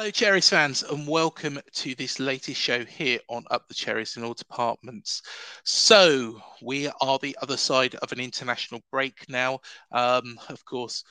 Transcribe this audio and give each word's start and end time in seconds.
Hello, 0.00 0.10
Cherries 0.10 0.48
fans, 0.48 0.82
and 0.82 1.06
welcome 1.06 1.60
to 1.74 1.94
this 1.94 2.18
latest 2.18 2.58
show 2.58 2.86
here 2.86 3.18
on 3.28 3.44
Up 3.50 3.68
the 3.68 3.74
Cherries 3.74 4.16
in 4.16 4.24
all 4.24 4.32
departments. 4.32 5.20
So, 5.62 6.40
we 6.62 6.88
are 7.02 7.18
the 7.18 7.36
other 7.42 7.58
side 7.58 7.96
of 7.96 8.10
an 8.10 8.18
international 8.18 8.80
break 8.90 9.28
now. 9.28 9.60
Um, 9.92 10.40
of 10.48 10.64
course, 10.64 11.04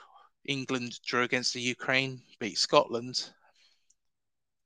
England 0.46 1.00
drew 1.06 1.22
against 1.22 1.54
the 1.54 1.62
Ukraine, 1.62 2.20
beat 2.40 2.58
Scotland. 2.58 3.30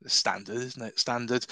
Standard, 0.07 0.55
isn't 0.55 0.81
it? 0.81 0.97
Standard. 0.97 1.45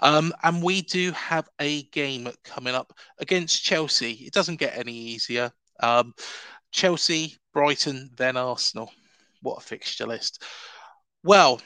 Um, 0.00 0.32
and 0.42 0.60
we 0.60 0.82
do 0.82 1.12
have 1.12 1.48
a 1.60 1.84
game 1.84 2.28
coming 2.42 2.74
up 2.74 2.92
against 3.18 3.62
Chelsea. 3.62 4.14
It 4.14 4.32
doesn't 4.32 4.58
get 4.58 4.76
any 4.76 4.94
easier. 4.94 5.52
Um, 5.78 6.12
Chelsea, 6.72 7.36
Brighton, 7.52 8.10
then 8.16 8.36
Arsenal. 8.36 8.90
What 9.42 9.58
a 9.58 9.64
fixture 9.64 10.06
list. 10.06 10.42
Well, 11.22 11.60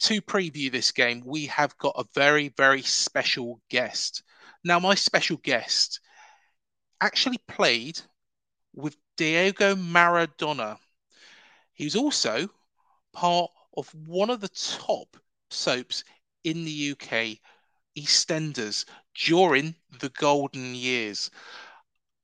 to 0.00 0.22
preview 0.22 0.70
this 0.70 0.92
game, 0.92 1.22
we 1.24 1.46
have 1.46 1.76
got 1.78 1.94
a 1.96 2.04
very, 2.14 2.48
very 2.56 2.82
special 2.82 3.60
guest. 3.68 4.22
Now, 4.64 4.78
my 4.78 4.94
special 4.94 5.36
guest 5.38 6.00
actually 7.00 7.38
played 7.48 8.00
with 8.74 8.96
Diego 9.16 9.74
Maradona. 9.74 10.78
He's 11.72 11.96
also 11.96 12.48
part 13.12 13.50
of 13.76 13.92
one 14.06 14.30
of 14.30 14.40
the 14.40 14.48
top 14.48 15.16
soaps 15.50 16.04
in 16.44 16.64
the 16.64 16.92
UK, 16.92 17.38
EastEnders, 17.96 18.84
during 19.14 19.74
the 20.00 20.10
golden 20.10 20.74
years, 20.74 21.30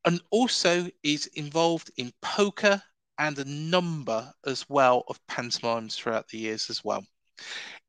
and 0.05 0.21
also 0.31 0.89
is 1.03 1.27
involved 1.35 1.91
in 1.97 2.13
poker 2.21 2.83
and 3.19 3.39
a 3.39 3.45
number 3.45 4.33
as 4.47 4.69
well 4.69 5.05
of 5.09 5.25
pantomimes 5.27 5.97
throughout 5.97 6.29
the 6.29 6.39
years 6.39 6.71
as 6.71 6.85
well. 6.85 7.05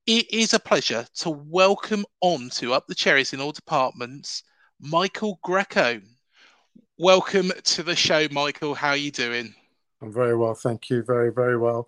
It 0.07 0.31
is 0.31 0.53
a 0.53 0.59
pleasure 0.59 1.05
to 1.15 1.29
welcome 1.29 2.05
on 2.21 2.49
to 2.51 2.73
Up 2.73 2.85
the 2.87 2.95
Cherries 2.95 3.33
in 3.33 3.41
all 3.41 3.51
departments, 3.51 4.43
Michael 4.79 5.39
Greco. 5.43 6.01
Welcome 6.97 7.51
to 7.63 7.83
the 7.83 7.95
show, 7.95 8.27
Michael. 8.31 8.75
How 8.75 8.89
are 8.89 8.97
you 8.97 9.11
doing? 9.11 9.55
I'm 10.01 10.13
very 10.13 10.35
well, 10.35 10.53
thank 10.53 10.89
you. 10.89 11.03
Very, 11.03 11.31
very 11.31 11.57
well. 11.57 11.87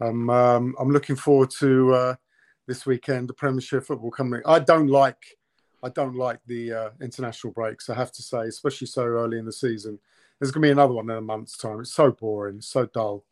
I'm 0.00 0.28
um, 0.28 0.74
I'm 0.78 0.90
looking 0.90 1.16
forward 1.16 1.50
to 1.58 1.94
uh, 1.94 2.14
this 2.66 2.84
weekend, 2.84 3.28
the 3.28 3.34
Premiership 3.34 3.84
football 3.84 4.10
coming. 4.10 4.42
I 4.44 4.58
don't 4.58 4.88
like 4.88 5.38
I 5.82 5.90
don't 5.90 6.16
like 6.16 6.40
the 6.46 6.72
uh, 6.72 6.90
international 7.02 7.52
breaks. 7.52 7.90
I 7.90 7.94
have 7.94 8.12
to 8.12 8.22
say, 8.22 8.42
especially 8.42 8.86
so 8.86 9.04
early 9.04 9.38
in 9.38 9.44
the 9.44 9.52
season. 9.52 9.98
There's 10.38 10.50
going 10.50 10.62
to 10.62 10.66
be 10.68 10.72
another 10.72 10.94
one 10.94 11.10
in 11.10 11.16
a 11.16 11.20
month's 11.20 11.56
time. 11.56 11.80
It's 11.80 11.92
so 11.92 12.10
boring, 12.10 12.60
so 12.60 12.86
dull. 12.86 13.24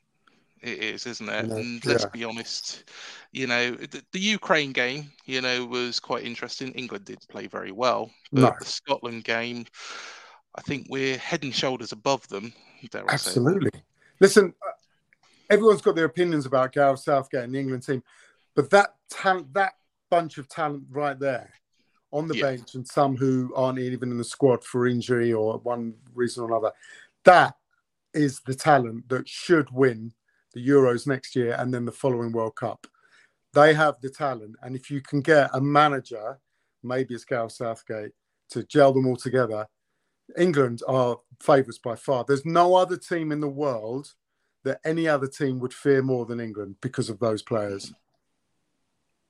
It 0.62 0.78
is, 0.78 1.06
isn't 1.06 1.28
it? 1.28 1.44
And 1.46 1.84
let's 1.84 2.04
yeah. 2.04 2.10
be 2.10 2.24
honest, 2.24 2.84
you 3.32 3.48
know, 3.48 3.72
the, 3.72 4.02
the, 4.12 4.20
Ukraine 4.20 4.72
game, 4.72 5.10
you 5.24 5.40
know, 5.40 5.66
was 5.66 5.98
quite 5.98 6.22
interesting. 6.22 6.70
England 6.72 7.04
did 7.04 7.18
play 7.28 7.48
very 7.48 7.72
well, 7.72 8.10
but 8.32 8.40
no. 8.40 8.54
the 8.60 8.64
Scotland 8.64 9.24
game, 9.24 9.66
I 10.54 10.60
think 10.62 10.86
we're 10.88 11.18
head 11.18 11.42
and 11.42 11.52
shoulders 11.52 11.90
above 11.90 12.28
them. 12.28 12.52
Absolutely. 13.08 13.70
Listen, 14.20 14.54
uh, 14.64 14.72
everyone's 15.50 15.82
got 15.82 15.96
their 15.96 16.04
opinions 16.04 16.46
about 16.46 16.72
Gareth 16.72 17.00
Southgate 17.00 17.42
and 17.42 17.54
the 17.54 17.58
England 17.58 17.84
team, 17.84 18.02
but 18.54 18.70
that 18.70 18.94
talent, 19.10 19.52
that 19.54 19.72
bunch 20.10 20.38
of 20.38 20.48
talent 20.48 20.84
right 20.90 21.18
there 21.18 21.50
on 22.12 22.28
the 22.28 22.36
yeah. 22.36 22.42
bench, 22.42 22.74
and 22.76 22.86
some 22.86 23.16
who 23.16 23.52
aren't 23.56 23.80
even 23.80 24.12
in 24.12 24.18
the 24.18 24.24
squad 24.24 24.62
for 24.62 24.86
injury 24.86 25.32
or 25.32 25.58
one 25.58 25.94
reason 26.14 26.44
or 26.44 26.46
another, 26.46 26.70
that 27.24 27.56
is 28.14 28.40
the 28.40 28.54
talent 28.54 29.08
that 29.08 29.28
should 29.28 29.68
win 29.70 30.12
the 30.52 30.66
Euros 30.66 31.06
next 31.06 31.34
year, 31.36 31.56
and 31.58 31.72
then 31.72 31.84
the 31.84 31.92
following 31.92 32.32
World 32.32 32.56
Cup. 32.56 32.86
They 33.54 33.74
have 33.74 34.00
the 34.00 34.10
talent, 34.10 34.56
and 34.62 34.74
if 34.74 34.90
you 34.90 35.00
can 35.00 35.20
get 35.20 35.50
a 35.52 35.60
manager, 35.60 36.38
maybe 36.82 37.14
it's 37.14 37.24
Gareth 37.24 37.52
Southgate, 37.52 38.12
to 38.50 38.62
gel 38.64 38.92
them 38.92 39.06
all 39.06 39.16
together, 39.16 39.66
England 40.36 40.82
are 40.86 41.18
favourites 41.40 41.78
by 41.78 41.96
far. 41.96 42.24
There's 42.24 42.46
no 42.46 42.74
other 42.74 42.96
team 42.96 43.32
in 43.32 43.40
the 43.40 43.48
world 43.48 44.12
that 44.64 44.80
any 44.84 45.08
other 45.08 45.26
team 45.26 45.58
would 45.58 45.74
fear 45.74 46.02
more 46.02 46.24
than 46.24 46.40
England 46.40 46.76
because 46.80 47.10
of 47.10 47.18
those 47.18 47.42
players. 47.42 47.92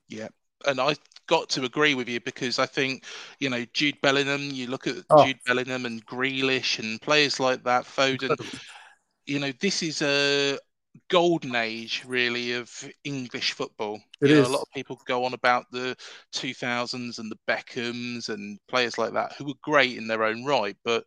Yeah, 0.08 0.28
and 0.66 0.80
I 0.80 0.94
got 1.26 1.48
to 1.50 1.64
agree 1.64 1.94
with 1.94 2.08
you 2.08 2.20
because 2.20 2.58
I 2.58 2.66
think 2.66 3.04
you 3.38 3.48
know 3.48 3.64
Jude 3.72 4.00
Bellingham. 4.02 4.50
You 4.50 4.66
look 4.66 4.86
at 4.86 4.96
oh. 5.10 5.24
Jude 5.24 5.38
Bellingham 5.46 5.86
and 5.86 6.04
Grealish 6.06 6.78
and 6.78 7.00
players 7.00 7.40
like 7.40 7.64
that, 7.64 7.84
Foden. 7.84 8.36
You 9.26 9.38
know, 9.38 9.52
this 9.60 9.82
is 9.82 10.02
a 10.02 10.58
golden 11.08 11.54
age 11.54 12.04
really 12.06 12.52
of 12.52 12.70
English 13.04 13.52
football. 13.52 14.00
It 14.20 14.28
you 14.28 14.36
know, 14.36 14.42
is. 14.42 14.48
a 14.48 14.52
lot 14.52 14.62
of 14.62 14.70
people 14.74 15.00
go 15.06 15.24
on 15.24 15.34
about 15.34 15.66
the 15.70 15.96
2000s 16.34 17.18
and 17.18 17.30
the 17.30 17.38
Beckhams 17.48 18.28
and 18.28 18.58
players 18.68 18.98
like 18.98 19.12
that 19.12 19.32
who 19.32 19.46
were 19.46 19.54
great 19.62 19.96
in 19.96 20.06
their 20.06 20.24
own 20.24 20.44
right, 20.44 20.76
but 20.84 21.04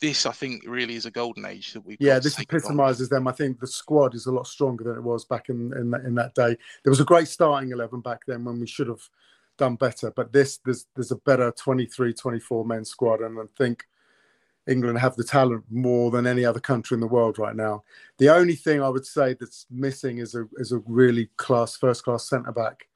this 0.00 0.26
I 0.26 0.32
think 0.32 0.62
really 0.66 0.94
is 0.94 1.06
a 1.06 1.10
golden 1.10 1.44
age 1.44 1.72
that 1.72 1.84
we 1.84 1.96
yeah 1.98 2.18
this 2.18 2.38
epitomises 2.38 3.08
them. 3.08 3.26
I 3.26 3.32
think 3.32 3.58
the 3.58 3.66
squad 3.66 4.14
is 4.14 4.26
a 4.26 4.32
lot 4.32 4.46
stronger 4.46 4.84
than 4.84 4.96
it 4.96 5.02
was 5.02 5.24
back 5.24 5.48
in 5.48 5.72
in 5.76 5.90
that, 5.90 6.04
in 6.04 6.14
that 6.14 6.34
day. 6.34 6.56
There 6.84 6.90
was 6.90 7.00
a 7.00 7.04
great 7.04 7.28
starting 7.28 7.72
eleven 7.72 8.00
back 8.00 8.20
then 8.26 8.44
when 8.44 8.60
we 8.60 8.66
should 8.66 8.88
have 8.88 9.02
done 9.56 9.74
better, 9.74 10.12
but 10.14 10.32
this 10.32 10.60
there's 10.64 10.86
there's 10.94 11.10
a 11.10 11.16
better 11.16 11.50
23, 11.50 12.14
24 12.14 12.64
men 12.64 12.84
squad, 12.84 13.20
and 13.20 13.38
I 13.38 13.44
think 13.56 13.84
England 14.68 14.98
have 14.98 15.16
the 15.16 15.24
talent 15.24 15.64
more 15.70 16.10
than 16.10 16.26
any 16.26 16.44
other 16.44 16.60
country 16.60 16.94
in 16.94 17.00
the 17.00 17.06
world 17.06 17.38
right 17.38 17.56
now. 17.56 17.82
The 18.18 18.28
only 18.28 18.54
thing 18.54 18.82
I 18.82 18.88
would 18.88 19.06
say 19.06 19.34
that's 19.34 19.66
missing 19.70 20.18
is 20.18 20.34
a 20.34 20.46
is 20.58 20.72
a 20.72 20.82
really 20.86 21.30
class 21.36 21.76
first 21.76 22.04
class 22.04 22.28
centre 22.28 22.52
back. 22.52 22.86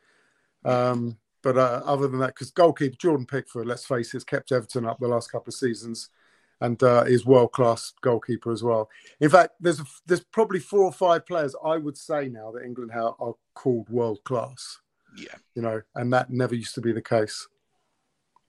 Um, 0.65 1.19
but 1.43 1.57
uh, 1.59 1.83
other 1.85 2.07
than 2.07 2.21
that, 2.21 2.29
because 2.35 2.51
goalkeeper 2.53 2.97
Jordan 2.97 3.27
Pickford, 3.27 3.67
let's 3.67 3.85
face 3.85 4.09
it, 4.09 4.19
has 4.19 4.25
kept 4.25 4.53
Everton 4.53 4.87
up 4.87 4.99
the 5.01 5.09
last 5.09 5.33
couple 5.33 5.51
of 5.51 5.55
seasons, 5.55 6.11
and 6.61 6.81
uh, 6.83 7.05
is 7.07 7.27
world 7.27 7.53
class 7.53 7.93
goalkeeper 8.03 8.53
as 8.53 8.63
well. 8.63 8.89
In 9.21 9.31
fact, 9.31 9.55
there's 9.59 9.81
a, 9.81 9.85
there's 10.07 10.25
probably 10.25 10.61
four 10.61 10.85
or 10.85 10.93
five 10.93 11.27
players 11.27 11.57
I 11.65 11.79
would 11.79 11.97
say 11.97 12.29
now 12.29 12.53
that 12.53 12.65
England 12.65 12.93
are, 12.93 13.17
are 13.19 13.35
called 13.55 13.89
world 13.89 14.23
class. 14.25 14.79
Yeah, 15.17 15.35
you 15.55 15.63
know, 15.63 15.83
and 15.95 16.13
that 16.13 16.31
never 16.31 16.55
used 16.55 16.75
to 16.77 16.81
be 16.81 16.93
the 16.93 17.03
case. 17.03 17.49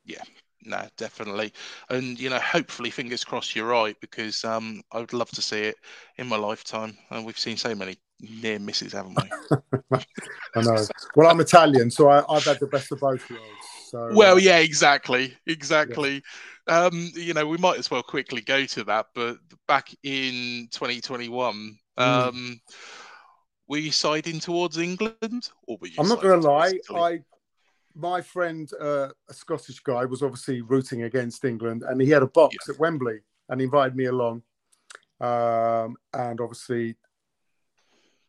Yeah, 0.05 0.23
no, 0.65 0.87
definitely. 0.97 1.53
And 1.89 2.19
you 2.19 2.29
know, 2.29 2.39
hopefully, 2.39 2.89
fingers 2.89 3.23
crossed, 3.23 3.55
you're 3.55 3.67
right 3.67 3.95
because 4.01 4.43
um, 4.43 4.81
I 4.91 4.99
would 4.99 5.13
love 5.13 5.29
to 5.31 5.41
see 5.41 5.61
it 5.61 5.75
in 6.17 6.27
my 6.27 6.37
lifetime. 6.37 6.97
And 7.09 7.25
we've 7.25 7.39
seen 7.39 7.57
so 7.57 7.75
many 7.75 7.97
near 8.19 8.59
misses, 8.59 8.93
haven't 8.93 9.17
we? 9.21 9.57
I 10.55 10.61
know. 10.61 10.85
Well, 11.15 11.29
I'm 11.29 11.39
Italian, 11.39 11.91
so 11.91 12.09
I, 12.09 12.23
have 12.33 12.45
had 12.45 12.59
the 12.59 12.67
best 12.67 12.91
of 12.91 12.99
both 12.99 13.29
worlds. 13.29 13.45
So, 13.89 14.09
well, 14.13 14.35
uh, 14.35 14.39
yeah, 14.39 14.57
exactly, 14.57 15.35
exactly. 15.45 16.23
Yeah. 16.67 16.85
um, 16.85 17.11
you 17.13 17.33
know, 17.33 17.45
we 17.45 17.57
might 17.57 17.77
as 17.77 17.91
well 17.91 18.03
quickly 18.03 18.41
go 18.41 18.65
to 18.65 18.83
that. 18.85 19.07
But 19.13 19.37
back 19.67 19.93
in 20.03 20.67
2021, 20.71 21.77
mm. 21.99 22.03
um, 22.03 22.59
were 23.67 23.77
you 23.77 23.91
siding 23.91 24.39
towards 24.39 24.77
England, 24.77 25.49
or 25.67 25.77
were 25.79 25.87
you? 25.87 25.95
I'm 25.99 26.07
not 26.07 26.21
going 26.21 26.41
to 26.41 26.47
lie. 26.47 26.73
I 26.95 27.19
my 27.95 28.21
friend, 28.21 28.69
uh, 28.79 29.09
a 29.29 29.33
Scottish 29.33 29.79
guy, 29.79 30.05
was 30.05 30.23
obviously 30.23 30.61
rooting 30.61 31.03
against 31.03 31.45
England, 31.45 31.83
and 31.83 32.01
he 32.01 32.09
had 32.09 32.23
a 32.23 32.27
box 32.27 32.55
yes. 32.61 32.75
at 32.75 32.79
Wembley, 32.79 33.19
and 33.49 33.61
invited 33.61 33.95
me 33.95 34.05
along. 34.05 34.43
Um, 35.21 35.95
and 36.13 36.41
obviously, 36.41 36.95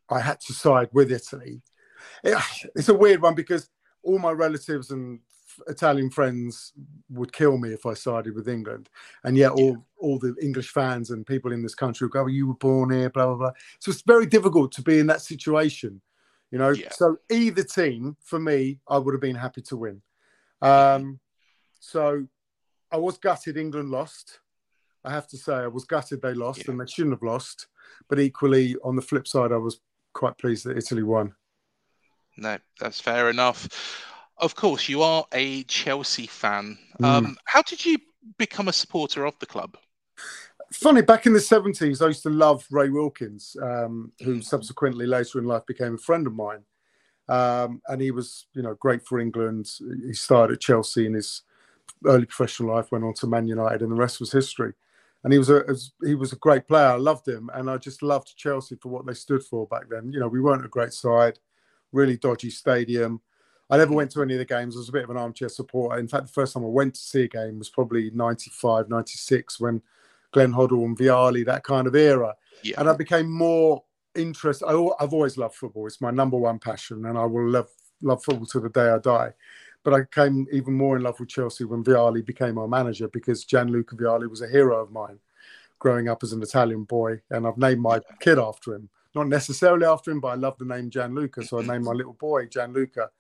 I 0.09 0.21
had 0.21 0.41
to 0.41 0.53
side 0.53 0.89
with 0.93 1.11
Italy. 1.11 1.63
It, 2.23 2.39
it's 2.75 2.89
a 2.89 2.95
weird 2.95 3.23
one 3.23 3.35
because 3.35 3.71
all 4.03 4.19
my 4.19 4.33
relatives 4.33 4.91
and 4.91 5.21
Italian 5.69 6.11
friends 6.11 6.73
would 7.11 7.33
kill 7.33 7.59
me 7.59 7.73
if 7.73 7.87
I 7.87 7.95
sided 7.95 8.35
with 8.35 8.49
England, 8.49 8.91
and 9.23 9.37
yet 9.37 9.53
all 9.53 9.71
yeah. 9.71 9.77
all 9.99 10.19
the 10.19 10.35
English 10.43 10.71
fans 10.71 11.11
and 11.11 11.27
people 11.27 11.53
in 11.53 11.63
this 11.63 11.75
country 11.75 12.07
would 12.07 12.13
go, 12.13 12.25
oh, 12.25 12.27
"You 12.27 12.49
were 12.49 12.55
born 12.55 12.91
here," 12.91 13.11
blah 13.11 13.27
blah 13.27 13.37
blah. 13.37 13.53
So 13.79 13.91
it's 13.91 14.03
very 14.03 14.27
difficult 14.27 14.73
to 14.73 14.83
be 14.83 14.99
in 14.99 15.07
that 15.09 15.21
situation, 15.21 16.01
you 16.55 16.61
know. 16.61 16.71
Yeah. 16.71 16.91
So 16.93 17.17
either 17.33 17.65
team, 17.65 18.17
for 18.23 18.39
me, 18.39 18.79
I 18.89 18.97
would 18.97 19.13
have 19.13 19.21
been 19.21 19.35
happy 19.35 19.61
to 19.63 19.77
win. 19.77 20.01
Um, 20.63 21.19
so 21.81 22.29
I 22.93 22.97
was 22.97 23.19
gutted 23.19 23.57
England 23.57 23.91
lost. 23.91 24.39
I 25.05 25.11
have 25.11 25.27
to 25.29 25.37
say, 25.37 25.53
I 25.53 25.67
was 25.67 25.85
gutted 25.85 26.23
they 26.23 26.33
lost, 26.33 26.61
yeah. 26.61 26.71
and 26.71 26.81
they 26.81 26.87
shouldn't 26.87 27.15
have 27.15 27.25
lost. 27.25 27.67
But 28.09 28.21
equally, 28.21 28.77
on 28.85 28.95
the 28.95 29.03
flip 29.03 29.27
side, 29.27 29.51
I 29.51 29.57
was 29.57 29.81
quite 30.13 30.39
pleased 30.39 30.65
that 30.65 30.79
Italy 30.79 31.03
won. 31.03 31.35
No, 32.37 32.57
that's 32.79 33.01
fair 33.01 33.31
enough. 33.31 33.69
Of 34.39 34.55
course, 34.55 34.89
you 34.89 35.03
are 35.03 35.27
a 35.33 35.65
Chelsea 35.65 36.29
fan. 36.29 36.79
Mm. 37.01 37.05
Um, 37.05 37.37
how 37.47 37.63
did 37.63 37.85
you 37.85 37.99
become 38.39 38.69
a 38.69 38.73
supporter 38.73 39.27
of 39.27 39.37
the 39.41 39.47
club? 39.47 39.77
Funny, 40.75 41.03
back 41.03 41.25
in 41.25 41.33
the 41.33 41.39
70s, 41.39 42.03
I 42.03 42.09
used 42.09 42.25
to 42.25 42.31
love 42.31 42.67
Ray 42.69 42.89
Wilkins, 42.89 43.57
um, 43.63 44.11
who 44.23 44.39
mm. 44.39 44.45
subsequently 44.45 45.07
later 45.07 45.39
in 45.39 45.45
life 45.45 45.65
became 45.67 45.95
a 45.95 45.99
friend 45.99 46.27
of 46.27 46.35
mine. 46.35 46.65
Um, 47.29 47.81
and 47.87 48.03
he 48.03 48.11
was, 48.11 48.47
you 48.55 48.63
know, 48.63 48.75
great 48.75 49.07
for 49.07 49.21
England. 49.21 49.71
He 50.05 50.13
started 50.13 50.55
at 50.55 50.61
Chelsea 50.61 51.07
in 51.07 51.15
his 51.15 51.43
early 52.05 52.27
professional 52.27 52.75
life, 52.75 52.91
went 52.91 53.05
on 53.05 53.15
to 53.15 53.27
Man 53.29 53.47
United, 53.47 53.83
and 53.83 53.93
the 53.93 53.97
rest 53.97 54.19
was 54.19 54.33
history. 54.33 54.73
And 55.23 55.33
he 55.33 55.39
was 55.39 55.49
a 55.49 55.65
he 56.05 56.15
was 56.17 56.33
a 56.33 56.37
great 56.37 56.67
player. 56.67 56.89
I 56.89 56.97
loved 56.97 57.27
him, 57.27 57.51
and 57.55 57.71
I 57.71 57.79
just 57.79 58.03
loved 58.03 58.37
Chelsea 58.37 58.77
for 58.77 58.91
what 58.91 59.07
they 59.07 59.15
stood 59.15 59.43
for 59.43 59.67
back 59.69 59.89
then. 59.89 60.13
You 60.13 60.21
know, 60.21 60.29
we 60.29 60.41
weren't 60.41 60.67
a 60.67 60.69
great 60.69 60.93
side, 60.93 61.39
really 61.93 62.19
dodgy 62.19 62.51
stadium. 62.51 63.23
I 63.71 63.79
never 63.79 63.95
went 63.95 64.11
to 64.11 64.23
any 64.23 64.35
of 64.35 64.39
the 64.39 64.45
games. 64.45 64.77
I 64.77 64.81
was 64.81 64.91
a 64.91 64.93
bit 64.93 65.05
of 65.05 65.11
an 65.11 65.17
armchair 65.17 65.49
supporter. 65.49 65.99
In 65.99 66.09
fact, 66.09 66.27
the 66.27 66.33
first 66.33 66.53
time 66.53 66.65
I 66.65 66.69
went 66.69 66.95
to 66.95 67.01
see 67.01 67.23
a 67.23 67.29
game 67.29 67.59
was 67.59 67.71
probably 67.71 68.11
95, 68.11 68.91
96 68.91 69.61
when 69.61 69.81
Glenn 70.35 70.53
Hoddle 70.53 70.85
and 70.85 70.99
Vialli, 70.99 71.47
that 71.47 71.63
kind 71.63 71.87
of 71.87 71.95
era. 71.95 72.35
Yeah. 72.63 72.75
And 72.79 72.91
I 72.91 72.95
became 72.95 73.31
more 73.31 73.85
interested. 74.15 74.67
I, 74.67 74.73
have 75.01 75.15
always 75.15 75.39
loved 75.39 75.55
football. 75.55 75.87
It's 75.87 76.01
my 76.01 76.11
number 76.11 76.37
one 76.37 76.59
passion, 76.59 77.07
and 77.07 77.17
I 77.17 77.25
will 77.25 77.49
love, 77.49 77.69
love 78.03 78.23
football 78.23 78.47
to 78.47 78.61
the 78.61 78.69
day 78.69 78.91
I 78.91 78.99
die. 78.99 79.33
But 79.85 79.95
I 79.95 80.01
became 80.01 80.47
even 80.53 80.75
more 80.75 80.97
in 80.97 81.03
love 81.03 81.21
with 81.21 81.29
Chelsea 81.29 81.65
when 81.65 81.85
Vialli 81.85 82.25
became 82.25 82.59
our 82.59 82.67
manager 82.67 83.09
because 83.09 83.45
Gianluca 83.45 83.97
Vialli 83.97 84.29
was 84.29 84.43
a 84.43 84.49
hero 84.49 84.83
of 84.83 84.91
mine 84.91 85.19
growing 85.79 86.09
up 86.09 86.23
as 86.23 86.33
an 86.33 86.43
Italian 86.43 86.85
boy. 86.85 87.21
And 87.31 87.47
I've 87.47 87.59
named 87.59 87.83
my 87.83 88.01
kid 88.21 88.39
after 88.39 88.75
him. 88.75 88.89
Not 89.15 89.29
necessarily 89.29 89.87
after 89.87 90.11
him, 90.11 90.21
but 90.21 90.29
I 90.29 90.35
love 90.35 90.57
the 90.59 90.65
name 90.65 90.91
Gianluca. 90.91 91.45
So 91.45 91.61
I 91.61 91.67
named 91.67 91.85
my 91.85 91.93
little 91.93 92.15
boy 92.15 92.47
Gianluca 92.47 93.11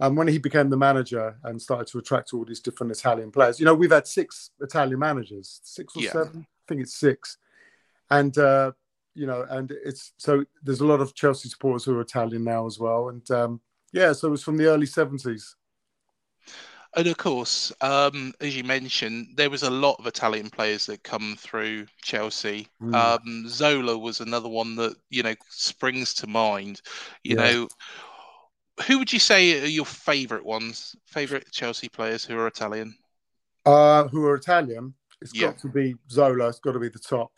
and 0.00 0.16
when 0.16 0.28
he 0.28 0.38
became 0.38 0.70
the 0.70 0.76
manager 0.76 1.36
and 1.44 1.60
started 1.60 1.88
to 1.88 1.98
attract 1.98 2.32
all 2.32 2.44
these 2.44 2.60
different 2.60 2.92
Italian 2.92 3.32
players, 3.32 3.58
you 3.58 3.66
know, 3.66 3.74
we've 3.74 3.90
had 3.90 4.06
six 4.06 4.50
Italian 4.60 4.98
managers, 4.98 5.60
six 5.64 5.96
or 5.96 6.02
yeah. 6.02 6.12
seven, 6.12 6.46
I 6.48 6.62
think 6.68 6.82
it's 6.82 6.94
six. 6.94 7.38
And, 8.10 8.36
uh, 8.38 8.72
you 9.14 9.26
know, 9.26 9.44
and 9.50 9.72
it's 9.84 10.12
so 10.16 10.44
there's 10.62 10.80
a 10.80 10.86
lot 10.86 11.00
of 11.00 11.14
Chelsea 11.14 11.48
supporters 11.48 11.84
who 11.84 11.96
are 11.96 12.00
Italian 12.00 12.44
now 12.44 12.66
as 12.66 12.78
well. 12.78 13.08
And 13.08 13.28
um, 13.32 13.60
yeah, 13.92 14.12
so 14.12 14.28
it 14.28 14.30
was 14.30 14.44
from 14.44 14.56
the 14.56 14.66
early 14.66 14.86
70s. 14.86 15.54
And 16.96 17.06
of 17.06 17.16
course, 17.18 17.72
um, 17.80 18.32
as 18.40 18.56
you 18.56 18.64
mentioned, 18.64 19.34
there 19.36 19.50
was 19.50 19.62
a 19.62 19.70
lot 19.70 19.96
of 19.98 20.06
Italian 20.06 20.48
players 20.48 20.86
that 20.86 21.02
come 21.02 21.36
through 21.38 21.86
Chelsea. 22.02 22.68
Mm. 22.80 22.94
Um, 22.94 23.48
Zola 23.48 23.98
was 23.98 24.20
another 24.20 24.48
one 24.48 24.74
that 24.76 24.96
you 25.10 25.22
know 25.22 25.34
springs 25.50 26.14
to 26.14 26.26
mind. 26.26 26.80
You 27.24 27.36
yeah. 27.36 27.42
know, 27.42 27.68
who 28.86 28.98
would 28.98 29.12
you 29.12 29.18
say 29.18 29.62
are 29.62 29.66
your 29.66 29.86
favourite 29.86 30.44
ones? 30.44 30.96
Favourite 31.06 31.50
Chelsea 31.50 31.88
players 31.88 32.24
who 32.24 32.38
are 32.38 32.46
Italian? 32.46 32.94
Uh, 33.66 34.08
who 34.08 34.24
are 34.26 34.34
Italian? 34.34 34.94
It's 35.20 35.34
yeah. 35.34 35.48
got 35.48 35.58
to 35.58 35.68
be 35.68 35.96
Zola. 36.10 36.48
It's 36.48 36.60
got 36.60 36.72
to 36.72 36.78
be 36.78 36.88
the 36.88 36.98
top, 36.98 37.32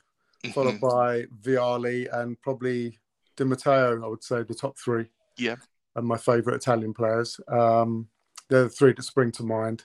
mm-hmm. 0.44 0.52
followed 0.52 0.80
by 0.80 1.24
Vialli 1.42 2.08
and 2.12 2.40
probably 2.42 2.98
Di 3.36 3.44
Matteo. 3.44 4.04
I 4.04 4.06
would 4.06 4.22
say 4.22 4.42
the 4.42 4.54
top 4.54 4.78
three. 4.78 5.06
Yeah. 5.38 5.56
And 5.96 6.06
my 6.06 6.16
favourite 6.16 6.56
Italian 6.56 6.94
players. 6.94 7.40
Um, 7.48 8.08
they're 8.48 8.64
the 8.64 8.68
three 8.68 8.92
that 8.92 9.02
spring 9.02 9.32
to 9.32 9.42
mind 9.42 9.84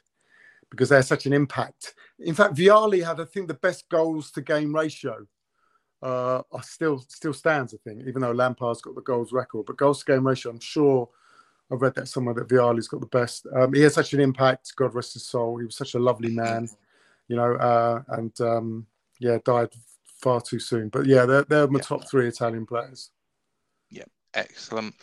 because 0.69 0.89
they're 0.89 1.03
such 1.03 1.25
an 1.25 1.33
impact. 1.33 1.93
In 2.19 2.35
fact, 2.35 2.55
Vialli 2.55 3.03
had, 3.05 3.19
I 3.19 3.25
think, 3.25 3.47
the 3.47 3.53
best 3.53 3.87
goals 3.89 4.31
to 4.31 4.41
game 4.41 4.75
ratio. 4.75 5.25
Uh, 6.01 6.41
still 6.61 6.99
still 7.07 7.33
stands, 7.33 7.73
I 7.73 7.77
think, 7.83 8.03
even 8.07 8.21
though 8.21 8.31
Lampard's 8.31 8.81
got 8.81 8.95
the 8.95 9.01
goals 9.01 9.31
record. 9.31 9.65
But 9.65 9.77
goals 9.77 10.03
to 10.03 10.11
game 10.11 10.27
ratio, 10.27 10.51
I'm 10.51 10.59
sure 10.59 11.09
I've 11.71 11.81
read 11.81 11.95
that 11.95 12.07
somewhere 12.07 12.35
that 12.35 12.47
Vialli's 12.47 12.87
got 12.87 13.01
the 13.01 13.07
best. 13.07 13.47
Um, 13.55 13.73
he 13.73 13.81
had 13.81 13.91
such 13.91 14.13
an 14.13 14.19
impact. 14.19 14.75
God 14.75 14.93
rest 14.93 15.13
his 15.13 15.25
soul. 15.25 15.57
He 15.57 15.65
was 15.65 15.75
such 15.75 15.95
a 15.95 15.99
lovely 15.99 16.29
man, 16.29 16.69
you 17.27 17.35
know, 17.35 17.53
uh, 17.55 18.03
and 18.09 18.39
um, 18.41 18.85
yeah, 19.19 19.39
died 19.43 19.69
far 20.21 20.41
too 20.41 20.59
soon. 20.59 20.89
But 20.89 21.07
yeah, 21.07 21.25
they're, 21.25 21.43
they're 21.43 21.67
my 21.67 21.79
yeah. 21.79 21.83
top 21.83 22.09
three 22.09 22.27
Italian 22.27 22.65
players. 22.65 23.09
Yeah, 23.89 24.03
excellent. 24.35 24.93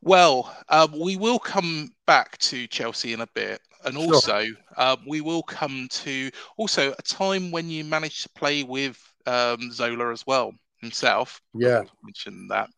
Well, 0.00 0.54
um, 0.68 0.98
we 0.98 1.16
will 1.16 1.38
come 1.38 1.90
back 2.06 2.38
to 2.38 2.66
Chelsea 2.68 3.12
in 3.12 3.20
a 3.20 3.26
bit, 3.34 3.60
and 3.84 3.96
also 3.98 4.44
sure. 4.44 4.56
uh, 4.76 4.96
we 5.06 5.20
will 5.20 5.42
come 5.42 5.88
to 5.90 6.30
also 6.56 6.94
a 6.98 7.02
time 7.02 7.50
when 7.50 7.68
you 7.68 7.84
managed 7.84 8.22
to 8.22 8.28
play 8.30 8.62
with 8.62 8.98
um, 9.26 9.70
Zola 9.70 10.12
as 10.12 10.26
well 10.26 10.54
himself. 10.80 11.40
Yeah, 11.54 11.82
mentioned 12.02 12.50
that. 12.50 12.68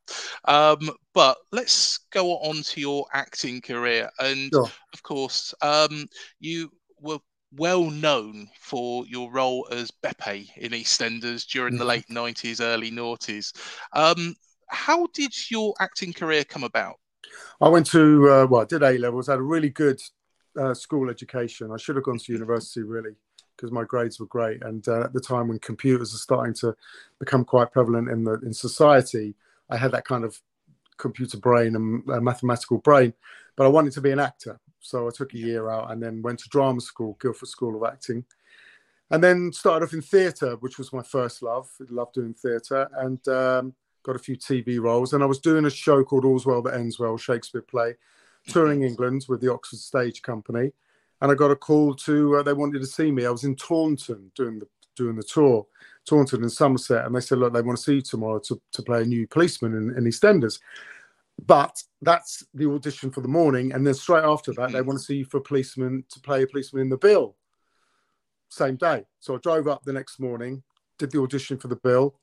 Um, 0.47 0.91
but 1.15 1.37
let's 1.53 1.99
go 2.13 2.33
on 2.39 2.63
to 2.63 2.81
your 2.81 3.07
acting 3.13 3.61
career, 3.61 4.11
and 4.19 4.51
sure. 4.53 4.71
of 4.93 5.03
course, 5.03 5.55
um, 5.63 6.07
you 6.39 6.71
were 7.01 7.19
well 7.57 7.91
known 7.91 8.49
for 8.61 9.05
your 9.07 9.31
role 9.33 9.67
as 9.73 9.91
Beppe 10.05 10.49
in 10.57 10.73
EastEnders 10.73 11.47
during 11.47 11.75
the 11.75 11.81
mm-hmm. 11.81 11.89
late 11.89 12.11
nineties, 12.11 12.61
early 12.61 12.91
noughties. 12.91 13.53
Um, 13.93 14.35
how 14.69 15.07
did 15.15 15.33
your 15.51 15.75
acting 15.81 16.13
career 16.13 16.45
come 16.45 16.65
about? 16.65 16.97
I 17.61 17.69
went 17.69 17.87
to 17.87 18.31
uh, 18.31 18.47
well, 18.47 18.63
I 18.63 18.65
did 18.65 18.83
A 18.83 18.99
levels. 18.99 19.27
had 19.27 19.39
a 19.39 19.43
really 19.43 19.71
good 19.71 20.01
uh, 20.59 20.75
school 20.75 21.11
education. 21.11 21.71
I 21.73 21.77
should 21.77 21.97
have 21.97 22.05
gone 22.05 22.19
to 22.19 22.33
university 22.33 22.83
really 22.83 23.13
because 23.61 23.73
my 23.73 23.85
grades 23.85 24.19
were 24.19 24.27
great. 24.27 24.63
And 24.63 24.87
uh, 24.89 25.03
at 25.03 25.13
the 25.13 25.21
time 25.21 25.49
when 25.49 25.59
computers 25.59 26.15
are 26.15 26.19
starting 26.19 26.55
to 26.55 26.75
become 27.19 27.45
quite 27.45 27.73
prevalent 27.73 28.09
in 28.09 28.25
the 28.25 28.35
in 28.41 28.55
society, 28.55 29.35
I 29.69 29.77
had 29.77 29.93
that 29.93 30.07
kind 30.07 30.25
of 30.25 30.41
computer 30.97 31.37
brain 31.37 31.77
and 31.77 32.09
uh, 32.09 32.21
mathematical 32.21 32.79
brain. 32.79 33.13
But 33.57 33.65
I 33.67 33.69
wanted 33.69 33.93
to 33.95 34.01
be 34.01 34.13
an 34.13 34.19
actor, 34.19 34.59
so 34.81 35.07
I 35.07 35.11
took 35.11 35.35
a 35.35 35.39
year 35.39 35.69
out 35.69 35.91
and 35.91 36.03
then 36.03 36.23
went 36.23 36.39
to 36.39 36.49
drama 36.49 36.81
school, 36.81 37.19
Guildford 37.21 37.49
School 37.51 37.77
of 37.77 37.93
Acting, 37.93 38.25
and 39.11 39.23
then 39.23 39.53
started 39.53 39.85
off 39.85 39.93
in 39.93 40.01
theatre, 40.01 40.57
which 40.57 40.79
was 40.79 40.93
my 40.93 41.03
first 41.03 41.43
love. 41.43 41.69
I 41.81 41.85
loved 41.91 42.15
doing 42.15 42.35
theatre 42.35 42.89
and. 42.97 43.27
Um, 43.29 43.75
got 44.03 44.17
a 44.17 44.19
few 44.19 44.35
TV 44.35 44.81
roles, 44.81 45.13
and 45.13 45.23
I 45.23 45.27
was 45.27 45.41
doing 45.41 45.67
a 45.67 45.71
show 45.71 46.03
called 46.03 46.25
All's 46.25 46.47
Well 46.47 46.63
That 46.63 46.73
Ends 46.73 46.99
Well, 46.99 47.19
Shakespeare 47.19 47.61
play, 47.61 47.97
touring 48.49 48.83
England 48.83 49.27
with 49.29 49.43
the 49.43 49.53
Oxford 49.53 49.79
Stage 49.79 50.23
Company 50.23 50.73
and 51.21 51.31
I 51.31 51.35
got 51.35 51.51
a 51.51 51.57
call 51.57 51.95
to 51.95 52.37
uh, 52.37 52.43
they 52.43 52.53
wanted 52.53 52.81
to 52.81 52.87
see 52.87 53.11
me. 53.11 53.27
I 53.27 53.31
was 53.31 53.45
in 53.45 53.57
Taunton 53.57 54.33
doing 54.35 54.59
the 54.59 54.67
doing 54.97 55.17
the 55.17 55.23
tour, 55.23 55.67
Taunton 56.07 56.43
and 56.43 56.53
Somerset, 56.53 57.07
and 57.07 57.15
they 57.15 57.21
said, 57.21 57.39
look, 57.39 57.53
they 57.53 57.63
want 57.63 57.79
to 57.79 57.83
see 57.83 57.95
you 57.97 58.03
tomorrow 58.03 58.39
to, 58.41 58.61
to 58.73 58.83
play 58.83 59.03
a 59.03 59.07
new 59.07 59.27
policeman 59.27 59.75
in, 59.75 59.97
in 59.97 60.05
EastEnders. 60.05 60.61
But 61.47 61.83
that's 62.03 62.45
the 62.53 62.71
audition 62.71 63.11
for 63.11 63.23
the 63.23 63.29
morning, 63.29 63.73
and 63.73 63.87
then 63.87 63.95
straight 63.95 64.25
after 64.25 64.53
that, 64.55 64.73
they 64.73 64.79
mm-hmm. 64.79 64.89
want 64.89 64.99
to 64.99 65.05
see 65.05 65.17
you 65.17 65.25
for 65.25 65.39
a 65.39 65.43
policeman 65.43 66.05
to 66.11 66.21
play 66.21 66.43
a 66.43 66.47
policeman 66.47 66.83
in 66.83 66.89
the 66.91 66.99
bill. 66.99 67.37
Same 68.51 68.77
day. 68.77 69.05
So 69.21 69.35
I 69.35 69.39
drove 69.39 69.69
up 69.69 69.85
the 69.85 69.93
next 69.93 70.19
morning, 70.19 70.63
did 70.99 71.13
the 71.13 71.21
audition 71.21 71.57
for 71.57 71.69
the 71.69 71.77
bill, 71.77 72.17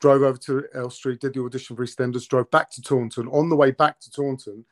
drove 0.00 0.22
over 0.22 0.38
to 0.38 0.64
Elstree, 0.74 1.16
did 1.16 1.34
the 1.34 1.42
audition 1.42 1.76
for 1.76 1.84
EastEnders, 1.84 2.28
drove 2.28 2.50
back 2.50 2.70
to 2.72 2.82
Taunton. 2.82 3.28
On 3.28 3.48
the 3.48 3.56
way 3.56 3.72
back 3.72 4.00
to 4.00 4.10
Taunton, 4.10 4.64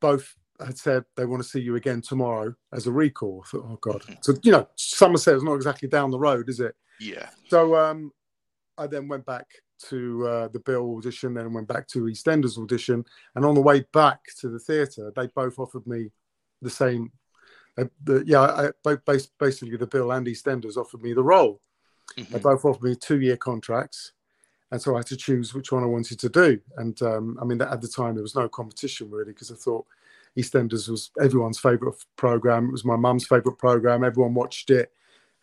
both 0.00 0.34
had 0.64 0.78
said 0.78 1.04
they 1.16 1.24
want 1.24 1.42
to 1.42 1.48
see 1.48 1.60
you 1.60 1.76
again 1.76 2.00
tomorrow 2.00 2.54
as 2.72 2.86
a 2.86 2.92
recall. 2.92 3.44
I 3.44 3.48
thought, 3.48 3.66
oh 3.68 3.78
god. 3.80 4.02
So 4.20 4.34
you 4.42 4.52
know, 4.52 4.68
Somerset 4.76 5.36
is 5.36 5.42
not 5.42 5.54
exactly 5.54 5.88
down 5.88 6.10
the 6.10 6.18
road, 6.18 6.48
is 6.48 6.60
it? 6.60 6.74
Yeah. 7.00 7.28
So 7.48 7.76
um, 7.76 8.12
I 8.78 8.86
then 8.86 9.08
went 9.08 9.26
back 9.26 9.46
to 9.88 10.26
uh, 10.26 10.48
the 10.48 10.60
Bill 10.60 10.96
audition, 10.96 11.34
then 11.34 11.52
went 11.52 11.68
back 11.68 11.86
to 11.88 12.04
EastEnders 12.04 12.58
audition, 12.58 13.04
and 13.34 13.44
on 13.44 13.54
the 13.54 13.60
way 13.60 13.84
back 13.92 14.20
to 14.40 14.48
the 14.48 14.58
theatre, 14.58 15.12
they 15.14 15.26
both 15.28 15.58
offered 15.58 15.86
me 15.86 16.10
the 16.62 16.70
same 16.70 17.10
uh, 17.78 17.84
the, 18.04 18.24
yeah, 18.26 18.70
I, 18.84 18.96
basically 19.38 19.76
the 19.76 19.86
Bill 19.86 20.12
and 20.12 20.26
EastEnders 20.26 20.76
offered 20.76 21.02
me 21.02 21.12
the 21.12 21.22
role. 21.22 21.60
Mm-hmm. 22.16 22.32
They 22.32 22.38
both 22.38 22.64
offered 22.64 22.82
me 22.82 22.96
two-year 22.96 23.36
contracts, 23.36 24.12
and 24.70 24.80
so 24.80 24.94
I 24.94 24.98
had 24.98 25.06
to 25.08 25.16
choose 25.16 25.54
which 25.54 25.72
one 25.72 25.82
I 25.82 25.86
wanted 25.86 26.18
to 26.20 26.28
do. 26.28 26.58
And 26.76 27.00
um, 27.02 27.38
I 27.40 27.44
mean, 27.44 27.60
at 27.60 27.80
the 27.80 27.88
time 27.88 28.14
there 28.14 28.22
was 28.22 28.34
no 28.34 28.48
competition 28.48 29.10
really 29.10 29.32
because 29.32 29.50
I 29.50 29.56
thought 29.56 29.86
EastEnders 30.36 30.88
was 30.88 31.10
everyone's 31.20 31.58
favourite 31.58 31.96
program. 32.16 32.66
It 32.66 32.72
was 32.72 32.84
my 32.84 32.96
mum's 32.96 33.26
favourite 33.26 33.58
program. 33.58 34.04
Everyone 34.04 34.34
watched 34.34 34.70
it. 34.70 34.92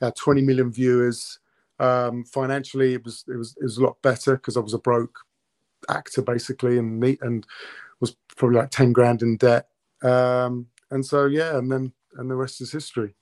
Had 0.02 0.16
20 0.16 0.42
million 0.42 0.72
viewers. 0.72 1.40
Um, 1.80 2.24
financially, 2.26 2.94
it 2.94 3.04
was 3.04 3.24
it 3.28 3.36
was 3.36 3.56
it 3.60 3.64
was 3.64 3.78
a 3.78 3.84
lot 3.84 4.02
better 4.02 4.36
because 4.36 4.58
I 4.58 4.60
was 4.60 4.74
a 4.74 4.80
broke 4.80 5.20
actor 5.90 6.22
basically, 6.22 6.78
and 6.78 7.00
neat 7.00 7.20
and 7.22 7.46
was 8.00 8.16
probably 8.36 8.58
like 8.58 8.70
10 8.70 8.94
grand 8.94 9.22
in 9.22 9.38
debt. 9.38 9.68
Um, 10.04 10.68
and 10.92 11.06
so 11.06 11.26
yeah, 11.26 11.58
and 11.58 11.72
then 11.72 11.92
and 12.16 12.30
the 12.30 12.36
rest 12.36 12.62
is 12.62 12.72
history. 12.72 13.16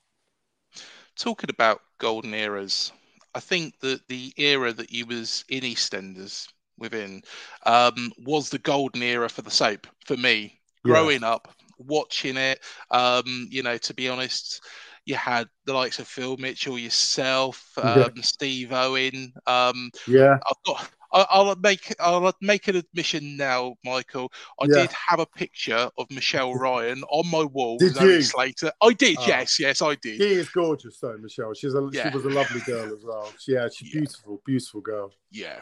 Talking 1.16 1.50
about 1.50 1.82
golden 2.00 2.34
eras, 2.34 2.92
I 3.36 3.40
think 3.40 3.80
that 3.80 4.08
the 4.08 4.34
era 4.38 4.74
that 4.74 4.92
you 4.92 5.06
was 5.06 5.46
in 5.50 5.62
EastEnders 5.64 6.48
within 6.78 7.22
um, 7.66 8.12
was 8.18 8.50
the 8.50 8.60
golden 8.60 9.04
era 9.04 9.30
for 9.30 9.42
the 9.42 9.52
soap 9.52 9.88
for 10.06 10.18
me. 10.18 10.58
Growing 10.84 11.22
yeah. 11.22 11.34
up, 11.34 11.54
watching 11.88 12.38
it, 12.38 12.60
um, 12.90 13.48
you 13.50 13.64
know, 13.64 13.78
to 13.78 13.94
be 13.94 14.10
honest, 14.10 14.62
you 15.06 15.16
had 15.16 15.48
the 15.66 15.74
likes 15.74 16.00
of 16.00 16.08
Phil 16.08 16.38
Mitchell, 16.38 16.78
yourself, 16.78 17.72
um, 17.78 18.12
yeah. 18.16 18.22
Steve 18.22 18.72
Owen. 18.72 19.34
Um, 19.48 19.90
yeah, 20.08 20.38
I've 20.48 20.64
got 20.66 20.90
I'll 21.14 21.56
make 21.58 21.94
I'll 22.00 22.34
make 22.42 22.68
an 22.68 22.78
admission 22.78 23.36
now, 23.36 23.76
Michael. 23.84 24.32
I 24.62 24.66
yeah. 24.70 24.82
did 24.82 24.92
have 25.10 25.20
a 25.20 25.26
picture 25.26 25.90
of 25.98 26.10
Michelle 26.10 26.54
Ryan 26.54 27.04
on 27.10 27.30
my 27.30 27.44
wall. 27.44 27.78
Did 27.78 27.96
you? 28.00 28.22
Slater. 28.22 28.72
I 28.82 28.94
did. 28.94 29.18
Oh. 29.20 29.26
Yes, 29.28 29.60
yes, 29.60 29.82
I 29.82 29.96
did. 29.96 30.18
She 30.18 30.34
is 30.34 30.50
gorgeous, 30.50 31.00
though, 31.00 31.18
Michelle. 31.18 31.54
She's 31.54 31.74
a 31.74 31.90
yeah. 31.92 32.10
she 32.10 32.16
was 32.16 32.26
a 32.26 32.30
lovely 32.30 32.62
girl 32.62 32.94
as 32.94 33.04
well. 33.04 33.32
Yeah, 33.48 33.68
she's 33.74 33.94
yeah. 33.94 34.00
beautiful, 34.00 34.42
beautiful 34.46 34.82
girl. 34.82 35.14
Yeah. 35.32 35.62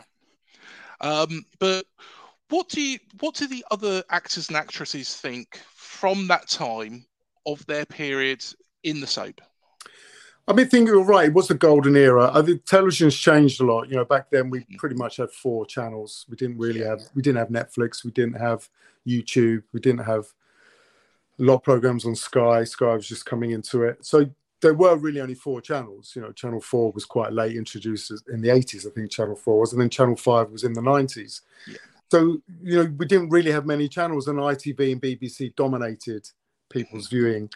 Um, 1.02 1.46
but 1.60 1.86
what 2.50 2.70
do 2.70 2.82
you 2.82 3.00
what 3.20 3.36
do 3.36 3.48
the 3.48 3.66
other 3.72 4.04
actors 4.10 4.50
and 4.50 4.58
actresses 4.58 5.16
think 5.16 5.62
from 6.00 6.28
that 6.28 6.48
time 6.48 7.06
of 7.46 7.66
their 7.66 7.86
period 7.86 8.44
in 8.84 9.02
the 9.02 9.08
soap? 9.08 9.42
I 10.48 10.54
mean, 10.54 10.68
think 10.68 10.88
you're 10.88 11.04
right. 11.04 11.28
It 11.28 11.34
was 11.34 11.50
the 11.50 11.54
golden 11.54 11.96
era. 11.96 12.32
I 12.34 12.42
think 12.42 12.66
television's 12.66 13.16
changed 13.16 13.62
a 13.62 13.66
lot. 13.66 13.90
You 13.90 13.98
know, 13.98 14.06
back 14.06 14.32
then 14.32 14.50
we 14.50 14.62
mm. 14.62 14.78
pretty 14.78 14.96
much 14.96 15.18
had 15.18 15.30
four 15.30 15.66
channels. 15.66 16.26
We 16.30 16.38
didn't 16.38 16.58
really 16.58 16.84
have. 16.84 17.02
We 17.14 17.22
didn't 17.22 17.38
have 17.38 17.50
Netflix. 17.50 18.04
We 18.04 18.12
didn't 18.12 18.40
have 18.40 18.68
YouTube. 19.06 19.64
We 19.74 19.80
didn't 19.80 20.06
have 20.06 20.26
a 21.40 21.44
lot 21.44 21.56
of 21.56 21.64
programs 21.64 22.06
on 22.06 22.16
Sky. 22.16 22.64
Sky 22.64 22.96
was 22.96 23.08
just 23.08 23.26
coming 23.26 23.52
into 23.52 23.84
it. 23.84 24.04
So 24.04 24.30
there 24.62 24.74
were 24.74 24.96
really 24.96 25.22
only 25.22 25.36
four 25.36 25.62
channels. 25.62 26.14
You 26.16 26.24
know, 26.24 26.32
Channel 26.32 26.62
Four 26.62 26.92
was 26.94 27.06
quite 27.06 27.32
late 27.32 27.56
introduced 27.56 28.12
in 28.30 28.42
the 28.42 28.50
80s. 28.50 28.88
I 28.88 28.90
think 28.90 29.12
Channel 29.12 29.36
Four 29.36 29.60
was, 29.60 29.74
and 29.74 29.82
then 29.82 29.90
Channel 29.90 30.16
Five 30.16 30.50
was 30.50 30.64
in 30.64 30.74
the 30.74 30.82
90s. 30.82 31.42
Yeah. 31.68 31.78
So 32.12 32.42
you 32.62 32.84
know, 32.84 32.94
we 32.98 33.06
didn't 33.06 33.30
really 33.30 33.52
have 33.52 33.66
many 33.66 33.88
channels, 33.88 34.28
and 34.28 34.40
ITV 34.40 34.92
and 34.92 35.02
BBC 35.02 35.56
dominated 35.56 36.28
people's 36.70 37.08
mm-hmm. 37.08 37.16
viewing. 37.16 37.50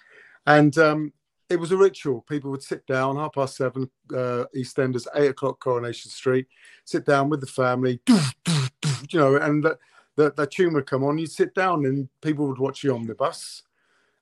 And 0.45 0.77
um, 0.77 1.13
it 1.49 1.59
was 1.59 1.71
a 1.71 1.77
ritual. 1.77 2.21
People 2.21 2.51
would 2.51 2.63
sit 2.63 2.85
down, 2.85 3.15
half 3.15 3.33
past 3.33 3.55
seven, 3.57 3.89
uh, 4.11 4.45
EastEnders, 4.55 5.07
eight 5.15 5.29
o'clock, 5.29 5.59
Coronation 5.59 6.11
Street, 6.11 6.47
sit 6.85 7.05
down 7.05 7.29
with 7.29 7.41
the 7.41 7.47
family, 7.47 7.99
you 8.07 9.19
know, 9.19 9.35
and 9.35 9.63
the, 9.63 9.77
the, 10.15 10.33
the 10.35 10.47
tune 10.47 10.73
would 10.73 10.85
come 10.85 11.03
on. 11.03 11.17
You'd 11.17 11.31
sit 11.31 11.53
down 11.53 11.85
and 11.85 12.09
people 12.21 12.47
would 12.47 12.59
watch 12.59 12.81
the 12.81 12.93
omnibus, 12.93 13.63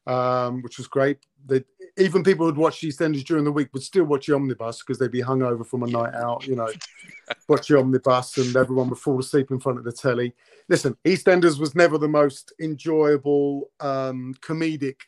um, 0.07 0.61
which 0.61 0.77
was 0.77 0.87
great. 0.87 1.17
They, 1.45 1.63
even 1.97 2.23
people 2.23 2.45
who'd 2.45 2.57
watch 2.57 2.81
EastEnders 2.81 3.25
during 3.25 3.43
the 3.43 3.51
week 3.51 3.69
would 3.73 3.83
still 3.83 4.05
watch 4.05 4.27
the 4.27 4.35
omnibus 4.35 4.79
because 4.79 4.97
they'd 4.97 5.11
be 5.11 5.21
hungover 5.21 5.65
from 5.65 5.83
a 5.83 5.87
night 5.87 6.13
out, 6.13 6.45
you 6.45 6.55
know, 6.55 6.69
watch 7.47 7.67
the 7.67 7.79
omnibus 7.79 8.37
and 8.37 8.55
everyone 8.55 8.89
would 8.89 8.99
fall 8.99 9.19
asleep 9.19 9.51
in 9.51 9.59
front 9.59 9.77
of 9.77 9.83
the 9.83 9.91
telly. 9.91 10.33
Listen, 10.69 10.95
EastEnders 11.05 11.59
was 11.59 11.75
never 11.75 11.97
the 11.97 12.07
most 12.07 12.53
enjoyable 12.61 13.69
um, 13.79 14.33
comedic 14.41 15.01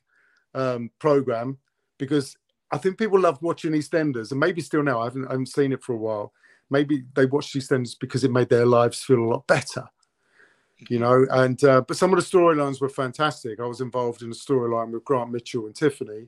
um, 0.53 0.91
program 0.99 1.57
because 1.97 2.35
I 2.71 2.77
think 2.77 2.97
people 2.97 3.19
loved 3.19 3.41
watching 3.41 3.71
EastEnders, 3.73 4.31
and 4.31 4.39
maybe 4.39 4.59
still 4.59 4.81
now. 4.81 5.01
I 5.01 5.05
haven't, 5.05 5.27
I 5.27 5.31
haven't 5.31 5.47
seen 5.47 5.71
it 5.71 5.83
for 5.83 5.93
a 5.93 5.97
while. 5.97 6.33
Maybe 6.71 7.03
they 7.15 7.27
watched 7.27 7.55
EastEnders 7.55 7.95
because 7.99 8.23
it 8.23 8.31
made 8.31 8.49
their 8.49 8.65
lives 8.65 9.03
feel 9.03 9.19
a 9.19 9.29
lot 9.29 9.45
better, 9.45 9.87
you 10.89 10.99
know. 10.99 11.25
And 11.29 11.63
uh, 11.63 11.81
but 11.81 11.97
some 11.97 12.13
of 12.13 12.19
the 12.19 12.25
storylines 12.25 12.81
were 12.81 12.89
fantastic. 12.89 13.59
I 13.59 13.65
was 13.65 13.81
involved 13.81 14.21
in 14.21 14.31
a 14.31 14.35
storyline 14.35 14.91
with 14.91 15.05
Grant 15.05 15.31
Mitchell 15.31 15.65
and 15.65 15.75
Tiffany. 15.75 16.27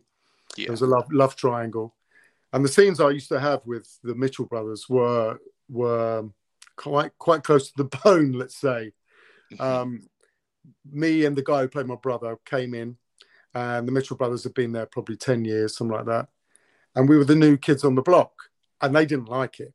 Yeah. 0.57 0.65
There 0.65 0.73
was 0.73 0.81
a 0.81 0.87
love 0.87 1.07
love 1.11 1.35
triangle, 1.35 1.95
and 2.53 2.63
the 2.63 2.69
scenes 2.69 2.99
I 2.99 3.09
used 3.09 3.29
to 3.29 3.39
have 3.39 3.61
with 3.65 3.87
the 4.03 4.15
Mitchell 4.15 4.45
brothers 4.45 4.87
were 4.89 5.37
were 5.69 6.29
quite 6.75 7.17
quite 7.17 7.43
close 7.43 7.71
to 7.71 7.77
the 7.77 7.97
bone. 8.03 8.33
Let's 8.33 8.57
say. 8.57 8.93
Mm-hmm. 9.53 9.61
Um, 9.61 10.01
me 10.91 11.25
and 11.25 11.35
the 11.35 11.43
guy 11.43 11.61
who 11.61 11.67
played 11.67 11.85
my 11.85 11.95
brother 11.95 12.37
came 12.43 12.73
in 12.73 12.97
and 13.55 13.87
the 13.87 13.91
Mitchell 13.91 14.17
brothers 14.17 14.43
had 14.43 14.53
been 14.53 14.73
there 14.73 14.85
probably 14.85 15.15
10 15.15 15.45
years, 15.45 15.77
something 15.77 15.95
like 15.95 16.05
that. 16.05 16.27
And 16.93 17.07
we 17.07 17.17
were 17.17 17.23
the 17.23 17.35
new 17.35 17.57
kids 17.57 17.85
on 17.85 17.95
the 17.95 18.01
block, 18.01 18.33
and 18.81 18.93
they 18.93 19.05
didn't 19.05 19.29
like 19.29 19.59
it. 19.61 19.73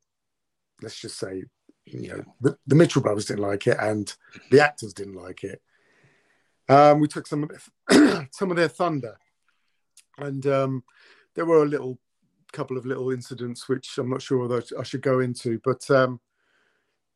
Let's 0.83 1.01
just 1.01 1.19
say, 1.19 1.45
you 1.93 2.09
know, 2.09 2.25
the, 2.41 2.59
the 2.67 2.75
Mitchell 2.75 3.03
brothers 3.03 3.27
didn't 3.27 3.43
like 3.43 3.67
it, 3.67 3.77
and 3.81 4.13
the 4.51 4.61
actors 4.61 4.93
didn't 4.93 5.15
like 5.15 5.45
it. 5.45 5.61
Um, 6.69 7.01
we 7.01 7.09
took 7.09 7.27
some 7.27 7.49
some 8.31 8.51
of 8.51 8.57
their 8.57 8.69
thunder, 8.69 9.17
and 10.19 10.47
um, 10.47 10.85
there 11.35 11.47
were 11.47 11.63
a 11.63 11.69
little 11.69 11.99
couple 12.53 12.77
of 12.77 12.85
little 12.85 13.13
incidents 13.13 13.69
which 13.69 13.97
I'm 13.97 14.11
not 14.11 14.23
sure 14.23 14.39
whether 14.39 14.63
I 14.79 14.83
should 14.83 15.03
go 15.03 15.21
into, 15.21 15.61
but 15.65 15.89
um, 15.91 16.21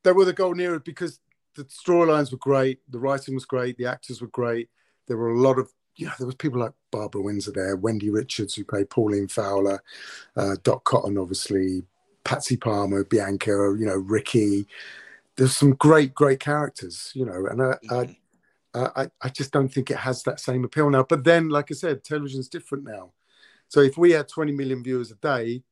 were 0.04 0.25
the 0.25 0.33
golden 0.33 0.61
era 0.61 0.78
because 0.78 1.21
the 1.57 1.64
storylines 1.64 2.31
were 2.31 2.38
great, 2.38 2.81
the 2.88 2.99
writing 2.99 3.35
was 3.35 3.45
great, 3.45 3.76
the 3.76 3.87
actors 3.87 4.21
were 4.21 4.28
great. 4.28 4.69
There 5.07 5.16
were 5.16 5.31
a 5.31 5.40
lot 5.40 5.59
of 5.59 5.73
you 5.97 6.07
know, 6.07 6.12
there 6.19 6.26
was 6.26 6.35
people 6.35 6.61
like 6.61 6.73
Barbara 6.90 7.23
Windsor 7.23 7.52
there, 7.52 7.76
Wendy 7.76 8.11
Richards, 8.11 8.54
who 8.54 8.64
played 8.64 8.90
Pauline 8.90 9.28
Fowler, 9.28 9.81
uh, 10.37 10.57
Dot 10.64 10.83
Cotton, 10.85 11.19
obviously, 11.19 11.85
Patsy 12.25 12.57
Palmer, 12.57 13.04
Bianca, 13.04 13.50
you 13.78 13.87
know, 13.87 13.97
Ricky. 13.97 14.66
There's 15.37 15.57
some 15.57 15.73
great, 15.75 16.14
great 16.14 16.40
characters, 16.40 17.11
you 17.14 17.25
know, 17.26 17.47
and 17.47 17.62
I, 17.62 17.75
mm-hmm. 17.85 18.12
I, 18.75 19.02
I, 19.02 19.11
I 19.23 19.28
just 19.28 19.52
don't 19.52 19.69
think 19.69 19.90
it 19.90 19.97
has 19.97 20.23
that 20.23 20.40
same 20.40 20.64
appeal 20.64 20.90
now. 20.90 21.02
But 21.02 21.25
then, 21.25 21.49
like 21.49 21.71
I 21.71 21.75
said, 21.75 22.04
television's 22.04 22.49
different 22.49 22.85
now. 22.85 23.12
So 23.69 23.81
if 23.81 23.99
we 23.99 24.12
had 24.12 24.28
20 24.28 24.52
million 24.52 24.83
viewers 24.83 25.11
a 25.11 25.16
day, 25.16 25.62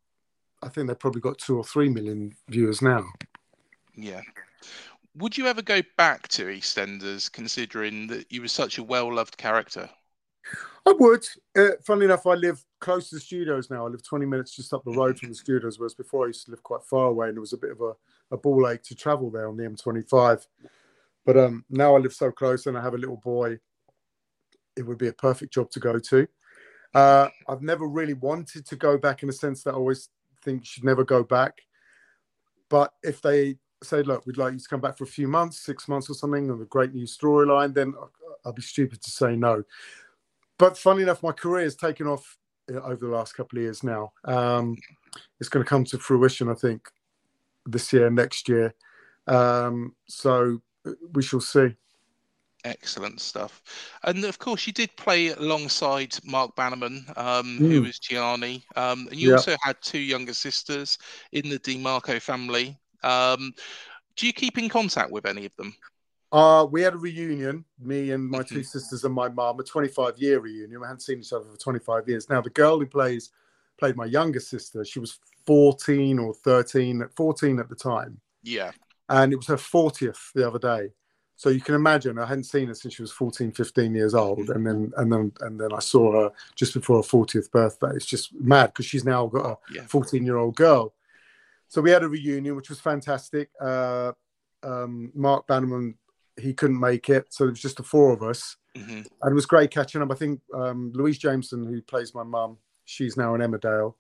I 0.63 0.69
think 0.69 0.89
they've 0.89 0.99
probably 0.99 1.21
got 1.21 1.39
two 1.39 1.57
or 1.57 1.65
three 1.65 1.89
million 1.89 2.35
viewers 2.49 2.83
now. 2.83 3.05
Yeah 3.95 4.23
would 5.17 5.37
you 5.37 5.47
ever 5.47 5.63
go 5.63 5.83
back 5.97 6.29
to 6.29 6.47
EastEnders, 6.47 7.31
considering 7.31 8.07
that 8.09 8.31
you 8.31 8.41
were 8.41 8.49
such 8.49 8.79
a 8.79 8.83
well-loved 8.83 9.37
character? 9.37 9.89
I 10.87 10.95
would. 10.99 11.27
Uh, 11.57 11.71
funnily 11.85 12.07
enough, 12.07 12.27
I 12.27 12.35
live 12.35 12.65
close 12.83 13.09
to 13.09 13.15
the 13.15 13.21
studios 13.21 13.71
now. 13.71 13.87
I 13.87 13.89
live 13.89 14.03
20 14.03 14.27
minutes 14.27 14.55
just 14.55 14.75
up 14.75 14.85
the 14.85 14.91
road 14.91 15.19
from 15.19 15.31
the 15.31 15.35
studios, 15.35 15.79
whereas 15.79 15.95
before 15.95 16.25
I 16.25 16.27
used 16.29 16.45
to 16.47 16.51
live 16.51 16.63
quite 16.63 16.83
far 16.83 17.07
away 17.07 17.29
and 17.29 17.37
it 17.37 17.41
was 17.41 17.55
a 17.55 17.59
bit 17.59 17.71
of 17.71 17.81
a, 17.81 17.93
a 18.31 18.37
ball 18.37 18.69
ache 18.69 18.83
to 18.85 18.95
travel 18.95 19.31
there 19.31 19.49
on 19.49 19.57
the 19.57 19.63
M25. 19.63 20.47
But 21.25 21.37
um, 21.39 21.65
now 21.71 21.97
I 21.97 22.01
live 22.01 22.13
so 22.13 22.31
close 22.31 22.67
and 22.67 22.77
I 22.77 22.83
have 22.83 22.95
a 22.95 22.99
little 22.99 23.17
boy. 23.17 23.59
It 24.77 24.83
would 24.83 24.99
be 24.99 25.09
a 25.09 25.13
perfect 25.13 25.55
job 25.55 25.71
to 25.71 25.81
go 25.81 25.99
to. 25.99 26.27
Uh, 26.93 27.29
I've 27.49 27.63
never 27.63 27.87
really 27.87 28.15
wanted 28.15 28.67
to 28.67 28.77
go 28.77 28.99
back 28.99 29.23
in 29.23 29.29
the 29.29 29.33
sense 29.33 29.63
that 29.63 29.71
I 29.71 29.77
always 29.77 30.11
think 30.45 30.63
you 30.63 30.67
should 30.67 30.85
never 30.85 31.05
go 31.05 31.23
back. 31.23 31.59
But 32.69 32.93
if 33.03 33.23
they 33.23 33.57
say, 33.83 34.03
look, 34.03 34.27
we'd 34.27 34.37
like 34.37 34.55
you 34.55 34.59
to 34.59 34.69
come 34.69 34.81
back 34.81 34.99
for 34.99 35.05
a 35.05 35.07
few 35.07 35.29
months, 35.29 35.61
six 35.61 35.89
months 35.89 36.11
or 36.11 36.15
something, 36.15 36.51
and 36.51 36.61
a 36.61 36.65
great 36.67 36.93
new 36.93 37.07
storyline, 37.07 37.75
then 37.75 37.95
I'll 38.45 38.53
be 38.53 38.63
stupid 38.63 39.01
to 39.03 39.11
say 39.11 39.37
no 39.37 39.63
but 40.63 40.79
funny 40.79 41.03
enough, 41.03 41.25
my 41.25 41.33
career 41.33 41.65
has 41.65 41.75
taken 41.75 42.07
off 42.07 42.39
uh, 42.39 42.42
over 42.71 42.97
the 42.97 43.09
last 43.09 43.35
couple 43.35 43.59
of 43.59 43.63
years 43.65 43.83
now. 43.83 44.13
Um, 44.25 44.77
it's 45.41 45.49
going 45.49 45.65
to 45.65 45.69
come 45.69 45.85
to 45.87 45.99
fruition, 45.99 46.49
I 46.49 46.55
think, 46.55 46.89
this 47.67 47.93
year, 47.93 48.11
next 48.11 48.49
year. 48.49 48.75
Um, 49.27 49.95
so 50.07 50.61
uh, 50.87 50.93
we 51.13 51.23
shall 51.23 51.41
see. 51.41 51.75
Excellent 52.65 53.21
stuff. 53.21 53.61
And 54.05 54.25
of 54.25 54.39
course, 54.39 54.67
you 54.67 54.73
did 54.73 54.97
play 54.97 55.29
alongside 55.29 56.17
Mark 56.25 56.55
Bannerman, 56.55 57.05
um, 57.17 57.59
mm. 57.61 57.69
who 57.69 57.83
was 57.83 57.99
Gianni. 57.99 58.65
Um, 58.77 59.09
and 59.11 59.19
you 59.19 59.31
yeah. 59.31 59.35
also 59.35 59.57
had 59.61 59.77
two 59.83 59.99
younger 59.99 60.35
sisters 60.35 60.99
in 61.33 61.49
the 61.49 61.59
DiMarco 61.59 62.23
family. 62.23 62.79
Um, 63.03 63.53
do 64.15 64.27
you 64.27 64.33
keep 64.33 64.59
in 64.59 64.69
contact 64.69 65.11
with 65.11 65.27
any 65.27 65.45
of 65.45 65.57
them? 65.57 65.75
Uh, 66.33 66.67
we 66.71 66.81
had 66.81 66.95
a 66.95 66.99
reunion, 66.99 67.63
me 67.79 68.11
and 68.13 68.27
my 68.29 68.43
two 68.43 68.63
sisters 68.63 69.05
and 69.05 69.15
my 69.15 69.29
mum, 69.29 69.61
a 69.61 69.63
25 69.63 70.19
year 70.19 70.41
reunion. 70.41 70.81
We 70.81 70.87
hadn't 70.87 71.03
seen 71.03 71.19
each 71.21 71.33
other 71.33 71.45
for 71.45 71.59
25 71.59 72.09
years. 72.09 72.31
Now, 72.31 72.41
the 72.41 72.49
girl 72.51 72.79
who 72.79 72.87
plays 72.87 73.31
played 73.79 73.97
my 73.97 74.07
younger 74.07 74.41
sister, 74.41 74.83
she 74.85 74.99
was 74.99 75.19
14 75.45 76.19
or 76.19 76.33
13, 76.33 77.05
14 77.15 77.59
at 77.59 77.69
the 77.69 77.75
time. 77.75 78.19
Yeah. 78.43 78.71
And 79.11 79.33
it 79.33 79.37
was 79.37 79.49
her 79.49 79.57
40th 79.57 80.33
the 80.35 80.47
other 80.49 80.59
day. 80.59 80.93
So 81.37 81.51
you 81.51 81.61
can 81.61 81.75
imagine 81.75 82.19
I 82.19 82.27
hadn't 82.27 82.45
seen 82.45 82.69
her 82.69 82.75
since 82.75 82.95
she 82.95 83.03
was 83.03 83.13
14, 83.13 83.51
15 83.53 83.95
years 83.95 84.15
old, 84.15 84.49
and 84.51 84.65
then 84.65 84.93
and 84.97 85.13
then 85.13 85.33
and 85.41 85.61
then 85.61 85.73
I 85.73 85.81
saw 85.81 86.13
her 86.13 86.31
just 86.55 86.73
before 86.73 86.99
her 86.99 87.03
40th 87.03 87.51
birthday. 87.51 87.91
It's 87.95 88.07
just 88.07 88.33
mad 88.35 88.67
because 88.67 88.87
she's 88.87 89.05
now 89.05 89.27
got 89.27 89.47
a 89.47 89.59
Yeah. 89.75 89.83
14 89.87 90.25
year 90.25 90.37
old 90.37 90.55
girl. 90.55 90.95
So 91.69 91.81
we 91.83 91.91
had 91.91 92.05
a 92.05 92.09
reunion, 92.09 92.55
which 92.55 92.69
was 92.69 92.79
fantastic. 92.81 93.51
Uh, 93.61 94.13
um, 94.63 95.11
Mark 95.15 95.49
Bannerman, 95.49 95.97
he 96.41 96.55
couldn't 96.55 96.81
make 96.81 97.09
it, 97.09 97.27
so 97.31 97.45
it 97.45 97.51
was 97.51 97.61
just 97.61 97.77
the 97.77 97.83
four 97.83 98.13
of 98.13 98.23
us, 98.23 98.57
hmm 98.77 99.03
and 99.23 99.31
it 99.31 99.35
was 99.35 99.47
great 99.47 99.71
catching 99.71 100.03
up. 100.03 100.11
I 100.11 100.15
think 100.15 100.41
um, 100.55 100.93
Louise 100.95 101.19
Jameson, 101.19 101.65
who 101.65 101.81
plays 101.83 102.15
my 102.15 102.23
mum, 102.23 102.59
she's 102.85 103.17
now 103.17 103.35
in 103.35 103.41
Emmerdale, 103.41 103.95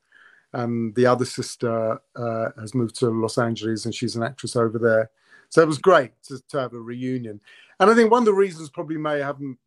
and 0.52 0.94
the 0.94 1.06
other 1.06 1.24
sister 1.24 2.00
uh, 2.16 2.48
has 2.58 2.74
moved 2.74 2.98
to 3.00 3.10
Los 3.10 3.38
Angeles, 3.38 3.84
and 3.84 3.94
she's 3.94 4.16
an 4.16 4.22
actress 4.22 4.56
over 4.56 4.78
there. 4.78 5.10
So 5.50 5.62
it 5.62 5.68
was 5.68 5.78
great 5.78 6.12
to, 6.24 6.40
to 6.48 6.60
have 6.60 6.72
a 6.72 6.80
reunion. 6.80 7.40
And 7.78 7.90
I 7.90 7.94
think 7.94 8.10
one 8.10 8.22
of 8.22 8.26
the 8.26 8.32
reasons 8.32 8.70
probably 8.70 8.96
May 8.96 9.20
haven't 9.20 9.58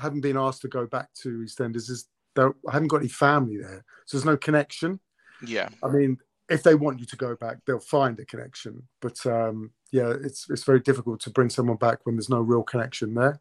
hadn't 0.00 0.22
been 0.22 0.36
asked 0.36 0.62
to 0.62 0.68
go 0.68 0.86
back 0.86 1.12
to 1.22 1.38
EastEnders 1.38 1.90
is 1.90 2.08
that 2.34 2.52
I 2.68 2.72
haven't 2.72 2.88
got 2.88 2.98
any 2.98 3.08
family 3.08 3.58
there, 3.58 3.84
so 4.06 4.16
there's 4.16 4.24
no 4.24 4.36
connection. 4.36 5.00
Yeah. 5.46 5.68
I 5.82 5.88
mean, 5.88 6.18
if 6.48 6.62
they 6.62 6.74
want 6.74 7.00
you 7.00 7.06
to 7.06 7.16
go 7.16 7.36
back, 7.36 7.58
they'll 7.66 7.80
find 7.80 8.18
a 8.18 8.24
connection. 8.24 8.82
But 9.00 9.24
um, 9.26 9.70
yeah, 9.94 10.12
it's 10.24 10.50
it's 10.50 10.64
very 10.64 10.80
difficult 10.80 11.20
to 11.20 11.30
bring 11.30 11.48
someone 11.48 11.76
back 11.76 12.00
when 12.02 12.16
there's 12.16 12.28
no 12.28 12.40
real 12.40 12.64
connection 12.64 13.14
there. 13.14 13.38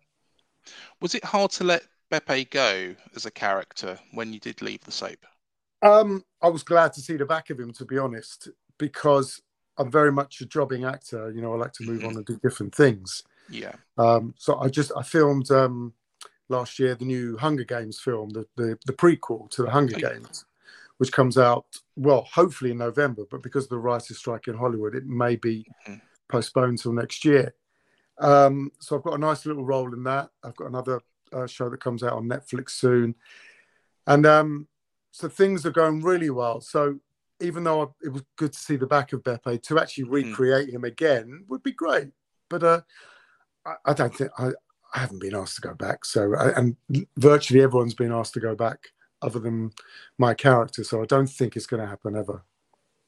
Was 1.01 1.15
it 1.15 1.24
hard 1.25 1.50
to 1.53 1.63
let 1.63 1.83
Beppe 2.12 2.51
go 2.51 2.93
as 3.15 3.25
a 3.25 3.31
character 3.31 3.98
when 4.12 4.31
you 4.31 4.39
did 4.39 4.62
leave 4.62 4.81
the 4.81 4.91
soap? 4.91 5.25
Um, 5.81 6.24
I 6.43 6.50
was 6.50 6.62
glad 6.62 6.93
to 6.93 7.01
see 7.01 7.17
the 7.17 7.25
back 7.25 7.50
of 7.50 7.60
him, 7.60 7.74
to 7.74 7.86
be 7.86 7.98
honest, 7.98 8.50
because 8.77 9.41
I'm 9.79 9.89
very 9.89 10.12
much 10.12 10.41
a 10.41 10.45
jobbing 10.45 10.86
actor. 10.86 11.31
You 11.31 11.41
know, 11.41 11.53
I 11.53 11.57
like 11.57 11.74
to 11.74 11.83
move 11.86 12.05
on 12.05 12.15
and 12.15 12.25
do 12.25 12.39
different 12.43 12.75
things. 12.75 13.24
Yeah. 13.50 13.74
Um, 13.98 14.36
so 14.38 14.60
I 14.60 14.69
just 14.69 14.91
I 14.95 15.01
filmed 15.01 15.50
um, 15.50 15.93
last 16.50 16.77
year 16.77 16.93
the 16.93 17.05
new 17.05 17.36
Hunger 17.38 17.63
Games 17.63 18.00
film, 18.00 18.29
the 18.29 18.45
the, 18.55 18.77
the 18.86 18.93
prequel 18.93 19.50
to 19.50 19.63
the 19.63 19.72
Hunger 19.72 19.95
Oh. 19.98 20.07
Games, 20.10 20.45
which 21.00 21.12
comes 21.12 21.36
out 21.39 21.65
well, 21.95 22.27
hopefully 22.31 22.69
in 22.72 22.77
November. 22.77 23.24
But 23.29 23.41
because 23.41 23.63
of 23.63 23.72
the 23.72 23.79
writers' 23.79 24.19
strike 24.19 24.48
in 24.48 24.55
Hollywood, 24.55 24.93
it 24.93 25.07
may 25.07 25.36
be 25.36 25.65
Mhm. 25.88 26.00
Postponed 26.33 26.79
till 26.79 26.93
next 26.93 27.23
year. 27.23 27.53
Um, 28.17 28.71
so 28.79 28.95
I've 28.95 29.03
got 29.03 29.13
a 29.13 29.25
nice 29.29 29.45
little 29.45 29.63
role 29.63 29.93
in 29.93 30.03
that. 30.03 30.29
I've 30.43 30.55
got 30.55 30.67
another 30.67 30.99
uh, 31.31 31.47
show 31.47 31.69
that 31.69 31.83
comes 31.83 32.01
out 32.03 32.13
on 32.13 32.27
Netflix 32.27 32.71
soon, 32.71 33.15
and 34.07 34.25
um, 34.25 34.67
so 35.11 35.29
things 35.29 35.65
are 35.65 35.71
going 35.71 36.01
really 36.01 36.31
well. 36.31 36.59
So 36.59 36.99
even 37.39 37.63
though 37.63 37.81
I, 37.83 37.85
it 38.03 38.09
was 38.09 38.23
good 38.35 38.53
to 38.53 38.59
see 38.59 38.77
the 38.77 38.87
back 38.87 39.13
of 39.13 39.23
Beppe, 39.23 39.61
to 39.63 39.79
actually 39.79 40.05
Mhm. 40.05 40.11
recreate 40.11 40.69
him 40.69 40.83
again 40.83 41.45
would 41.49 41.63
be 41.63 41.71
great. 41.71 42.09
But 42.49 42.63
uh, 42.63 42.81
I, 43.65 43.73
I 43.85 43.93
don't 43.93 44.15
think 44.15 44.31
I, 44.37 44.49
I 44.93 44.99
haven't 44.99 45.19
been 45.19 45.35
asked 45.35 45.55
to 45.55 45.67
go 45.69 45.73
back. 45.73 46.05
So 46.05 46.35
I, 46.35 46.49
and 46.57 46.75
virtually 47.17 47.61
everyone's 47.61 47.95
been 47.95 48.11
asked 48.11 48.33
to 48.35 48.39
go 48.39 48.55
back, 48.55 48.79
other 49.21 49.39
than 49.39 49.71
my 50.17 50.33
character. 50.33 50.83
So 50.83 51.01
I 51.01 51.05
don't 51.05 51.29
think 51.37 51.55
it's 51.55 51.67
going 51.67 51.81
to 51.81 51.87
happen 51.93 52.15
ever. 52.15 52.43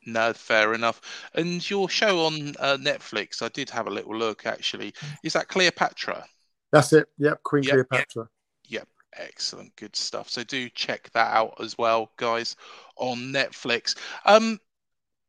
No, 0.06 0.34
fair 0.34 0.74
enough. 0.74 1.02
And 1.34 1.68
your 1.70 1.90
show 1.90 2.26
on 2.26 2.54
uh, 2.60 2.78
Netflix, 2.80 3.42
I 3.42 3.50
did 3.50 3.70
have 3.72 3.88
a 3.88 3.92
little 3.92 4.16
look 4.16 4.46
actually. 4.46 4.94
Is 5.24 5.34
that 5.34 5.48
Cleopatra? 5.48 6.26
That's 6.72 6.94
it. 6.94 7.08
Yep, 7.18 7.44
Queen 7.44 7.64
Yep. 7.64 7.74
Cleopatra. 7.74 8.28
Yep. 8.68 8.88
excellent, 9.18 9.76
good 9.78 9.96
stuff. 9.96 10.30
So 10.30 10.44
do 10.44 10.70
check 10.70 11.10
that 11.12 11.34
out 11.34 11.56
as 11.62 11.78
well, 11.78 12.12
guys, 12.18 12.56
on 12.98 13.18
Netflix. 13.32 13.96
Um, 14.26 14.60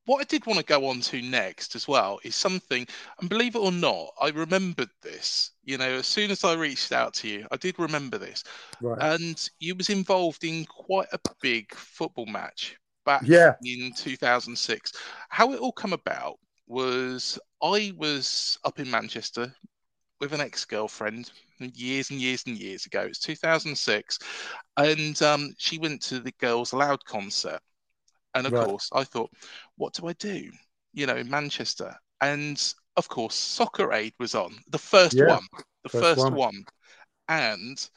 what 0.06 0.20
I 0.20 0.24
did 0.24 0.46
want 0.46 0.58
to 0.58 0.64
go 0.64 0.86
on 0.86 1.00
to 1.02 1.22
next 1.22 1.74
as 1.74 1.86
well 1.88 2.20
is 2.22 2.34
something, 2.34 2.86
and 3.20 3.28
believe 3.28 3.54
it 3.56 3.60
or 3.60 3.72
not, 3.72 4.08
I 4.20 4.28
remembered 4.30 4.90
this. 5.02 5.52
You 5.64 5.78
know, 5.78 5.88
as 5.94 6.06
soon 6.06 6.30
as 6.30 6.44
I 6.44 6.54
reached 6.54 6.92
out 6.92 7.14
to 7.14 7.28
you, 7.28 7.46
I 7.50 7.56
did 7.56 7.78
remember 7.78 8.18
this, 8.18 8.44
Right. 8.80 9.00
and 9.02 9.48
you 9.58 9.74
was 9.74 9.88
involved 9.88 10.44
in 10.44 10.64
quite 10.66 11.08
a 11.12 11.20
big 11.40 11.74
football 11.74 12.26
match 12.26 12.76
back 13.06 13.26
Yeah. 13.26 13.56
in 13.64 13.92
2006. 13.96 14.92
How 15.30 15.52
it 15.54 15.60
all 15.60 15.72
come 15.72 15.94
about 15.94 16.36
was 16.68 17.38
I 17.62 17.92
was 17.96 18.58
up 18.64 18.80
in 18.80 18.90
Manchester 18.90 19.54
with 20.20 20.32
an 20.34 20.40
ex-girlfriend 20.42 21.30
years 21.60 22.10
and 22.10 22.20
years 22.20 22.44
and 22.46 22.58
years 22.58 22.86
ago. 22.86 23.02
It's 23.02 23.20
2006, 23.20 24.18
and 24.76 25.20
um, 25.22 25.54
she 25.58 25.78
went 25.78 26.02
to 26.04 26.20
the 26.20 26.32
Girls 26.40 26.72
Aloud 26.72 27.04
concert. 27.06 27.60
And 28.34 28.46
of 28.46 28.54
Right. 28.54 28.56
course, 28.56 28.90
I 28.92 29.04
thought, 29.04 29.32
what 29.76 29.94
do 29.94 30.06
I 30.08 30.12
do? 30.14 30.50
You 30.92 31.06
know, 31.06 31.16
in 31.16 31.28
Manchester, 31.30 31.94
and 32.20 32.62
of 32.96 33.08
course, 33.08 33.34
Soccer 33.34 33.92
Aid 33.92 34.14
was 34.18 34.34
on 34.34 34.56
the 34.68 34.78
first 34.78 35.20
Yeah, 35.20 35.24
one, 35.24 35.46
the 35.82 35.88
first 35.90 36.14
first, 36.16 36.16
one. 36.16 36.32
one. 36.32 36.64
and 37.28 37.90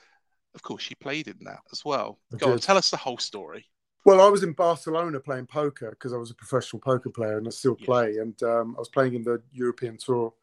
of 0.56 0.63
course, 0.63 0.84
she 0.84 0.95
played 0.95 1.28
in 1.28 1.38
that 1.45 1.62
as 1.72 1.86
well. 1.86 2.19
Go 2.39 2.52
on, 2.52 2.60
tell 2.60 2.78
us 2.78 2.91
the 2.91 2.98
whole 2.98 3.17
story. 3.19 3.67
Well, 4.06 4.22
I 4.22 4.30
was 4.30 4.44
in 4.44 4.54
Barcelona 4.54 5.20
playing 5.20 5.48
poker 5.48 5.90
because 5.92 6.14
I 6.14 6.18
was 6.18 6.32
a 6.32 6.36
professional 6.36 6.80
poker 6.80 7.10
player 7.10 7.38
and 7.38 7.48
I 7.48 7.52
still 7.52 7.76
Yeah. 7.80 7.86
play. 7.86 8.18
And 8.18 8.42
um, 8.44 8.76
I 8.78 8.80
was 8.80 8.90
playing 8.90 9.14
in 9.16 9.24
the 9.24 9.42
European 9.52 9.98
Tour 9.98 10.34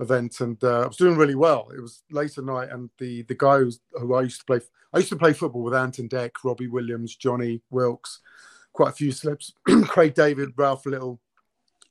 event 0.00 0.40
and 0.40 0.62
uh, 0.64 0.80
I 0.82 0.86
was 0.86 0.96
doing 0.96 1.16
really 1.16 1.34
well. 1.34 1.70
It 1.76 1.80
was 1.80 2.02
late 2.10 2.36
at 2.38 2.44
night, 2.44 2.70
and 2.70 2.90
the 2.98 3.22
the 3.22 3.34
guy 3.34 3.58
who's, 3.58 3.80
who 3.92 4.14
I 4.14 4.22
used 4.22 4.40
to 4.40 4.46
play, 4.46 4.60
I 4.92 4.98
used 4.98 5.10
to 5.10 5.16
play 5.16 5.32
football 5.32 5.62
with 5.62 5.74
Anton 5.74 6.08
Deck, 6.08 6.44
Robbie 6.44 6.68
Williams, 6.68 7.16
Jonny 7.16 7.60
Wilkes, 7.70 8.20
quite 8.72 8.90
a 8.90 8.94
few 8.94 9.12
slips, 9.12 9.52
Craig 9.84 10.14
David, 10.14 10.50
Ralph 10.56 10.86
Little. 10.86 11.20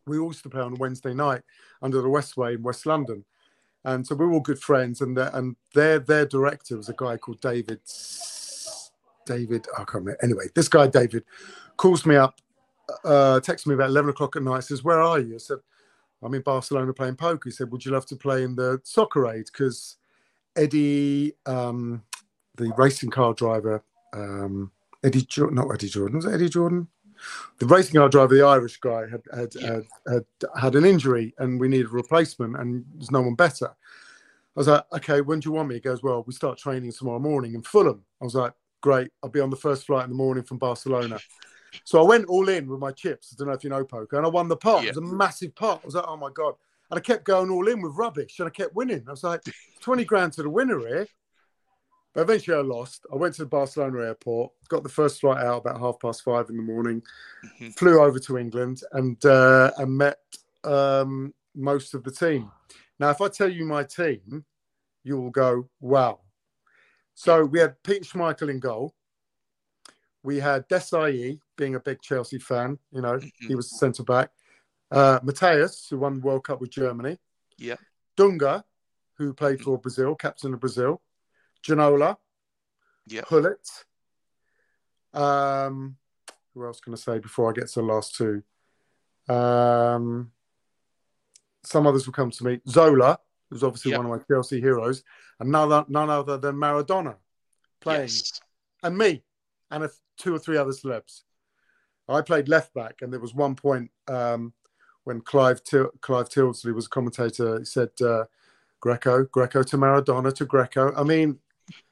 We 0.08 0.17
all 0.17 0.28
used 0.30 0.43
to 0.43 0.50
play 0.50 0.62
on 0.62 0.76
Wednesday 0.76 1.13
night 1.13 1.41
under 1.82 2.02
the 2.02 2.08
Westway 2.08 2.56
in 2.56 2.63
West 2.63 2.86
London. 2.86 3.24
And 3.86 4.06
so 4.06 4.15
we 4.15 4.26
were 4.26 4.34
all 4.34 4.39
good 4.41 4.60
friends, 4.60 5.02
and 5.02 5.15
the, 5.15 5.36
and 5.38 5.56
their 5.74 6.00
their 6.00 6.26
director 6.26 6.78
was 6.78 6.89
a 6.89 6.93
guy 6.95 7.17
called 7.17 7.41
David. 7.41 7.80
David, 9.25 9.67
I 9.73 9.84
can't 9.84 10.05
remember. 10.05 10.23
Anyway, 10.23 10.45
this 10.55 10.67
guy 10.67 10.88
David 10.88 11.23
calls 11.77 12.05
me 12.05 12.15
up, 12.15 12.39
uh, 13.05 13.39
texts 13.39 13.67
me 13.67 13.75
about 13.75 13.89
eleven 13.89 14.10
o'clock 14.10 14.36
at 14.36 14.43
night. 14.43 14.63
Says, 14.63 14.84
"Where 14.84 15.01
are 15.01 15.19
you?" 15.19 15.36
I 15.36 15.38
said, 15.38 15.60
"I'm 16.21 16.34
in 16.34 16.41
Barcelona 16.41 16.93
playing 16.93 17.15
poker." 17.15 17.49
He 17.49 17.51
said, 17.51 17.71
"Would 17.71 17.86
you 17.86 17.91
love 17.91 18.05
to 18.07 18.15
play 18.15 18.43
in 18.43 18.55
the 18.55 18.81
soccer 18.84 19.27
aid?" 19.27 19.45
Because 19.45 19.97
Eddie, 20.55 21.34
um, 21.45 22.03
the 22.55 22.73
racing 22.77 23.10
car 23.10 23.34
driver, 23.34 23.84
um, 24.13 24.71
Eddie, 25.03 25.27
not 25.38 25.71
Eddie 25.73 25.89
Jordan, 25.89 26.17
was 26.17 26.25
it 26.25 26.34
Eddie 26.34 26.49
Jordan? 26.49 26.88
The 27.60 27.67
racing 27.67 27.95
car 27.95 28.10
driver, 28.10 28.36
the 28.36 28.45
Irish 28.45 28.79
guy, 28.79 29.07
had 29.07 29.21
had, 29.34 29.55
Yeah. 29.55 29.67
had 29.67 29.86
had 30.07 30.25
had 30.60 30.75
an 30.75 30.86
injury, 30.86 31.34
and 31.38 31.60
we 31.60 31.67
needed 31.67 31.88
a 31.88 31.89
replacement, 31.89 32.57
and 32.57 32.84
there's 32.95 33.12
no 33.12 33.21
one 33.21 33.36
better. 33.36 33.67
I 33.67 34.60
was 34.60 34.67
like, 34.67 34.84
okay, 34.91 35.21
when 35.21 35.39
do 35.39 35.47
you 35.47 35.53
want 35.53 35.69
me? 35.69 35.75
He 35.75 35.81
goes, 35.81 36.03
well, 36.03 36.25
we 36.27 36.34
start 36.34 36.57
training 36.57 36.91
tomorrow 36.91 37.19
morning 37.19 37.53
in 37.53 37.62
Fulham. 37.62 38.03
I 38.19 38.25
was 38.25 38.36
like, 38.36 38.53
great, 38.81 39.11
I'll 39.23 39.29
be 39.29 39.39
on 39.39 39.49
the 39.49 39.55
first 39.55 39.85
flight 39.85 40.03
in 40.03 40.09
the 40.09 40.15
morning 40.15 40.43
from 40.43 40.57
Barcelona. 40.57 41.19
So 41.85 42.03
I 42.03 42.07
went 42.07 42.25
all 42.25 42.49
in 42.49 42.67
with 42.67 42.79
my 42.79 42.91
chips. 42.91 43.33
I 43.33 43.35
don't 43.37 43.47
know 43.47 43.53
if 43.53 43.63
you 43.63 43.69
know 43.69 43.85
poker, 43.85 44.17
and 44.17 44.25
I 44.25 44.29
won 44.29 44.47
the 44.49 44.57
pot. 44.57 44.83
Yeah. 44.83 44.89
It 44.89 44.95
was 44.97 45.11
a 45.11 45.15
massive 45.15 45.55
pot. 45.55 45.79
I 45.83 45.85
was 45.85 45.95
like, 45.95 46.05
oh 46.07 46.17
my 46.17 46.29
god! 46.33 46.55
And 46.89 46.97
I 46.97 47.01
kept 47.01 47.23
going 47.23 47.49
all 47.49 47.67
in 47.69 47.81
with 47.81 47.93
rubbish, 47.95 48.39
and 48.39 48.47
I 48.47 48.51
kept 48.51 48.75
winning. 48.75 49.05
I 49.07 49.11
was 49.11 49.23
like, 49.23 49.41
twenty 49.79 50.03
grand 50.03 50.33
to 50.33 50.43
the 50.43 50.49
winner 50.49 50.79
here. 50.79 51.07
But 52.13 52.21
eventually, 52.21 52.57
I 52.57 52.61
lost. 52.61 53.05
I 53.11 53.15
went 53.15 53.35
to 53.35 53.43
the 53.43 53.47
Barcelona 53.47 54.01
airport, 54.01 54.51
got 54.67 54.83
the 54.83 54.89
first 54.89 55.21
flight 55.21 55.41
out 55.45 55.59
about 55.59 55.79
half 55.79 55.97
past 56.01 56.23
five 56.23 56.49
in 56.49 56.57
the 56.57 56.63
morning, 56.63 57.01
Mhm. 57.45 57.73
flew 57.77 58.01
over 58.01 58.19
to 58.19 58.37
England, 58.37 58.83
and 58.91 59.23
uh, 59.25 59.71
and 59.77 59.97
met 59.97 60.19
um, 60.65 61.33
most 61.55 61.93
of 61.93 62.03
the 62.03 62.11
team. 62.11 62.51
Now, 62.99 63.11
if 63.11 63.21
I 63.21 63.29
tell 63.29 63.49
you 63.49 63.65
my 63.65 63.83
team, 63.85 64.43
you 65.03 65.17
will 65.17 65.31
go, 65.31 65.69
wow. 65.79 66.19
So 67.21 67.45
we 67.45 67.60
had 67.60 67.75
Pete 67.84 68.01
Schmeichel 68.01 68.49
in 68.49 68.60
goal. 68.60 68.95
We 70.23 70.39
had 70.39 70.67
Desailly, 70.67 71.39
being 71.55 71.75
a 71.75 71.79
big 71.79 72.01
Chelsea 72.01 72.39
fan, 72.39 72.79
you 72.91 72.99
know, 72.99 73.19
he 73.19 73.31
Mhm. 73.49 73.57
was 73.57 73.77
centre 73.77 74.01
back. 74.03 74.31
Uh, 74.89 75.19
Matthäus, 75.19 75.88
who 75.88 75.99
won 75.99 76.15
the 76.15 76.21
World 76.21 76.43
Cup 76.45 76.60
with 76.60 76.71
Germany. 76.71 77.19
Yeah. 77.57 77.75
Dunga, 78.17 78.63
who 79.19 79.36
played 79.36 79.62
for 79.62 79.77
Brazil, 79.77 80.15
captain 80.15 80.55
of 80.55 80.60
Brazil. 80.60 80.99
Janola. 81.62 82.17
Yeah. 83.05 83.21
Gullit. 83.29 83.69
Um, 85.13 85.97
who 86.55 86.65
else 86.65 86.79
can 86.79 86.93
I 86.93 86.97
say 86.97 87.19
before 87.19 87.51
I 87.51 87.53
get 87.53 87.67
to 87.67 87.81
the 87.81 87.86
last 87.86 88.15
two? 88.15 88.41
Um, 89.29 90.34
some 91.63 91.86
others 91.86 92.07
will 92.07 92.13
come 92.13 92.31
to 92.31 92.43
me. 92.43 92.62
Zola, 92.67 93.19
who's 93.51 93.63
obviously 93.63 93.91
Yeah. 93.91 93.97
one 93.97 94.05
of 94.07 94.11
my 94.19 94.25
Chelsea 94.33 94.59
heroes, 94.59 95.03
and 95.39 95.51
none, 95.51 95.71
other- 95.71 95.85
none 95.89 96.09
other 96.09 96.37
than 96.37 96.55
Maradona 96.55 97.17
playing, 97.81 98.03
Yes. 98.03 98.41
and 98.81 98.97
me, 98.97 99.23
and 99.69 99.83
a, 99.83 99.91
two 100.17 100.33
or 100.33 100.39
three 100.39 100.57
other 100.57 100.71
celebs. 100.71 101.21
I 102.07 102.21
played 102.21 102.49
left 102.49 102.73
back, 102.73 103.01
and 103.01 103.11
there 103.13 103.19
was 103.19 103.33
one 103.35 103.55
point 103.55 103.91
um, 104.07 104.53
when 105.03 105.21
Clive 105.21 105.63
Til- 105.63 105.91
Clive 106.01 106.29
Tildesley 106.29 106.73
was 106.73 106.87
a 106.87 106.89
commentator. 106.89 107.59
He 107.59 107.65
said, 107.65 107.89
uh, 108.01 108.25
"Greco, 108.79 109.23
Greco 109.25 109.63
to 109.63 109.77
Maradona 109.77 110.33
to 110.35 110.45
Greco." 110.45 110.93
I 110.95 111.03
mean, 111.03 111.39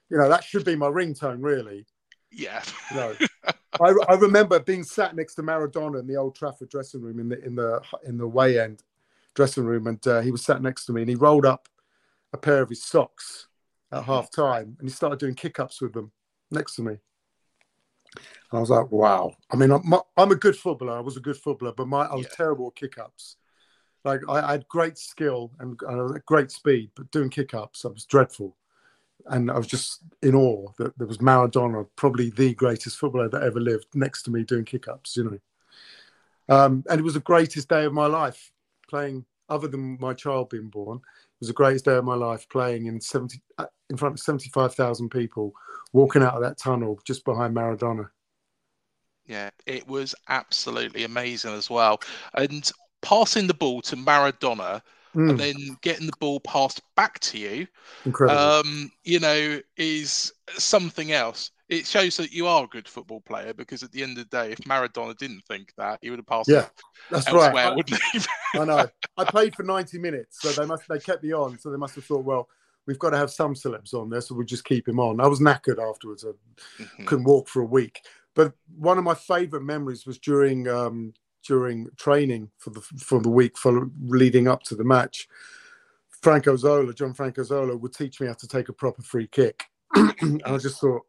you 0.10 0.17
know, 0.17 0.28
that 0.28 0.43
should 0.43 0.65
be 0.65 0.76
my 0.76 0.88
ringtone, 0.88 1.38
really. 1.41 1.86
Yeah. 2.32 2.63
You 2.91 2.98
know, 2.98 3.15
I, 3.82 3.93
I 4.10 4.15
remember 4.15 4.60
being 4.60 4.84
sat 4.84 5.15
next 5.15 5.36
to 5.36 5.41
Maradona 5.43 6.00
in 6.00 6.08
the 6.08 6.17
Old 6.17 6.36
Trafford 6.36 6.69
dressing 6.69 7.02
room 7.02 7.19
in 7.19 7.30
the 7.30 7.43
in 7.45 7.56
the 7.56 7.82
in 8.06 8.17
the 8.17 8.28
way 8.28 8.60
end 8.60 8.84
dressing 9.36 9.65
room, 9.65 9.88
and 9.88 10.06
uh, 10.08 10.22
he 10.22 10.32
was 10.32 10.44
sat 10.44 10.62
next 10.62 10.86
to 10.86 10.94
me, 10.94 11.02
and 11.02 11.10
he 11.10 11.15
rolled 11.15 11.46
up 11.46 11.68
a 12.34 12.38
pair 12.38 12.62
of 12.62 12.70
his 12.70 12.84
socks 12.84 13.48
at 13.92 14.04
half 14.04 14.30
time, 14.32 14.76
and 14.80 14.88
he 14.88 14.94
started 14.94 15.20
doing 15.20 15.36
kick 15.36 15.60
ups 15.60 15.82
with 15.82 15.94
them 15.94 16.12
next 16.52 16.76
to 16.76 16.82
me. 16.84 16.98
And 18.52 18.58
I 18.58 18.60
was 18.60 18.70
like, 18.70 18.92
wow. 18.92 19.34
I 19.52 19.56
mean, 19.56 19.72
I'm, 19.72 19.94
I'm 20.18 20.32
a 20.32 20.36
good 20.36 20.56
footballer. 20.56 20.98
I 20.98 21.02
was 21.02 21.18
a 21.18 21.22
good 21.22 21.38
footballer, 21.38 21.74
but 21.74 21.88
my 21.88 22.06
I 22.06 22.15
was 22.15 22.26
Yeah. 22.26 22.36
terrible 22.36 22.68
at 22.68 22.76
kick 22.76 22.98
ups. 22.98 23.38
Like 24.04 24.22
I, 24.28 24.42
I 24.42 24.52
had 24.54 24.68
great 24.68 24.98
skill 24.98 25.52
and 25.60 25.80
uh, 25.88 26.20
great 26.26 26.52
speed, 26.52 26.92
but 26.96 27.12
doing 27.12 27.30
kick 27.30 27.54
ups, 27.54 27.86
I 27.86 27.89
was 27.89 28.06
dreadful. 28.06 28.56
And 29.26 29.52
I 29.52 29.58
was 29.58 29.68
just 29.68 30.02
in 30.24 30.34
awe 30.34 30.72
that 30.78 30.98
there 30.98 31.06
was 31.06 31.18
Maradona, 31.20 31.86
probably 31.96 32.30
the 32.30 32.56
greatest 32.56 32.98
footballer 32.98 33.30
that 33.30 33.44
ever 33.44 33.60
lived, 33.60 33.88
next 33.94 34.24
to 34.24 34.32
me 34.32 34.44
doing 34.44 34.65
kick 34.65 34.88
ups, 34.88 35.18
you 35.18 35.26
know. 35.26 35.39
Um, 36.48 36.84
and 36.89 37.00
it 37.00 37.04
was 37.04 37.13
the 37.13 37.20
greatest 37.20 37.70
day 37.70 37.86
of 37.86 37.94
my 37.94 38.08
life 38.08 38.52
playing, 38.89 39.25
other 39.49 39.67
than 39.67 39.97
my 39.99 40.13
child 40.13 40.49
being 40.49 40.69
born. 40.69 40.97
It 40.97 41.41
was 41.41 41.47
the 41.47 41.54
greatest 41.54 41.86
day 41.86 41.95
of 41.95 42.06
my 42.06 42.15
life 42.15 42.47
playing 42.49 42.88
in 42.88 42.99
70, 42.99 43.41
uh, 43.58 43.65
in 43.89 43.97
front 43.97 44.15
of 44.15 44.19
75,000 44.19 45.10
people, 45.10 45.54
walking 45.93 46.23
out 46.23 46.36
of 46.36 46.41
that 46.41 46.58
tunnel 46.58 46.99
just 47.06 47.25
behind 47.25 47.56
Maradona. 47.56 48.10
Yeah, 49.25 49.49
it 49.65 49.88
was 49.88 50.15
absolutely 50.28 51.04
amazing 51.04 51.54
as 51.54 51.69
well. 51.69 52.02
And 52.34 52.69
passing 53.02 53.47
the 53.47 53.54
ball 53.54 53.82
to 53.84 53.95
Maradona 53.95 54.82
Mm, 55.15 55.30
and 55.32 55.39
then 55.39 55.78
getting 55.82 56.06
the 56.06 56.17
ball 56.19 56.39
passed 56.39 56.82
back 56.95 57.19
to 57.19 57.38
you, 57.38 57.67
incredible. 58.06 58.52
um, 58.52 58.91
you 59.04 59.19
know, 59.19 59.60
is 59.78 60.32
something 60.58 61.12
else. 61.12 61.52
It 61.70 61.86
shows 61.86 62.18
that 62.18 62.32
you 62.32 62.48
are 62.48 62.64
a 62.64 62.68
good 62.68 62.88
football 62.88 63.22
player 63.22 63.54
because 63.54 63.84
at 63.84 63.92
the 63.92 64.02
end 64.02 64.18
of 64.18 64.28
the 64.30 64.38
day, 64.38 64.52
if 64.52 64.58
Maradona 64.60 65.16
didn't 65.16 65.44
think 65.48 65.72
that, 65.78 66.00
he 66.02 66.10
would 66.10 66.18
have 66.18 66.26
passed 66.26 66.50
Yeah, 66.50 66.66
That's 67.12 67.32
right. 67.32 67.76
wouldn't 67.76 68.02
he? 68.12 68.20
I 68.60 68.66
know. 68.66 68.88
I 69.18 69.24
played 69.26 69.56
for 69.56 69.62
90 69.64 70.00
minutes, 70.00 70.42
so 70.42 70.52
they 70.52 70.66
must 70.66 70.84
they 70.90 70.98
kept 71.00 71.24
me 71.24 71.32
on. 71.32 71.60
So 71.60 71.70
they 71.70 71.78
must 71.78 71.94
have 71.96 72.06
thought, 72.06 72.26
well, 72.26 72.50
we've 72.88 72.98
got 72.98 73.12
to 73.12 73.18
have 73.18 73.30
some 73.30 73.54
celebs 73.54 73.94
on 73.94 74.10
there, 74.10 74.22
so 74.22 74.34
we'll 74.34 74.46
just 74.48 74.66
keep 74.66 74.88
him 74.88 75.00
on. 75.00 75.22
I 75.22 75.28
was 75.28 75.40
knackered 75.40 75.78
afterwards. 75.80 76.26
I 76.26 76.32
Mhm. 76.82 77.06
couldn't 77.06 77.26
walk 77.26 77.48
for 77.48 77.62
a 77.62 77.66
week. 77.66 78.02
But 78.34 78.54
one 78.76 78.98
of 78.98 79.04
my 79.04 79.14
favourite 79.14 79.64
memories 79.64 80.08
was 80.08 80.18
during 80.18 80.68
um, 80.68 81.14
during 81.46 81.88
training 81.98 82.50
for 82.58 82.72
the 82.72 82.82
for 82.82 83.22
the 83.22 83.30
week 83.30 83.58
for 83.60 83.90
leading 84.02 84.48
up 84.48 84.64
to 84.64 84.76
the 84.76 84.84
match. 84.84 85.28
Franco 86.22 86.56
Zola, 86.56 86.94
Gianfranco 86.94 87.46
Zola, 87.46 87.78
would 87.78 87.94
teach 87.94 88.20
me 88.20 88.28
how 88.28 88.34
to 88.34 88.48
take 88.48 88.70
a 88.70 88.74
proper 88.74 89.02
free 89.04 89.28
kick, 89.28 89.64
and 89.96 90.42
I 90.46 90.58
just 90.58 90.82
thought, 90.82 91.04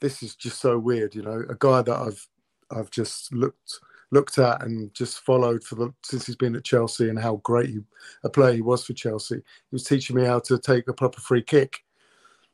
this 0.00 0.22
is 0.22 0.34
just 0.34 0.60
so 0.60 0.78
weird, 0.78 1.14
you 1.14 1.22
know, 1.22 1.44
a 1.48 1.56
guy 1.58 1.82
that 1.82 1.96
I've 1.96 2.28
I've 2.70 2.90
just 2.90 3.32
looked 3.32 3.80
looked 4.12 4.38
at 4.38 4.62
and 4.62 4.92
just 4.94 5.20
followed 5.20 5.64
for 5.64 5.74
the 5.74 5.94
since 6.02 6.26
he's 6.26 6.36
been 6.36 6.56
at 6.56 6.64
Chelsea 6.64 7.08
and 7.08 7.18
how 7.18 7.36
great 7.36 7.70
he, 7.70 7.80
a 8.24 8.30
player 8.30 8.54
he 8.54 8.62
was 8.62 8.84
for 8.84 8.92
Chelsea. 8.92 9.36
He 9.36 9.72
was 9.72 9.84
teaching 9.84 10.16
me 10.16 10.24
how 10.24 10.38
to 10.40 10.58
take 10.58 10.88
a 10.88 10.92
proper 10.92 11.20
free 11.20 11.42
kick. 11.42 11.84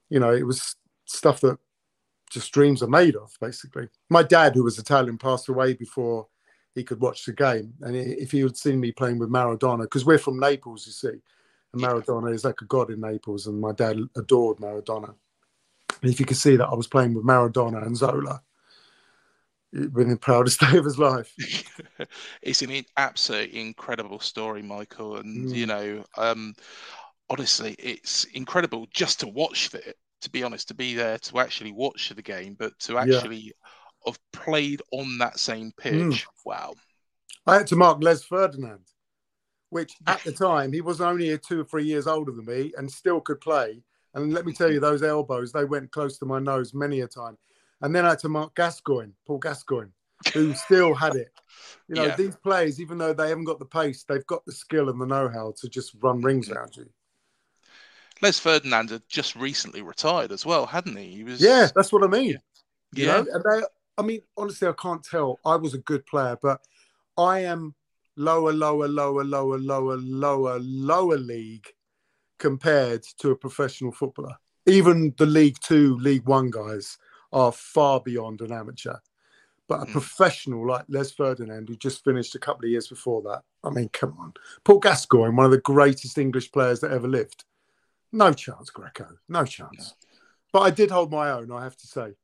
You 0.09 0.21
know, 0.21 0.33
it 0.33 0.47
was 0.47 0.77
stuff 1.07 1.41
that 1.41 1.59
just 2.31 2.53
dreams 2.53 2.83
are 2.83 2.89
made 2.89 3.17
of, 3.17 3.37
basically. 3.41 3.89
My 4.09 4.23
dad, 4.23 4.55
who 4.55 4.65
was 4.65 4.79
Italian, 4.79 5.19
passed 5.19 5.49
away 5.49 5.75
before 5.75 6.27
he 6.75 6.83
could 6.83 7.01
watch 7.01 7.27
the 7.27 7.33
game. 7.33 7.75
And 7.83 7.95
if 7.95 8.31
he 8.31 8.41
had 8.41 8.57
seen 8.57 8.81
me 8.81 8.93
playing 8.93 9.19
with 9.19 9.31
Maradona, 9.31 9.83
because 9.83 10.07
we're 10.07 10.19
from 10.19 10.41
Naples, 10.41 10.87
you 10.87 10.93
see, 10.93 11.21
and 11.73 11.83
Maradona 11.83 12.33
is 12.33 12.45
like 12.45 12.61
a 12.63 12.67
god 12.67 12.91
in 12.91 13.01
Naples, 13.01 13.47
and 13.47 13.61
my 13.61 13.73
dad 13.73 13.99
adored 14.17 14.59
Maradona. 14.59 15.15
And 16.03 16.11
if 16.11 16.19
you 16.19 16.27
could 16.27 16.37
see 16.37 16.57
that 16.57 16.67
I 16.67 16.75
was 16.75 16.89
playing 16.89 17.15
with 17.15 17.25
Maradona 17.25 17.85
and 17.87 17.97
Zola, 17.97 18.43
it'd 19.73 19.95
been 19.95 20.11
the 20.11 20.17
proudest 20.17 20.61
day 20.73 20.77
of 20.77 20.85
his 20.85 20.99
life. 20.99 21.33
it's 22.43 22.63
an 22.63 22.85
absolutely 22.97 23.61
incredible 23.61 24.21
story, 24.21 24.63
Michael. 24.63 25.17
And 25.17 25.49
Mm. 25.49 25.55
you 25.55 25.67
know, 25.67 26.05
um, 26.19 26.55
honestly, 27.31 27.75
it's 27.79 28.25
incredible 28.25 28.87
just 28.93 29.21
to 29.21 29.29
watch 29.29 29.73
it. 29.75 29.97
To 30.23 30.31
be 30.31 30.45
honest, 30.45 30.69
to 30.69 30.75
be 30.75 30.95
there 30.95 31.19
to 31.19 31.41
actually 31.41 31.73
watch 31.73 32.11
the 32.11 32.23
game, 32.23 32.55
but 32.57 32.79
to 32.81 32.93
Yeah. 32.93 33.01
actually 33.01 33.53
have 34.07 34.19
played 34.33 34.81
on 34.93 35.19
that 35.19 35.39
same 35.39 35.73
pitch. 35.77 35.95
Mm. 35.95 36.27
Wow. 36.45 36.75
I 37.47 37.55
had 37.57 37.67
to 37.69 37.77
mark 37.77 38.03
Les 38.03 38.23
Ferdinand, 38.23 38.85
which 39.71 39.93
at 40.07 40.23
the 40.23 40.31
time 40.31 40.73
he 40.73 40.81
was 40.81 41.01
only 41.01 41.37
two 41.39 41.61
or 41.61 41.65
three 41.65 41.85
years 41.85 42.07
older 42.07 42.31
than 42.31 42.45
me 42.45 42.73
and 42.77 42.91
still 42.91 43.21
could 43.21 43.41
play. 43.41 43.83
And 44.15 44.33
let 44.33 44.45
me 44.47 44.53
tell 44.53 44.71
you, 44.71 44.81
those 44.81 45.03
elbows, 45.03 45.53
they 45.53 45.65
went 45.65 45.91
close 45.91 46.19
to 46.19 46.27
my 46.27 46.39
nose 46.39 46.75
many 46.75 47.01
a 47.01 47.07
time. 47.07 47.39
And 47.81 47.95
then 47.95 48.05
I 48.05 48.11
had 48.11 48.19
to 48.21 48.29
mark 48.29 48.55
Gascoigne, 48.55 49.13
Paul 49.27 49.39
Gascoigne, 49.39 49.91
who 50.35 50.55
still 50.67 50.95
had 50.95 51.17
it. 51.17 51.33
You 51.89 51.97
know, 51.97 52.09
Yeah. 52.09 52.17
these 52.17 52.37
players, 52.37 52.81
even 52.81 52.99
though 52.99 53.13
they 53.13 53.29
haven't 53.29 53.45
got 53.45 53.59
the 53.59 53.65
pace, 53.67 54.05
they've 54.05 54.27
got 54.27 54.45
the 54.45 54.53
skill 54.53 54.89
and 54.89 55.01
the 55.01 55.07
know 55.07 55.29
how 55.29 55.55
to 55.61 55.69
just 55.69 55.95
run 56.01 56.21
rings 56.21 56.51
around 56.51 56.77
you. 56.77 56.87
Les 58.21 58.39
Ferdinand 58.39 58.91
had 58.91 59.03
just 59.09 59.35
recently 59.35 59.83
retired 59.83 60.31
as 60.31 60.47
well, 60.47 60.67
hadn't 60.67 60.97
he? 60.97 61.11
He 61.17 61.25
was. 61.25 61.43
Yeah, 61.43 61.69
that's 61.75 61.93
what 61.93 62.05
I 62.05 62.07
mean. 62.07 62.39
You 62.95 63.07
Yeah. 63.07 63.23
know, 63.23 63.27
and 63.33 63.45
they, 63.45 63.67
I 63.99 64.03
mean, 64.03 64.21
honestly, 64.37 64.69
I 64.69 64.73
can't 64.73 65.03
tell. 65.03 65.41
I 65.45 65.57
was 65.57 65.75
a 65.75 65.79
good 65.79 66.07
player, 66.07 66.39
but 66.41 66.61
I 67.19 67.41
am 67.41 67.75
lower, 68.17 68.53
lower, 68.53 68.87
lower, 68.87 69.25
lower, 69.25 69.59
lower, 69.59 69.97
lower, 69.97 70.59
lower 70.61 71.17
league 71.19 71.67
compared 72.43 73.05
to 73.19 73.31
a 73.31 73.37
professional 73.37 73.93
footballer. 73.93 74.37
Even 74.67 75.15
the 75.17 75.27
League 75.27 75.59
Two, 75.61 75.97
League 75.99 76.27
One 76.27 76.51
guys 76.51 76.99
are 77.33 77.53
far 77.53 78.01
beyond 78.01 78.41
an 78.41 78.51
amateur. 78.53 78.97
But 79.69 79.83
a 79.83 79.87
Mm. 79.87 79.93
professional 79.93 80.67
like 80.67 80.85
Les 80.89 81.13
Ferdinand, 81.13 81.69
who 81.69 81.77
just 81.77 82.03
finished 82.05 82.35
a 82.35 82.41
couple 82.41 82.65
of 82.65 82.71
years 82.73 82.89
before 82.89 83.23
that, 83.23 83.43
I 83.63 83.71
mean, 83.71 83.89
come 83.91 84.19
on. 84.19 84.35
Paul 84.65 84.81
Gascoigne, 84.81 85.37
one 85.37 85.47
of 85.47 85.53
the 85.53 85.59
greatest 85.61 86.19
English 86.19 86.51
players 86.51 86.81
that 86.81 86.91
ever 86.91 87.07
lived. 87.09 87.45
No 88.11 88.33
chance, 88.33 88.71
Greco. 88.71 89.07
No 89.29 89.45
chance. 89.45 89.95
But 90.53 90.61
I 90.63 90.71
did 90.71 90.91
hold 90.91 91.13
my 91.13 91.31
own, 91.31 91.51
I 91.53 91.63
have 91.63 91.77
to 91.77 91.87
say. 91.87 92.15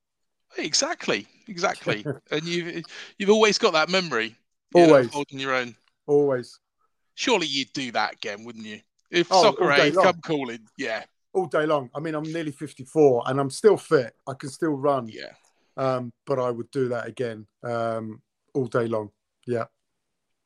Exactly, 0.56 1.26
exactly. 1.46 2.04
and 2.32 2.42
you've 2.42 2.84
you've 3.18 3.30
always 3.30 3.56
got 3.56 3.72
that 3.74 3.88
memory. 3.88 4.34
you 4.74 4.80
know, 4.82 4.88
Always. 4.88 5.12
holding 5.12 5.38
your 5.38 5.54
own. 5.54 5.76
Always. 6.06 6.58
Surely 7.14 7.46
you'd 7.46 7.72
do 7.72 7.92
that 7.92 8.14
again, 8.14 8.44
wouldn't 8.44 8.66
you? 8.66 8.80
If 9.10 9.28
Oh, 9.30 9.42
soccer 9.42 9.72
aid 9.72 9.94
long. 9.94 10.04
come 10.04 10.20
calling, 10.22 10.60
yeah, 10.76 11.04
all 11.32 11.46
day 11.46 11.66
long. 11.66 11.90
I 11.94 12.00
mean, 12.00 12.14
I'm 12.14 12.30
nearly 12.30 12.52
54 12.52 13.24
and 13.26 13.40
I'm 13.40 13.50
still 13.50 13.76
fit. 13.76 14.14
I 14.26 14.34
can 14.34 14.48
still 14.50 14.72
run, 14.72 15.08
yeah. 15.08 15.32
um, 15.76 16.12
but 16.26 16.38
I 16.38 16.50
would 16.50 16.70
do 16.70 16.88
that 16.88 17.06
again 17.06 17.46
um, 17.62 18.20
all 18.54 18.66
day 18.66 18.86
long. 18.86 19.10
Yeah. 19.46 19.64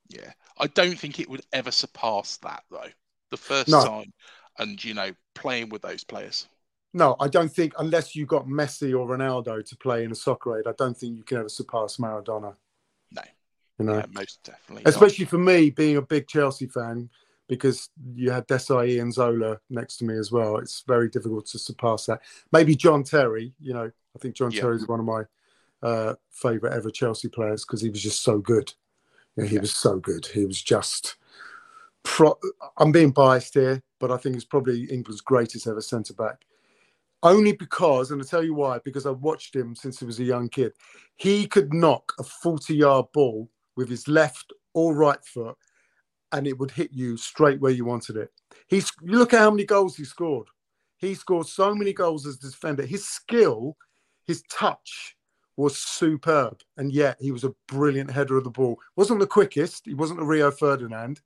Yeah, 0.08 0.32
I 0.58 0.66
don't 0.66 0.98
think 0.98 1.18
it 1.18 1.28
would 1.30 1.42
ever 1.52 1.70
surpass 1.70 2.36
that 2.38 2.64
though. 2.70 2.90
The 3.30 3.36
first 3.36 3.68
No. 3.68 3.82
time, 3.84 4.12
and 4.58 4.82
you 4.84 4.94
know, 4.94 5.10
playing 5.34 5.70
with 5.70 5.82
those 5.82 6.04
players. 6.04 6.46
No, 6.94 7.16
I 7.18 7.28
don't 7.28 7.48
think, 7.50 7.72
unless 7.78 8.14
you 8.14 8.26
got 8.26 8.46
Messi 8.46 8.92
or 8.92 9.06
Ronaldo 9.08 9.64
to 9.66 9.76
play 9.78 10.04
in 10.04 10.12
a 10.12 10.14
soccer 10.14 10.58
aid, 10.58 10.66
I 10.66 10.72
don't 10.76 10.94
think 10.94 11.16
you 11.16 11.22
can 11.24 11.38
ever 11.38 11.48
surpass 11.48 11.96
Maradona. 11.96 12.54
No. 13.10 13.22
You 13.78 13.86
know, 13.86 13.96
Yeah, 13.96 14.06
most 14.12 14.42
definitely. 14.44 14.84
not. 14.84 14.90
especially 14.94 15.24
for 15.24 15.38
me 15.38 15.70
being 15.70 15.96
a 15.96 16.02
big 16.02 16.28
Chelsea 16.28 16.66
fan, 16.66 17.08
because 17.52 17.90
you 18.14 18.30
had 18.30 18.48
Desailly 18.48 19.02
and 19.02 19.12
Zola 19.12 19.58
next 19.68 19.98
to 19.98 20.06
me 20.06 20.16
as 20.16 20.32
well. 20.32 20.56
It's 20.56 20.84
very 20.86 21.10
difficult 21.10 21.44
to 21.48 21.58
surpass 21.58 22.06
that. 22.06 22.22
Maybe 22.50 22.74
John 22.74 23.04
Terry, 23.04 23.52
you 23.60 23.74
know, 23.74 23.90
I 24.16 24.18
think 24.18 24.34
John 24.36 24.50
Yeah. 24.52 24.62
Terry 24.62 24.76
is 24.76 24.88
one 24.88 25.00
of 25.00 25.04
my 25.04 25.24
uh, 25.82 26.14
favourite 26.30 26.74
ever 26.74 26.90
Chelsea 26.90 27.28
players 27.28 27.66
because 27.66 27.82
he 27.82 27.90
was 27.90 28.02
just 28.02 28.22
so 28.22 28.38
good. 28.38 28.72
Know, 29.36 29.44
he 29.44 29.56
Yeah. 29.56 29.60
was 29.60 29.74
so 29.76 29.98
good. 29.98 30.24
He 30.24 30.46
was 30.46 30.62
just. 30.62 31.16
Pro- 32.04 32.38
I'm 32.78 32.90
being 32.90 33.10
biased 33.10 33.52
here, 33.52 33.82
but 34.00 34.10
I 34.10 34.16
think 34.16 34.36
he's 34.36 34.46
probably 34.46 34.84
England's 34.84 35.20
greatest 35.20 35.66
ever 35.66 35.82
centre 35.82 36.14
back. 36.14 36.46
Only 37.22 37.52
because, 37.52 38.12
and 38.12 38.22
I'll 38.22 38.26
tell 38.26 38.42
you 38.42 38.54
why, 38.54 38.78
because 38.78 39.04
I've 39.04 39.20
watched 39.20 39.54
him 39.54 39.76
since 39.76 40.00
he 40.00 40.06
was 40.06 40.20
a 40.20 40.24
young 40.24 40.48
kid. 40.48 40.72
He 41.16 41.46
could 41.46 41.74
knock 41.74 42.14
a 42.18 42.22
40 42.22 42.74
yard 42.74 43.06
ball 43.12 43.50
with 43.76 43.90
his 43.90 44.08
left 44.08 44.54
or 44.72 44.94
right 44.94 45.22
foot 45.22 45.58
and 46.32 46.46
it 46.46 46.58
would 46.58 46.70
hit 46.70 46.90
you 46.92 47.16
straight 47.16 47.60
where 47.60 47.72
you 47.72 47.84
wanted 47.84 48.16
it. 48.16 48.30
He's 48.68 48.90
you 49.02 49.18
look 49.18 49.34
at 49.34 49.40
how 49.40 49.50
many 49.50 49.64
goals 49.64 49.96
he 49.96 50.04
scored. 50.04 50.48
He 50.98 51.14
scored 51.14 51.46
so 51.46 51.74
many 51.74 51.92
goals 51.92 52.26
as 52.26 52.36
a 52.36 52.40
defender. 52.50 52.86
His 52.86 53.06
skill, 53.08 53.76
his 54.24 54.42
touch 54.50 55.16
was 55.56 55.78
superb. 55.78 56.60
And 56.76 56.92
yet 56.92 57.16
he 57.20 57.32
was 57.32 57.44
a 57.44 57.54
brilliant 57.68 58.10
header 58.10 58.36
of 58.36 58.44
the 58.44 58.50
ball. 58.50 58.78
Wasn't 58.96 59.20
the 59.20 59.26
quickest, 59.26 59.86
he 59.86 59.94
wasn't 59.94 60.20
a 60.20 60.24
Rio 60.24 60.50
Ferdinand, 60.50 61.20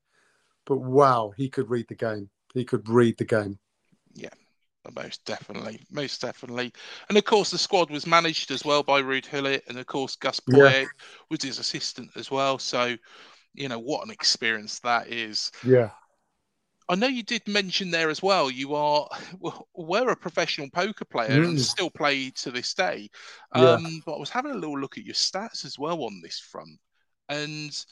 but 0.64 0.78
wow, 0.78 1.32
he 1.36 1.48
could 1.48 1.70
read 1.70 1.86
the 1.88 1.94
game. 1.94 2.30
He 2.54 2.64
could 2.64 2.88
read 2.88 3.18
the 3.18 3.24
game. 3.24 3.58
Yeah, 4.14 4.30
most 4.94 5.24
definitely, 5.24 5.84
most 5.90 6.20
definitely. 6.20 6.72
And 7.08 7.18
of 7.18 7.24
course, 7.24 7.50
the 7.50 7.58
squad 7.58 7.90
was 7.90 8.06
managed 8.06 8.50
as 8.50 8.64
well 8.64 8.82
by 8.82 9.02
Ruud 9.02 9.30
Gullit, 9.30 9.64
and 9.68 9.78
of 9.78 9.86
course, 9.86 10.16
Gus 10.16 10.40
Yeah. 10.48 10.54
Poyet 10.56 10.88
was 11.30 11.42
his 11.42 11.58
assistant 11.58 12.10
as 12.16 12.30
well. 12.30 12.58
So, 12.58 12.96
you 13.56 13.68
know, 13.68 13.78
what 13.78 14.04
an 14.04 14.10
experience 14.12 14.78
that 14.80 15.08
is. 15.08 15.50
Yeah. 15.64 15.90
I 16.88 16.94
know 16.94 17.08
you 17.08 17.24
did 17.24 17.48
mention 17.48 17.90
there 17.90 18.10
as 18.10 18.22
well. 18.22 18.48
You 18.48 18.74
are 18.76 19.08
were 19.74 20.10
a 20.10 20.16
professional 20.16 20.70
poker 20.70 21.04
player 21.04 21.42
and 21.42 21.58
Mm. 21.58 21.64
still 21.64 21.90
play 21.90 22.30
to 22.30 22.50
this 22.52 22.74
day. 22.74 23.10
Yeah. 23.54 23.74
Um, 23.74 24.02
but 24.06 24.14
I 24.14 24.18
was 24.18 24.30
having 24.30 24.52
a 24.52 24.56
little 24.56 24.78
look 24.78 24.96
at 24.96 25.04
your 25.04 25.14
stats 25.14 25.64
as 25.64 25.78
well 25.78 26.04
on 26.04 26.20
this 26.22 26.38
front, 26.38 26.78
and 27.28 27.84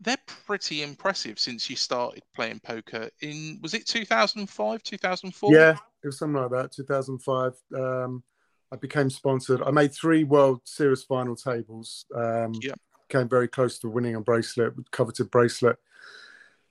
they're 0.00 0.16
pretty 0.46 0.82
impressive 0.82 1.38
since 1.38 1.68
you 1.68 1.76
started 1.76 2.22
playing 2.34 2.60
poker 2.60 3.10
in 3.20 3.58
was 3.62 3.74
it 3.74 3.86
2005 3.86 4.82
2004 4.82 5.52
yeah 5.52 5.72
it 6.02 6.06
was 6.06 6.18
something 6.18 6.40
like 6.40 6.50
that 6.50 6.72
2005 6.72 7.52
um, 7.76 8.22
i 8.70 8.76
became 8.76 9.10
sponsored 9.10 9.62
i 9.62 9.70
made 9.70 9.92
three 9.92 10.24
world 10.24 10.60
series 10.64 11.02
final 11.02 11.34
tables 11.34 12.06
um, 12.14 12.52
yeah 12.62 12.74
came 13.08 13.28
very 13.28 13.48
close 13.48 13.78
to 13.78 13.88
winning 13.88 14.14
a 14.14 14.20
bracelet 14.20 14.72
coveted 14.90 15.30
bracelet 15.30 15.76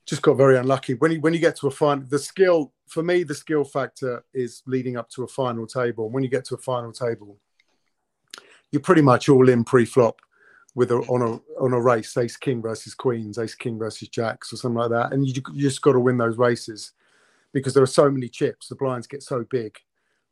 just 0.05 0.21
got 0.21 0.33
very 0.33 0.57
unlucky 0.57 0.93
when 0.95 1.11
you 1.11 1.19
when 1.19 1.33
you 1.33 1.39
get 1.39 1.55
to 1.55 1.67
a 1.67 1.71
final 1.71 2.05
the 2.07 2.19
skill 2.19 2.73
for 2.87 3.03
me 3.03 3.23
the 3.23 3.35
skill 3.35 3.63
factor 3.63 4.23
is 4.33 4.63
leading 4.65 4.97
up 4.97 5.09
to 5.09 5.23
a 5.23 5.27
final 5.27 5.67
table 5.67 6.05
and 6.05 6.13
when 6.13 6.23
you 6.23 6.29
get 6.29 6.45
to 6.45 6.55
a 6.55 6.59
final 6.59 6.91
table 6.91 7.37
you're 8.71 8.81
pretty 8.81 9.01
much 9.01 9.29
all 9.29 9.49
in 9.49 9.63
pre-flop 9.63 10.21
with 10.77 10.91
a, 10.91 10.95
on 10.95 11.23
a 11.23 11.59
on 11.59 11.73
a 11.73 11.81
race, 11.81 12.15
ace 12.17 12.37
king 12.37 12.61
versus 12.61 12.93
queens, 12.93 13.39
ace 13.39 13.55
king 13.55 13.79
versus 13.79 14.09
jacks, 14.09 14.53
or 14.53 14.57
something 14.57 14.77
like 14.77 14.91
that. 14.91 15.11
And 15.11 15.25
you, 15.25 15.41
you 15.51 15.61
just 15.61 15.81
got 15.81 15.93
to 15.93 15.99
win 15.99 16.17
those 16.17 16.37
races 16.37 16.91
because 17.51 17.73
there 17.73 17.81
are 17.81 17.87
so 17.87 18.11
many 18.11 18.29
chips. 18.29 18.67
The 18.67 18.75
blinds 18.75 19.07
get 19.07 19.23
so 19.23 19.43
big 19.49 19.79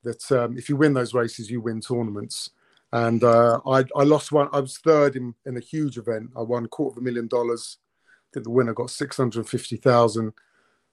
that 0.03 0.31
um, 0.31 0.55
if 0.55 0.69
you 0.69 0.75
win 0.75 0.93
those 0.93 1.15
races, 1.15 1.49
you 1.49 1.61
win 1.61 1.81
tournaments. 1.81 2.51
And 2.95 3.25
uh, 3.25 3.60
I, 3.67 3.84
I 3.93 4.03
lost 4.03 4.31
one. 4.31 4.47
I 4.53 4.62
was 4.62 4.77
third 4.77 5.17
in, 5.17 5.36
in 5.45 5.58
a 5.58 5.60
huge 5.60 5.97
event. 5.97 6.29
I 6.34 6.43
won 6.43 6.63
a 6.63 6.69
quarter 6.69 6.93
of 6.93 7.01
a 7.01 7.03
million 7.03 7.27
dollars. 7.27 7.77
I 8.08 8.27
think 8.34 8.45
the 8.45 8.51
winner 8.51 8.73
got 8.73 8.89
six 8.89 9.17
hundred 9.17 9.49
fifty 9.49 9.75
thousand, 9.75 10.31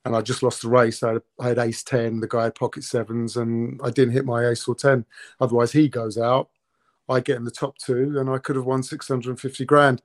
and 0.05 0.17
I 0.17 0.21
just 0.21 0.43
lost 0.43 0.62
the 0.62 0.69
race. 0.69 1.05
I 1.05 1.12
had, 1.12 1.23
I 1.38 1.49
had 1.49 1.59
ace 1.59 1.85
ten. 1.85 2.19
The 2.19 2.27
guy 2.27 2.45
had 2.45 2.57
pocket 2.57 2.83
sevens, 2.83 3.37
and 3.37 3.81
I 3.85 3.91
didn't 3.91 4.15
hit 4.15 4.25
my 4.25 4.49
ace 4.49 4.67
or 4.67 4.75
ten. 4.75 5.05
Otherwise, 5.41 5.71
he 5.71 5.88
goes 5.88 6.19
out 6.19 6.51
I 7.09 7.21
get 7.21 7.37
in 7.37 7.45
the 7.45 7.51
top 7.51 7.79
two, 7.79 8.19
and 8.19 8.31
I 8.31 8.38
could 8.38 8.57
have 8.57 8.65
won 8.65 8.83
650 8.83 9.65
grand. 9.65 10.03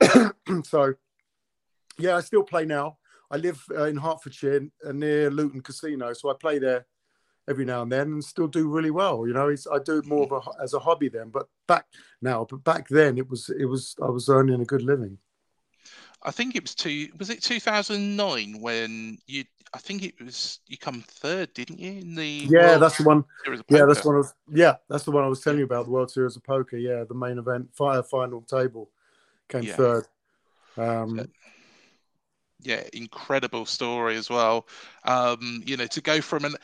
so, 0.64 0.94
yeah, 1.98 2.16
I 2.16 2.20
still 2.20 2.44
play 2.44 2.64
now. 2.64 2.98
I 3.30 3.36
live 3.36 3.62
uh, 3.70 3.84
in 3.84 3.96
Hertfordshire 3.96 4.68
uh, 4.86 4.92
near 4.92 5.30
Luton 5.30 5.60
Casino, 5.60 6.12
so 6.12 6.30
I 6.30 6.34
play 6.38 6.58
there 6.58 6.86
every 7.48 7.64
now 7.64 7.82
and 7.82 7.92
then 7.92 8.12
and 8.12 8.24
still 8.24 8.48
do 8.48 8.68
really 8.68 8.90
well. 8.90 9.26
You 9.26 9.34
know, 9.34 9.48
it's, 9.48 9.66
I 9.66 9.78
do 9.78 9.98
it 9.98 10.06
more 10.06 10.24
of 10.24 10.32
a, 10.32 10.62
as 10.62 10.74
a 10.74 10.78
hobby 10.78 11.08
then, 11.08 11.30
but 11.30 11.48
back 11.66 11.86
now, 12.20 12.46
but 12.48 12.64
back 12.64 12.88
then 12.88 13.18
it 13.18 13.28
was 13.28 13.50
it 13.50 13.66
was 13.66 13.94
I 14.02 14.10
was 14.10 14.28
earning 14.28 14.60
a 14.60 14.64
good 14.64 14.82
living. 14.82 15.18
I 16.22 16.30
think 16.30 16.56
it 16.56 16.62
was 16.62 16.74
two. 16.74 17.08
Was 17.18 17.30
it 17.30 17.42
2009 17.42 18.60
when 18.60 19.18
you 19.26 19.44
I 19.74 19.78
think 19.78 20.02
it 20.02 20.14
was 20.20 20.60
you 20.66 20.78
come 20.78 21.04
third, 21.06 21.52
didn't 21.54 21.78
you? 21.78 21.92
In 21.92 22.14
the 22.14 22.46
yeah, 22.48 22.70
World 22.70 22.82
that's 22.82 22.98
the 22.98 23.04
one. 23.04 23.24
Yeah, 23.68 23.84
that's 23.86 24.04
one. 24.04 24.16
Of, 24.16 24.32
yeah, 24.52 24.76
that's 24.88 25.04
the 25.04 25.10
one 25.10 25.24
I 25.24 25.28
was 25.28 25.40
telling 25.40 25.58
you 25.58 25.64
about. 25.64 25.84
The 25.84 25.90
World 25.90 26.10
Series 26.10 26.36
of 26.36 26.44
Poker. 26.44 26.76
Yeah, 26.76 27.04
the 27.04 27.14
main 27.14 27.38
event, 27.38 27.68
fire 27.74 28.02
final 28.02 28.42
table, 28.42 28.90
came 29.48 29.64
yeah. 29.64 29.76
third. 29.76 30.06
Um, 30.76 31.28
yeah, 32.60 32.82
incredible 32.92 33.66
story 33.66 34.16
as 34.16 34.30
well. 34.30 34.66
Um, 35.04 35.62
you 35.66 35.76
know, 35.76 35.86
to 35.86 36.00
go 36.00 36.20
from 36.20 36.44
an 36.44 36.54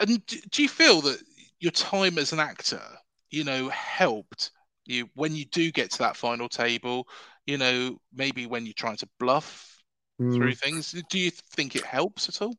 and 0.00 0.26
do 0.26 0.62
you 0.62 0.68
feel 0.68 1.00
that 1.02 1.18
your 1.60 1.72
time 1.72 2.18
as 2.18 2.32
an 2.32 2.40
actor, 2.40 2.82
you 3.30 3.44
know, 3.44 3.68
helped 3.68 4.50
you 4.86 5.08
when 5.14 5.34
you 5.34 5.44
do 5.44 5.70
get 5.70 5.90
to 5.92 5.98
that 5.98 6.16
final 6.16 6.48
table? 6.48 7.06
You 7.46 7.58
know, 7.58 8.00
maybe 8.12 8.46
when 8.46 8.64
you're 8.64 8.74
trying 8.74 8.96
to 8.98 9.08
bluff 9.18 9.80
mm. 10.20 10.34
through 10.34 10.54
things. 10.54 10.94
Do 11.10 11.18
you 11.18 11.30
think 11.30 11.76
it 11.76 11.84
helps 11.84 12.28
at 12.28 12.42
all? 12.42 12.54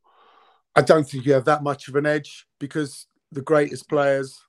I 0.75 0.81
don't 0.81 1.07
think 1.07 1.25
you 1.25 1.33
have 1.33 1.45
that 1.45 1.63
much 1.63 1.87
of 1.87 1.95
an 1.95 2.05
edge 2.05 2.45
because 2.59 3.07
the 3.31 3.41
greatest 3.41 3.89
players 3.89 4.39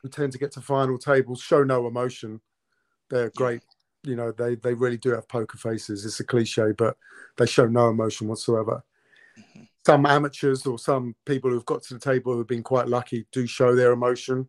who 0.00 0.08
tend 0.08 0.32
to 0.32 0.38
get 0.38 0.52
to 0.52 0.60
final 0.60 0.98
tables 0.98 1.40
show 1.40 1.62
no 1.62 1.86
emotion. 1.86 2.40
They're 3.08 3.30
great. 3.36 3.62
You 4.02 4.16
know, 4.16 4.32
they, 4.32 4.56
they 4.56 4.74
really 4.74 4.96
do 4.96 5.10
have 5.10 5.28
poker 5.28 5.58
faces. 5.58 6.04
It's 6.04 6.18
a 6.18 6.24
cliche, 6.24 6.72
but 6.76 6.96
they 7.38 7.46
show 7.46 7.66
no 7.66 7.88
emotion 7.88 8.26
whatsoever. 8.26 8.82
Mm-hmm. 9.38 9.62
Some 9.84 10.06
amateurs 10.06 10.64
or 10.66 10.78
some 10.78 11.16
people 11.26 11.50
who've 11.50 11.64
got 11.66 11.82
to 11.84 11.94
the 11.94 12.00
table 12.00 12.34
who've 12.34 12.46
been 12.46 12.62
quite 12.62 12.88
lucky 12.88 13.26
do 13.32 13.46
show 13.46 13.74
their 13.74 13.92
emotion 13.92 14.48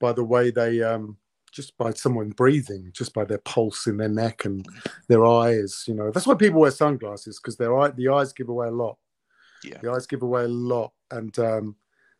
by 0.00 0.12
the 0.12 0.24
way 0.24 0.50
they 0.50 0.82
um, 0.82 1.16
just 1.56 1.76
by 1.78 1.90
someone 1.92 2.30
breathing, 2.30 2.90
just 2.92 3.14
by 3.14 3.24
their 3.24 3.38
pulse 3.38 3.86
in 3.86 3.96
their 3.96 4.10
neck 4.10 4.44
and 4.44 4.66
their 5.08 5.24
eyes. 5.24 5.84
You 5.86 5.94
know, 5.94 6.10
that's 6.10 6.26
why 6.26 6.34
people 6.34 6.60
wear 6.60 6.70
sunglasses 6.70 7.38
because 7.38 7.56
their 7.56 7.76
eye, 7.78 7.90
the 7.90 8.08
eyes 8.08 8.34
give 8.34 8.50
away 8.50 8.68
a 8.68 8.72
lot. 8.72 8.98
Yeah. 9.64 9.78
The 9.82 9.90
eyes 9.90 10.06
give 10.06 10.22
away 10.22 10.44
a 10.44 10.48
lot, 10.48 10.92
and 11.10 11.36
um, 11.38 11.76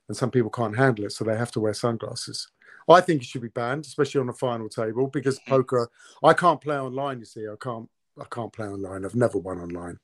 and 0.09 0.17
some 0.17 0.31
people 0.31 0.51
can't 0.51 0.77
handle 0.77 1.05
it, 1.05 1.13
so 1.13 1.25
they 1.25 1.37
have 1.37 1.53
to 1.53 1.61
wear 1.61 1.75
sunglasses. 1.75 2.49
I 2.89 3.01
think 3.01 3.23
it 3.23 3.27
should 3.27 3.43
be 3.43 3.49
banned, 3.49 3.85
especially 3.85 4.21
on 4.21 4.29
a 4.29 4.33
final 4.33 4.69
table, 4.69 5.09
because 5.09 5.39
mm-hmm. 5.41 5.51
poker. 5.51 5.91
I 6.25 6.33
can't 6.33 6.61
play 6.61 6.79
online. 6.79 7.19
You 7.19 7.27
see, 7.27 7.47
I 7.47 7.57
can't. 7.61 7.89
I 8.19 8.25
can't 8.31 8.53
play 8.53 8.67
online. 8.67 9.05
I've 9.05 9.15
never 9.15 9.37
won 9.37 9.61
online, 9.61 9.99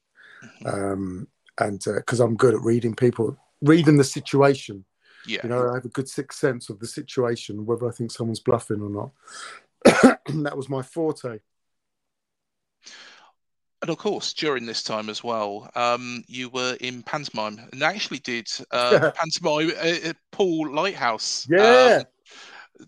mm-hmm. 0.45 0.69
um, 0.69 1.29
and 1.59 1.83
because 1.85 2.21
uh, 2.21 2.25
I'm 2.25 2.37
good 2.37 2.55
at 2.55 2.61
reading 2.61 2.95
people, 2.95 3.37
reading 3.61 3.97
the 3.97 4.05
situation 4.05 4.85
yeah. 5.27 5.41
You 5.43 5.51
know, 5.51 5.71
I 5.71 5.75
have 5.75 5.85
a 5.85 5.89
good 5.89 6.09
sixth 6.09 6.39
sense 6.39 6.69
of 6.71 6.79
the 6.79 6.87
situation, 6.87 7.65
whether 7.65 7.89
I 7.89 7.93
think 7.93 8.11
someone's 8.11 8.41
bluffing 8.41 8.83
or 8.83 8.91
not. 8.91 10.17
that 10.43 10.57
was 10.57 10.69
my 10.69 10.83
forte. 10.83 11.39
And 13.81 13.91
of 13.91 13.99
course, 13.99 14.33
during 14.33 14.65
this 14.65 14.83
time 14.83 15.09
as 15.09 15.25
well, 15.25 15.69
um, 15.75 16.23
you 16.29 16.49
were 16.51 16.77
in 16.81 17.03
pantomime 17.03 17.59
and 17.73 17.83
actually 17.83 18.21
did 18.21 18.49
uh, 18.71 19.11
pantomime 19.17 19.73
at 19.81 20.17
Poole 20.31 20.73
Lighthouse. 20.73 21.47
Yeah. 21.51 21.99
Um, 22.01 22.05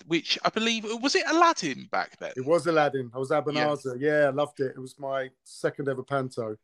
which 0.07 0.38
I 0.44 0.48
believe 0.48 0.85
was 1.03 1.14
it 1.14 1.24
Aladdin 1.29 1.88
back 1.92 2.18
then? 2.18 2.33
It 2.37 2.44
was 2.44 2.66
Aladdin. 2.66 3.12
I 3.14 3.18
was 3.18 3.31
Abanazar. 3.31 4.00
Yeah. 4.00 4.22
yeah, 4.22 4.27
I 4.27 4.31
loved 4.31 4.59
it. 4.59 4.72
It 4.77 4.81
was 4.81 4.98
my 4.98 5.31
second 5.44 5.88
ever 5.88 6.03
panto, 6.03 6.57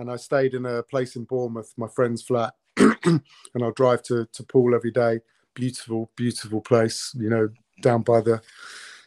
and 0.00 0.10
I 0.10 0.16
stayed 0.16 0.54
in 0.54 0.64
a 0.64 0.82
place 0.82 1.14
in 1.14 1.24
Bournemouth, 1.24 1.74
my 1.76 1.86
friend's 1.86 2.22
flat, 2.22 2.54
and 2.76 3.22
I'll 3.60 3.72
drive 3.72 4.02
to 4.04 4.26
to 4.32 4.42
Poole 4.42 4.74
every 4.74 4.90
day. 4.90 5.20
Beautiful, 5.54 6.10
beautiful 6.16 6.62
place. 6.62 7.14
You 7.16 7.28
know, 7.28 7.48
down 7.82 8.02
by 8.02 8.22
the 8.22 8.40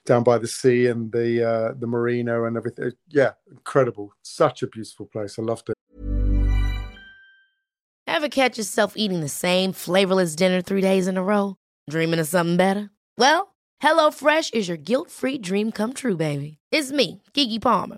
down 0.05 0.23
by 0.23 0.37
the 0.37 0.47
sea 0.47 0.87
and 0.87 1.11
the 1.11 1.43
uh, 1.43 1.73
the 1.77 1.87
marina 1.87 2.43
and 2.43 2.55
everything. 2.55 2.91
Yeah, 3.09 3.31
incredible. 3.49 4.13
Such 4.21 4.61
a 4.61 4.67
beautiful 4.67 5.07
place. 5.07 5.39
I 5.39 5.41
loved 5.41 5.69
it. 5.69 5.75
Ever 8.05 8.29
catch 8.29 8.59
yourself 8.59 8.93
eating 8.95 9.21
the 9.21 9.29
same 9.29 9.73
flavorless 9.73 10.35
dinner 10.35 10.61
three 10.61 10.81
days 10.81 11.07
in 11.07 11.17
a 11.17 11.23
row? 11.23 11.55
Dreaming 11.89 12.19
of 12.19 12.27
something 12.27 12.57
better? 12.57 12.91
Well, 13.17 13.55
HelloFresh 13.81 14.53
is 14.53 14.67
your 14.67 14.77
guilt-free 14.77 15.39
dream 15.39 15.71
come 15.71 15.93
true, 15.93 16.15
baby. 16.15 16.59
It's 16.71 16.91
me, 16.91 17.23
Gigi 17.33 17.59
Palmer. 17.59 17.97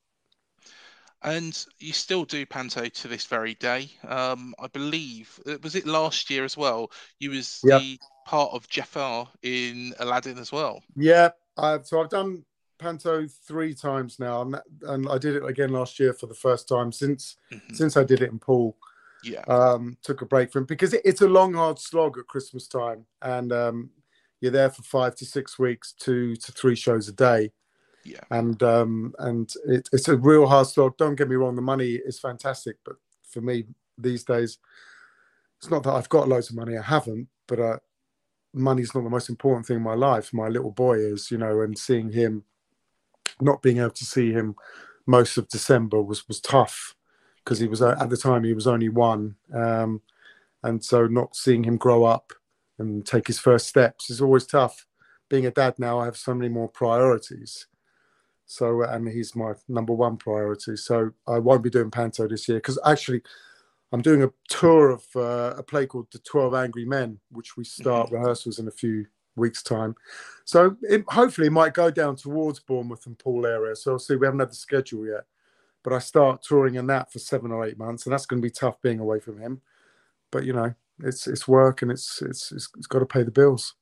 And 1.23 1.65
you 1.79 1.93
still 1.93 2.25
do 2.25 2.45
Panto 2.45 2.87
to 2.87 3.07
this 3.07 3.25
very 3.25 3.53
day. 3.55 3.91
Um, 4.07 4.55
I 4.59 4.67
believe, 4.67 5.39
uh, 5.47 5.57
was 5.61 5.75
it 5.75 5.85
last 5.85 6.29
year 6.29 6.43
as 6.43 6.57
well? 6.57 6.91
You 7.19 7.31
was 7.31 7.59
yep. 7.63 7.81
the 7.81 7.99
part 8.25 8.51
of 8.53 8.67
Jafar 8.67 9.29
in 9.43 9.93
Aladdin 9.99 10.39
as 10.39 10.51
well. 10.51 10.81
Yeah, 10.95 11.29
I've, 11.57 11.85
so 11.85 12.01
I've 12.01 12.09
done 12.09 12.43
Panto 12.79 13.27
three 13.47 13.75
times 13.75 14.19
now, 14.19 14.41
and, 14.41 14.55
that, 14.55 14.63
and 14.83 15.07
I 15.07 15.19
did 15.19 15.35
it 15.35 15.45
again 15.45 15.69
last 15.69 15.99
year 15.99 16.13
for 16.13 16.25
the 16.25 16.33
first 16.33 16.67
time 16.67 16.91
since 16.91 17.37
mm-hmm. 17.53 17.75
since 17.75 17.95
I 17.95 18.03
did 18.03 18.21
it 18.21 18.31
in 18.31 18.39
Poole. 18.39 18.75
Yeah, 19.23 19.41
um, 19.41 19.97
took 20.03 20.23
a 20.23 20.25
break 20.25 20.51
from 20.51 20.65
because 20.65 20.93
it, 20.95 21.01
it's 21.05 21.21
a 21.21 21.27
long, 21.27 21.53
hard 21.53 21.77
slog 21.77 22.17
at 22.17 22.27
Christmas 22.27 22.67
time, 22.67 23.05
and 23.21 23.53
um, 23.53 23.91
you're 24.39 24.51
there 24.51 24.71
for 24.71 24.81
five 24.81 25.15
to 25.17 25.25
six 25.25 25.59
weeks, 25.59 25.93
two 25.93 26.35
to 26.37 26.51
three 26.51 26.75
shows 26.75 27.07
a 27.07 27.13
day. 27.13 27.51
Yeah, 28.03 28.19
and 28.29 28.61
um, 28.63 29.13
and 29.19 29.51
it, 29.67 29.89
it's 29.91 30.07
a 30.07 30.17
real 30.17 30.47
hard 30.47 30.67
slog. 30.67 30.97
Don't 30.97 31.15
get 31.15 31.29
me 31.29 31.35
wrong, 31.35 31.55
the 31.55 31.61
money 31.61 31.93
is 31.93 32.19
fantastic, 32.19 32.77
but 32.85 32.95
for 33.27 33.41
me 33.41 33.65
these 33.97 34.23
days, 34.23 34.57
it's 35.59 35.69
not 35.69 35.83
that 35.83 35.93
I've 35.93 36.09
got 36.09 36.27
loads 36.27 36.49
of 36.49 36.55
money. 36.55 36.77
I 36.77 36.81
haven't, 36.81 37.27
but 37.47 37.59
uh, 37.59 37.77
money's 38.53 38.95
not 38.95 39.03
the 39.03 39.09
most 39.09 39.29
important 39.29 39.65
thing 39.65 39.77
in 39.77 39.83
my 39.83 39.93
life. 39.93 40.33
My 40.33 40.47
little 40.47 40.71
boy 40.71 40.97
is, 40.97 41.29
you 41.31 41.37
know, 41.37 41.61
and 41.61 41.77
seeing 41.77 42.11
him, 42.11 42.43
not 43.39 43.61
being 43.61 43.77
able 43.77 43.91
to 43.91 44.05
see 44.05 44.31
him 44.31 44.55
most 45.05 45.37
of 45.37 45.47
December 45.49 46.01
was 46.01 46.27
was 46.27 46.39
tough 46.39 46.95
because 47.43 47.59
he 47.59 47.67
was 47.67 47.81
uh, 47.81 47.95
at 47.99 48.09
the 48.09 48.17
time 48.17 48.43
he 48.43 48.53
was 48.53 48.67
only 48.67 48.89
one, 48.89 49.35
um, 49.53 50.01
and 50.63 50.83
so 50.83 51.07
not 51.07 51.35
seeing 51.35 51.63
him 51.63 51.77
grow 51.77 52.03
up 52.03 52.33
and 52.79 53.05
take 53.05 53.27
his 53.27 53.39
first 53.39 53.67
steps 53.67 54.09
is 54.09 54.21
always 54.21 54.45
tough. 54.45 54.85
Being 55.29 55.45
a 55.45 55.51
dad 55.51 55.75
now, 55.77 55.99
I 55.99 56.05
have 56.05 56.17
so 56.17 56.33
many 56.33 56.49
more 56.49 56.67
priorities. 56.67 57.67
So, 58.51 58.83
and 58.83 59.07
he's 59.07 59.33
my 59.35 59.53
number 59.69 59.93
one 59.93 60.17
priority. 60.17 60.75
So, 60.75 61.11
I 61.25 61.39
won't 61.39 61.63
be 61.63 61.69
doing 61.69 61.89
Panto 61.89 62.27
this 62.27 62.49
year 62.49 62.57
because 62.57 62.77
actually, 62.85 63.21
I'm 63.93 64.01
doing 64.01 64.23
a 64.23 64.31
tour 64.49 64.89
of 64.89 65.03
uh, 65.15 65.55
a 65.57 65.63
play 65.63 65.85
called 65.85 66.07
The 66.11 66.19
12 66.19 66.53
Angry 66.53 66.85
Men, 66.85 67.19
which 67.31 67.55
we 67.55 67.63
start 67.63 68.07
mm-hmm. 68.07 68.15
rehearsals 68.15 68.59
in 68.59 68.67
a 68.67 68.71
few 68.71 69.05
weeks' 69.37 69.63
time. 69.63 69.95
So, 70.43 70.75
it, 70.81 71.05
hopefully, 71.07 71.47
it 71.47 71.51
might 71.51 71.73
go 71.73 71.89
down 71.89 72.17
towards 72.17 72.59
Bournemouth 72.59 73.05
and 73.05 73.17
Poole 73.17 73.45
area. 73.45 73.75
So, 73.75 73.93
I'll 73.93 73.99
see. 73.99 74.17
We 74.17 74.27
haven't 74.27 74.41
had 74.41 74.51
the 74.51 74.55
schedule 74.55 75.05
yet, 75.07 75.23
but 75.81 75.93
I 75.93 75.99
start 75.99 76.43
touring 76.43 76.75
in 76.75 76.87
that 76.87 77.11
for 77.11 77.19
seven 77.19 77.51
or 77.51 77.65
eight 77.65 77.77
months, 77.77 78.05
and 78.05 78.11
that's 78.11 78.25
going 78.25 78.41
to 78.41 78.45
be 78.45 78.51
tough 78.51 78.81
being 78.81 78.99
away 78.99 79.21
from 79.21 79.39
him. 79.39 79.61
But 80.29 80.43
you 80.43 80.51
know, 80.51 80.73
it's 80.99 81.25
it's 81.25 81.47
work 81.47 81.81
and 81.81 81.91
it's 81.91 82.21
it's 82.21 82.51
it's, 82.51 82.69
it's 82.77 82.87
got 82.87 82.99
to 82.99 83.05
pay 83.05 83.23
the 83.23 83.31
bills. 83.31 83.75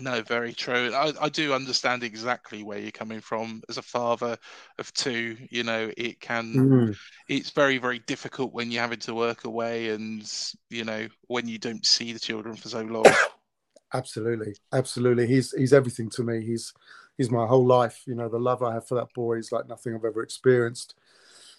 No, 0.00 0.22
very 0.22 0.52
true. 0.52 0.94
I, 0.94 1.12
I 1.20 1.28
do 1.28 1.52
understand 1.52 2.04
exactly 2.04 2.62
where 2.62 2.78
you're 2.78 2.92
coming 2.92 3.20
from. 3.20 3.62
As 3.68 3.78
a 3.78 3.82
father 3.82 4.38
of 4.78 4.92
two, 4.92 5.36
you 5.50 5.64
know, 5.64 5.90
it 5.96 6.20
can, 6.20 6.54
mm. 6.54 6.96
it's 7.28 7.50
very, 7.50 7.78
very 7.78 7.98
difficult 7.98 8.52
when 8.52 8.70
you're 8.70 8.80
having 8.80 9.00
to 9.00 9.14
work 9.14 9.42
away 9.42 9.88
and, 9.88 10.32
you 10.70 10.84
know, 10.84 11.08
when 11.26 11.48
you 11.48 11.58
don't 11.58 11.84
see 11.84 12.12
the 12.12 12.20
children 12.20 12.54
for 12.54 12.68
so 12.68 12.82
long. 12.82 13.06
absolutely. 13.92 14.54
Absolutely. 14.72 15.26
He's, 15.26 15.50
he's 15.50 15.72
everything 15.72 16.08
to 16.10 16.22
me. 16.22 16.44
He's, 16.46 16.72
he's 17.16 17.32
my 17.32 17.44
whole 17.44 17.66
life. 17.66 18.04
You 18.06 18.14
know, 18.14 18.28
the 18.28 18.38
love 18.38 18.62
I 18.62 18.74
have 18.74 18.86
for 18.86 18.94
that 18.94 19.12
boy 19.14 19.38
is 19.38 19.50
like 19.50 19.66
nothing 19.66 19.96
I've 19.96 20.04
ever 20.04 20.22
experienced. 20.22 20.94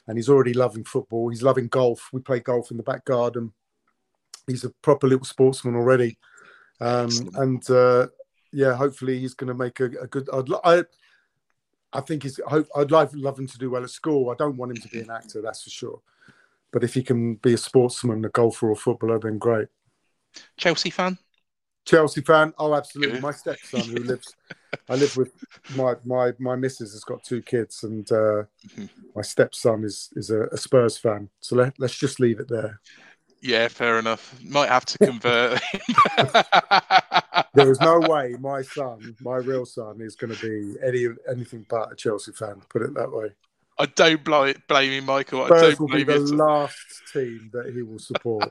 And 0.07 0.17
he's 0.17 0.29
already 0.29 0.53
loving 0.53 0.85
football. 0.85 1.27
He's 1.27 1.43
loving 1.43 1.67
golf. 1.67 2.07
We 2.13 2.21
play 2.21 2.39
golf 2.39 2.71
in 2.71 2.77
the 2.77 2.83
back 2.83 3.03
garden. 3.03 3.51
He's 4.47 4.63
a 4.63 4.69
proper 4.81 5.09
little 5.09 5.25
sportsman 5.25 5.75
already. 5.75 6.17
Um, 6.79 7.09
and 7.35 7.69
uh, 7.69 8.07
yeah, 8.51 8.75
hopefully 8.75 9.19
he's 9.19 9.33
going 9.33 9.47
to 9.47 9.53
make 9.53 9.79
a, 9.79 9.85
a 9.85 10.07
good. 10.07 10.29
I'd, 10.31 10.49
I, 10.63 10.83
I 11.93 12.01
think 12.01 12.23
he's. 12.23 12.39
I 12.45 12.49
hope, 12.51 12.67
I'd 12.75 12.91
love, 12.91 13.13
love 13.15 13.39
him 13.39 13.47
to 13.47 13.57
do 13.57 13.69
well 13.69 13.83
at 13.83 13.89
school. 13.89 14.29
I 14.29 14.35
don't 14.35 14.57
want 14.57 14.71
him 14.71 14.81
to 14.81 14.87
be 14.89 14.99
an 14.99 15.11
actor, 15.11 15.41
that's 15.41 15.63
for 15.63 15.69
sure. 15.69 16.01
But 16.71 16.83
if 16.83 16.93
he 16.93 17.03
can 17.03 17.35
be 17.35 17.53
a 17.53 17.57
sportsman, 17.57 18.23
a 18.25 18.29
golfer, 18.29 18.69
or 18.69 18.75
footballer, 18.75 19.19
then 19.19 19.37
great. 19.37 19.67
Chelsea 20.57 20.89
fan. 20.89 21.17
Chelsea 21.85 22.21
fan. 22.21 22.53
Oh, 22.59 22.75
absolutely. 22.75 23.19
My 23.19 23.31
stepson, 23.31 23.81
who 23.81 23.95
lives, 24.03 24.35
I 24.87 24.95
live 24.95 25.17
with 25.17 25.31
my 25.75 25.95
my 26.05 26.33
my 26.37 26.55
missus 26.55 26.93
has 26.93 27.03
got 27.03 27.23
two 27.23 27.41
kids, 27.41 27.83
and 27.83 28.09
uh, 28.11 28.43
mm-hmm. 28.67 28.85
my 29.15 29.23
stepson 29.23 29.83
is 29.83 30.09
is 30.15 30.29
a, 30.29 30.43
a 30.47 30.57
Spurs 30.57 30.97
fan. 30.97 31.29
So 31.39 31.55
let, 31.55 31.79
let's 31.79 31.97
just 31.97 32.19
leave 32.19 32.39
it 32.39 32.47
there. 32.47 32.79
Yeah, 33.41 33.67
fair 33.69 33.97
enough. 33.99 34.39
Might 34.43 34.69
have 34.69 34.85
to 34.85 34.97
convert. 34.99 35.61
there 37.53 37.71
is 37.71 37.79
no 37.79 37.99
way 37.99 38.35
my 38.39 38.61
son, 38.61 39.15
my 39.21 39.37
real 39.37 39.65
son, 39.65 40.01
is 40.01 40.15
going 40.15 40.35
to 40.35 40.41
be 40.41 40.75
any 40.85 41.07
anything 41.29 41.65
but 41.69 41.91
a 41.91 41.95
Chelsea 41.95 42.31
fan. 42.31 42.61
Put 42.69 42.83
it 42.83 42.93
that 42.93 43.11
way. 43.11 43.29
I 43.79 43.85
don't 43.85 44.23
blame, 44.23 44.55
blame 44.67 44.91
you, 44.91 45.01
Michael. 45.01 45.45
Spurs 45.45 45.61
I 45.61 45.65
don't 45.67 45.79
will 45.79 45.87
blame 45.87 46.05
be 46.05 46.13
the 46.13 46.35
last 46.35 46.77
team 47.13 47.49
that 47.53 47.73
he 47.73 47.81
will 47.81 47.97
support. 47.97 48.49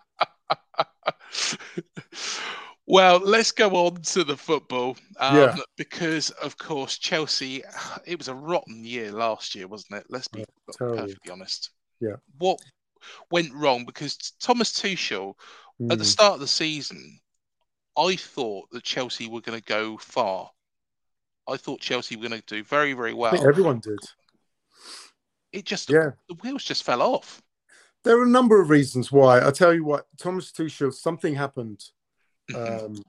well, 2.87 3.19
let's 3.19 3.53
go 3.53 3.87
on 3.87 3.97
to 3.97 4.25
the 4.25 4.37
football. 4.37 4.97
Um, 5.21 5.37
yeah. 5.37 5.57
Because, 5.77 6.31
of 6.31 6.57
course, 6.57 6.97
Chelsea, 6.97 7.63
it 8.07 8.17
was 8.17 8.29
a 8.29 8.35
rotten 8.35 8.83
year 8.83 9.13
last 9.13 9.55
year, 9.55 9.69
wasn't 9.69 10.01
it? 10.01 10.07
Let's 10.09 10.29
be 10.29 10.47
perfectly 10.79 11.31
honest. 11.31 11.71
Yeah. 12.01 12.17
What 12.39 12.59
went 13.31 13.53
wrong 13.53 13.85
because 13.85 14.17
Thomas 14.41 14.73
Tuchel 14.73 15.35
mm. 15.81 15.93
at 15.93 15.99
the 15.99 16.05
hmm. 16.05 16.09
start 16.09 16.35
of 16.35 16.41
the 16.41 16.49
season, 16.49 17.21
I 17.99 18.17
thought 18.17 18.71
that 18.71 18.85
Chelsea 18.85 19.29
were 19.29 19.41
going 19.41 19.59
to 19.59 19.65
go 19.65 19.97
far. 19.97 20.51
I 21.49 21.57
thought 21.57 21.81
Chelsea 21.81 22.17
were 22.17 22.29
going 22.29 22.41
to 22.41 22.47
do 22.47 22.63
very, 22.63 22.93
very 22.93 23.15
well. 23.15 23.35
everyone 23.47 23.81
did. 23.81 23.99
It 25.53 25.65
just 25.65 25.91
yeah, 25.91 26.11
the 26.29 26.35
wheels 26.43 26.63
just 26.63 26.85
fell 26.85 27.03
off. 27.03 27.43
There 28.05 28.19
are 28.19 28.25
a 28.25 28.29
number 28.29 28.61
of 28.61 28.71
reasons 28.71 29.11
why. 29.11 29.45
I 29.45 29.51
tell 29.51 29.75
you 29.75 29.85
what, 29.85 30.07
Thomas 30.19 30.53
Tuchel, 30.53 30.93
something 30.93 31.35
happened 31.35 31.85
mm-hmm. 32.51 32.87
um, 32.87 33.03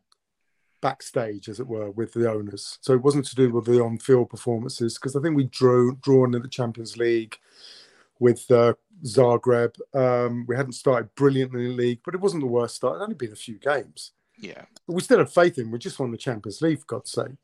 backstage, 0.82 1.49
as 1.49 1.60
it 1.60 1.67
were, 1.67 1.91
with 1.91 2.13
the 2.13 2.32
owners. 2.32 2.80
So 2.82 2.93
it 2.93 3.04
wasn't 3.04 3.25
to 3.25 3.36
do 3.36 3.52
with 3.52 3.65
the 3.65 3.82
on-field 3.82 4.30
performances 4.30 4.95
because 4.95 5.15
I 5.15 5.21
think 5.21 5.36
we 5.36 5.43
drew 5.43 5.97
drawn 6.02 6.34
in 6.34 6.41
the 6.41 6.47
Champions 6.47 6.97
League 6.97 7.38
with 8.19 8.49
uh, 8.49 8.73
Zagreb. 9.06 9.75
Um, 9.93 10.45
we 10.47 10.56
hadn't 10.56 10.73
started 10.73 11.13
brilliantly 11.15 11.65
in 11.65 11.71
the 11.71 11.75
league, 11.75 11.99
but 12.04 12.15
it 12.15 12.21
wasn't 12.21 12.41
the 12.41 12.47
worst 12.47 12.75
start. 12.78 12.99
It 12.99 13.04
only 13.04 13.15
been 13.15 13.34
a 13.34 13.36
few 13.36 13.60
games. 13.60 14.13
Yeah. 14.39 14.63
But 14.88 14.93
we 14.93 15.02
still 15.02 15.19
have 15.19 15.32
faith 15.32 15.58
in. 15.58 15.71
We 15.71 15.80
just 15.80 15.99
won 15.99 16.12
the 16.12 16.17
Champions 16.17 16.62
League, 16.62 16.80
for 16.80 16.86
God's 16.86 17.12
sake. 17.12 17.38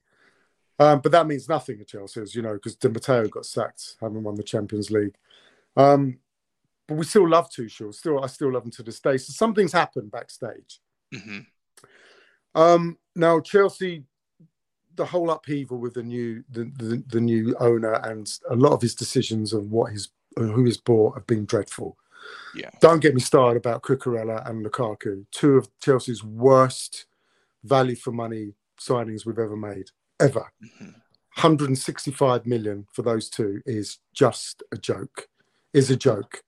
Um, 0.77 0.99
but 0.99 1.11
that 1.11 1.27
means 1.27 1.47
nothing 1.47 1.79
at 1.79 1.87
Chelsea, 1.87 2.21
as 2.21 2.35
you 2.35 2.41
know, 2.41 2.53
because 2.53 2.75
Di 2.75 2.89
Matteo 2.89 3.27
got 3.27 3.45
sacked, 3.45 3.95
having 4.01 4.23
won 4.23 4.35
the 4.35 4.43
Champions 4.43 4.91
League. 4.91 5.15
Um, 5.77 6.19
but 6.87 6.95
we 6.95 7.05
still 7.05 7.27
love 7.27 7.49
Tuchel. 7.49 7.93
Still, 7.93 8.23
I 8.23 8.27
still 8.27 8.51
love 8.51 8.65
him 8.65 8.71
to 8.71 8.83
this 8.83 8.99
day. 8.99 9.17
So 9.17 9.31
something's 9.31 9.71
happened 9.71 10.11
backstage. 10.11 10.79
Mm-hmm. 11.13 11.39
Um, 12.59 12.97
now 13.15 13.39
Chelsea, 13.39 14.03
the 14.95 15.05
whole 15.05 15.29
upheaval 15.31 15.77
with 15.77 15.93
the 15.93 16.03
new 16.03 16.43
the, 16.49 16.71
the, 16.77 17.03
the 17.07 17.21
new 17.21 17.55
owner 17.59 17.93
and 18.03 18.31
a 18.49 18.55
lot 18.55 18.71
of 18.71 18.81
his 18.81 18.95
decisions 18.95 19.51
of 19.51 19.71
what 19.71 19.91
he's 19.91 20.09
who 20.37 20.63
he's 20.65 20.77
bought 20.77 21.15
have 21.15 21.27
been 21.27 21.45
dreadful. 21.45 21.97
Yeah. 22.55 22.69
Don't 22.79 23.01
get 23.01 23.13
me 23.13 23.21
started 23.21 23.57
about 23.57 23.81
Cucurella 23.81 24.47
and 24.49 24.65
Lukaku, 24.65 25.25
two 25.31 25.57
of 25.57 25.69
Chelsea's 25.81 26.23
worst 26.23 27.05
value 27.63 27.95
for 27.95 28.11
money 28.11 28.53
signings 28.79 29.25
we've 29.25 29.39
ever 29.39 29.57
made, 29.57 29.89
ever. 30.19 30.51
Mm-hmm. 30.63 30.91
165 31.35 32.45
million 32.45 32.87
for 32.93 33.01
those 33.01 33.29
two 33.29 33.61
is 33.65 33.99
just 34.13 34.63
a 34.71 34.77
joke. 34.77 35.27
Is 35.73 35.91
a 35.91 35.97
joke. 35.97 36.43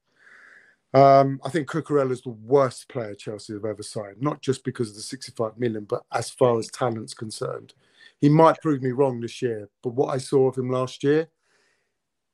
Um, 0.94 1.42
I 1.44 1.50
think 1.50 1.68
Cucurella 1.68 2.12
is 2.12 2.22
the 2.22 2.30
worst 2.30 2.88
player 2.88 3.14
Chelsea 3.14 3.54
have 3.54 3.66
ever 3.66 3.84
signed, 3.84 4.22
not 4.22 4.42
just 4.42 4.64
because 4.64 4.90
of 4.90 4.96
the 4.96 5.02
65 5.02 5.58
million, 5.58 5.84
but 5.84 6.04
as 6.14 6.30
far 6.30 6.58
as 6.58 6.72
talent's 6.72 7.14
concerned. 7.14 7.74
He 8.22 8.30
might 8.30 8.62
prove 8.62 8.82
me 8.82 8.92
wrong 8.92 9.20
this 9.20 9.42
year, 9.42 9.70
but 9.84 9.94
what 9.94 10.14
I 10.14 10.18
saw 10.18 10.48
of 10.48 10.58
him 10.58 10.70
last 10.70 11.04
year, 11.04 11.28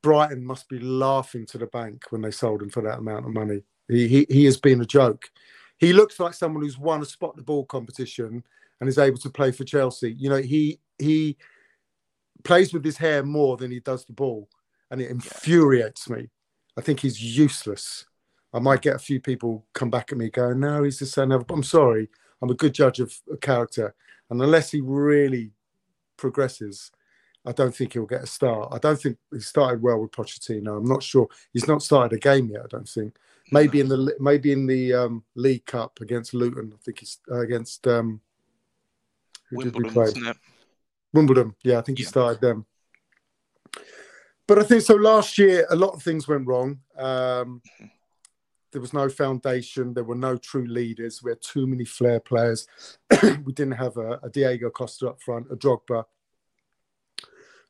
Brighton 0.04 0.46
must 0.46 0.70
be 0.70 0.80
laughing 0.80 1.46
to 1.48 1.58
the 1.58 1.66
bank 1.68 2.04
when 2.12 2.22
they 2.22 2.30
sold 2.30 2.62
him 2.62 2.70
for 2.70 2.84
that 2.84 3.00
amount 3.00 3.26
of 3.26 3.34
money. 3.34 3.64
He, 3.88 4.08
he, 4.08 4.28
he 4.30 4.46
has 4.46 4.58
been 4.58 4.82
a 4.82 4.86
joke. 4.86 5.32
He 5.80 5.94
looks 5.94 6.20
like 6.20 6.34
someone 6.34 6.62
who's 6.62 6.78
won 6.78 7.02
a 7.02 7.06
spot 7.06 7.36
the 7.36 7.42
ball 7.42 7.66
competition 7.66 8.44
and 8.80 8.90
is 8.90 8.98
able 9.00 9.18
to 9.20 9.30
play 9.30 9.52
for 9.52 9.64
Chelsea. 9.64 10.14
You 10.14 10.30
know, 10.30 10.42
he 10.42 10.80
he 11.00 11.38
plays 12.44 12.74
with 12.74 12.84
his 12.84 12.98
hair 12.98 13.24
more 13.24 13.58
than 13.58 13.72
he 13.72 13.80
does 13.80 14.06
the 14.06 14.14
ball, 14.14 14.50
and 14.92 15.02
it 15.02 15.10
infuriates 15.10 16.10
me. 16.10 16.30
I 16.78 16.82
think 16.82 17.00
he's 17.00 17.22
useless. 17.22 18.06
I 18.54 18.60
might 18.60 18.82
get 18.82 18.96
a 18.96 19.00
few 19.00 19.20
people 19.20 19.66
come 19.74 19.90
back 19.90 20.12
at 20.12 20.18
me 20.18 20.30
going, 20.30 20.60
"No, 20.60 20.84
he's 20.84 21.00
the 21.00 21.06
son 21.06 21.32
of." 21.32 21.46
I'm 21.50 21.64
sorry, 21.64 22.10
I'm 22.42 22.50
a 22.50 22.56
good 22.56 22.74
judge 22.74 23.00
of 23.00 23.14
character, 23.42 23.96
and 24.30 24.42
unless 24.42 24.72
he 24.72 24.82
really 24.82 25.52
progresses, 26.18 26.92
I 27.46 27.52
don't 27.52 27.76
think 27.76 27.94
he'll 27.94 28.06
get 28.06 28.24
a 28.24 28.28
start. 28.28 28.70
I 28.72 28.78
don't 28.78 29.00
think 29.00 29.18
he 29.32 29.40
started 29.40 29.82
well 29.82 30.00
with 30.00 30.12
Pochettino. 30.12 30.78
I'm 30.78 30.86
not 30.86 31.04
sure 31.04 31.28
he's 31.52 31.68
not 31.68 31.84
started 31.84 32.16
a 32.16 32.20
game 32.20 32.50
yet. 32.50 32.64
I 32.64 32.68
don't 32.68 32.88
think. 32.88 33.16
Maybe 33.52 33.82
in 33.82 33.90
the 33.90 34.16
maybe 34.20 34.52
in 34.52 34.66
the 34.66 34.94
um, 34.94 35.24
League 35.36 35.66
Cup 35.66 36.00
against 36.00 36.34
Luton. 36.34 36.74
I 36.74 36.78
think 36.84 37.00
he's 37.00 37.20
uh, 37.30 37.42
against 37.42 37.86
um, 37.88 38.22
Wimbledon, 39.52 39.84
did 39.84 39.96
we 39.96 40.22
play? 40.22 40.34
Wimbledon. 41.14 41.56
Yeah, 41.64 41.80
I 41.80 41.82
think 41.82 41.98
he 41.98 42.06
started 42.06 42.42
them. 42.42 42.66
But 44.48 44.60
I 44.60 44.64
think 44.64 44.82
so. 44.82 44.96
Last 44.96 45.38
year, 45.38 45.68
a 45.70 45.76
lot 45.76 45.94
of 45.94 46.02
things 46.02 46.28
went 46.28 46.48
wrong. 46.48 46.80
Um, 46.98 47.62
there 48.72 48.82
was 48.82 48.94
no 48.94 49.08
foundation. 49.08 49.94
There 49.94 50.04
were 50.04 50.16
no 50.16 50.36
true 50.36 50.66
leaders. 50.66 51.22
We 51.24 51.32
had 51.32 51.42
too 51.42 51.68
many 51.68 51.86
flair 51.86 52.20
players. 52.20 52.68
we 53.46 53.54
didn't 53.54 53.74
have 53.74 53.98
a, 53.98 54.20
a 54.24 54.30
Diego 54.30 54.70
Costa 54.70 55.10
up 55.10 55.22
front, 55.22 55.48
a 55.52 55.56
Drogba, 55.56 56.06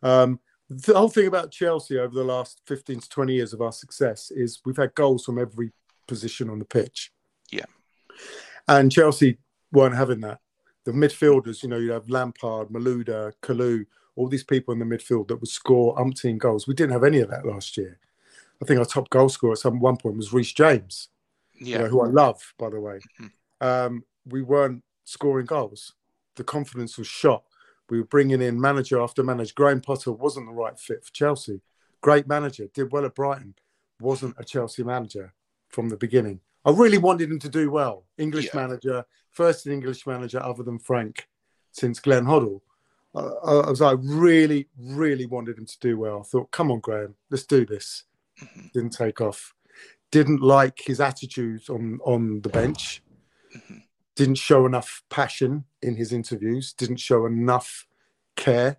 um, 0.03 0.39
the 0.69 0.93
whole 0.93 1.09
thing 1.09 1.27
about 1.27 1.51
Chelsea 1.51 1.97
over 1.97 2.13
the 2.13 2.23
last 2.23 2.61
15 2.67 2.99
to 2.99 3.09
20 3.09 3.33
years 3.33 3.53
of 3.53 3.61
our 3.61 3.71
success 3.71 4.31
is 4.31 4.61
we've 4.65 4.77
had 4.77 4.95
goals 4.95 5.25
from 5.25 5.39
every 5.39 5.71
position 6.07 6.49
on 6.49 6.59
the 6.59 6.65
pitch. 6.65 7.11
Yeah. 7.51 7.65
And 8.67 8.91
Chelsea 8.91 9.37
weren't 9.71 9.95
having 9.95 10.21
that. 10.21 10.39
The 10.85 10.91
midfielders, 10.91 11.63
you 11.63 11.69
know, 11.69 11.77
you 11.77 11.91
have 11.91 12.09
Lampard, 12.09 12.69
Malouda, 12.69 13.33
Kalou, 13.41 13.85
all 14.15 14.27
these 14.27 14.43
people 14.43 14.73
in 14.73 14.79
the 14.79 14.85
midfield 14.85 15.27
that 15.27 15.37
would 15.37 15.49
score 15.49 15.95
umpteen 15.95 16.37
goals. 16.37 16.67
We 16.67 16.73
didn't 16.73 16.93
have 16.93 17.03
any 17.03 17.19
of 17.19 17.29
that 17.29 17.45
last 17.45 17.77
year. 17.77 17.99
I 18.61 18.65
think 18.65 18.79
our 18.79 18.85
top 18.85 19.09
goal 19.09 19.29
scorer 19.29 19.53
at 19.53 19.59
some 19.59 19.79
one 19.79 19.97
point 19.97 20.17
was 20.17 20.33
Reece 20.33 20.53
James, 20.53 21.09
yeah. 21.59 21.77
You 21.77 21.83
know, 21.83 21.89
who 21.89 22.01
I 22.01 22.07
love, 22.07 22.53
by 22.57 22.69
the 22.69 22.79
way. 22.79 22.99
Mm-hmm. 23.21 23.65
Um, 23.65 24.03
we 24.25 24.41
weren't 24.41 24.83
scoring 25.05 25.45
goals. 25.45 25.93
The 26.35 26.43
confidence 26.43 26.97
was 26.97 27.07
shot 27.07 27.43
we 27.89 27.99
were 27.99 28.05
bringing 28.05 28.41
in 28.41 28.59
manager 28.59 29.01
after 29.01 29.23
manager. 29.23 29.53
Graham 29.55 29.81
Potter 29.81 30.11
wasn't 30.11 30.47
the 30.47 30.53
right 30.53 30.79
fit 30.79 31.03
for 31.03 31.11
Chelsea. 31.11 31.61
Great 32.01 32.27
manager, 32.27 32.67
did 32.73 32.91
well 32.91 33.05
at 33.05 33.15
Brighton, 33.15 33.55
wasn't 33.99 34.35
a 34.37 34.43
Chelsea 34.43 34.83
manager. 34.83 35.33
from 35.69 35.89
the 35.89 35.97
beginning. 35.97 36.39
I 36.65 36.69
really 36.69 36.99
wanted 36.99 37.31
him 37.31 37.39
to 37.39 37.49
do 37.49 37.71
well. 37.71 38.05
English 38.19 38.49
Yeah. 38.53 38.61
manager, 38.61 39.05
first 39.31 39.65
English 39.65 40.05
manager 40.05 40.39
other 40.39 40.61
than 40.61 40.77
Frank 40.77 41.27
since 41.71 41.99
Glenn 41.99 42.25
Hoddle. 42.25 42.61
I, 43.15 43.21
I 43.21 43.53
I 43.61 43.69
was 43.71 43.81
like, 43.81 43.97
really, 44.03 44.67
really 44.77 45.25
wanted 45.25 45.57
him 45.57 45.65
to 45.65 45.79
do 45.79 45.97
well. 45.97 46.19
I 46.19 46.23
thought, 46.23 46.51
come 46.51 46.69
on, 46.71 46.79
Graham, 46.79 47.15
let's 47.31 47.45
do 47.47 47.65
this. 47.65 48.03
Mhm. 48.39 48.71
Didn't 48.71 48.91
take 48.93 49.19
off. 49.19 49.55
Didn't 50.11 50.41
like 50.41 50.79
his 50.85 50.99
attitudes 50.99 51.69
on 51.69 51.99
on 52.05 52.41
the 52.41 52.49
bench. 52.49 53.01
Mhm. 53.55 53.82
Didn't 54.15 54.35
show 54.35 54.65
enough 54.65 55.03
passion 55.09 55.65
in 55.81 55.95
his 55.95 56.13
interviews. 56.13 56.73
Didn't 56.73 56.97
show 56.97 57.25
enough 57.25 57.87
care. 58.35 58.77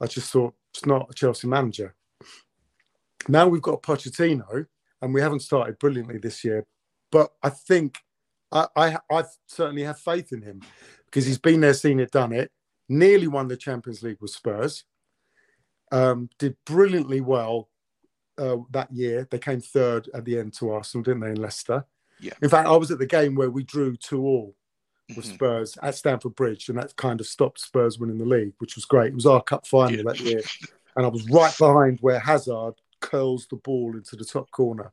I 0.00 0.06
just 0.06 0.32
thought 0.32 0.54
it's 0.74 0.86
not 0.86 1.10
a 1.10 1.14
Chelsea 1.14 1.46
manager. 1.46 1.94
Now 3.28 3.46
we've 3.46 3.62
got 3.62 3.82
Pochettino, 3.82 4.66
and 5.00 5.14
we 5.14 5.20
haven't 5.20 5.40
started 5.40 5.78
brilliantly 5.78 6.18
this 6.18 6.42
year, 6.44 6.66
but 7.10 7.30
I 7.42 7.50
think 7.50 7.98
I, 8.50 8.66
I 8.74 8.98
I 9.10 9.24
certainly 9.46 9.84
have 9.84 9.98
faith 9.98 10.32
in 10.32 10.42
him 10.42 10.60
because 11.06 11.26
he's 11.26 11.38
been 11.38 11.60
there, 11.60 11.74
seen 11.74 12.00
it, 12.00 12.10
done 12.10 12.32
it. 12.32 12.50
Nearly 12.88 13.28
won 13.28 13.48
the 13.48 13.56
Champions 13.56 14.02
League 14.02 14.18
with 14.20 14.30
Spurs. 14.30 14.84
Um, 15.92 16.30
did 16.38 16.56
brilliantly 16.64 17.20
well 17.20 17.68
uh, 18.38 18.56
that 18.70 18.92
year. 18.92 19.28
They 19.30 19.38
came 19.38 19.60
third 19.60 20.08
at 20.14 20.24
the 20.24 20.38
end 20.38 20.54
to 20.54 20.70
Arsenal, 20.70 21.04
didn't 21.04 21.20
they, 21.20 21.30
in 21.30 21.40
Leicester? 21.40 21.84
Yeah. 22.22 22.32
In 22.40 22.48
fact, 22.48 22.68
I 22.68 22.76
was 22.76 22.90
at 22.90 22.98
the 22.98 23.06
game 23.06 23.34
where 23.34 23.50
we 23.50 23.64
drew 23.64 23.96
two 23.96 24.22
all 24.22 24.56
with 25.16 25.26
Mhm. 25.26 25.34
Spurs 25.34 25.78
at 25.82 25.96
Stamford 25.96 26.36
Bridge, 26.36 26.68
and 26.68 26.78
that 26.78 26.94
kind 26.96 27.20
of 27.20 27.26
stopped 27.26 27.60
Spurs 27.60 27.98
winning 27.98 28.18
the 28.18 28.24
league, 28.24 28.54
which 28.58 28.76
was 28.76 28.84
great. 28.84 29.08
It 29.08 29.14
was 29.14 29.26
our 29.26 29.42
cup 29.42 29.66
final 29.66 29.96
Yeah. 29.96 30.02
that 30.04 30.20
year, 30.20 30.40
and 30.96 31.04
I 31.04 31.08
was 31.08 31.28
right 31.28 31.54
behind 31.58 31.98
where 32.00 32.20
Hazard 32.20 32.74
curls 33.00 33.48
the 33.48 33.56
ball 33.56 33.96
into 33.96 34.14
the 34.14 34.24
top 34.24 34.50
corner 34.52 34.92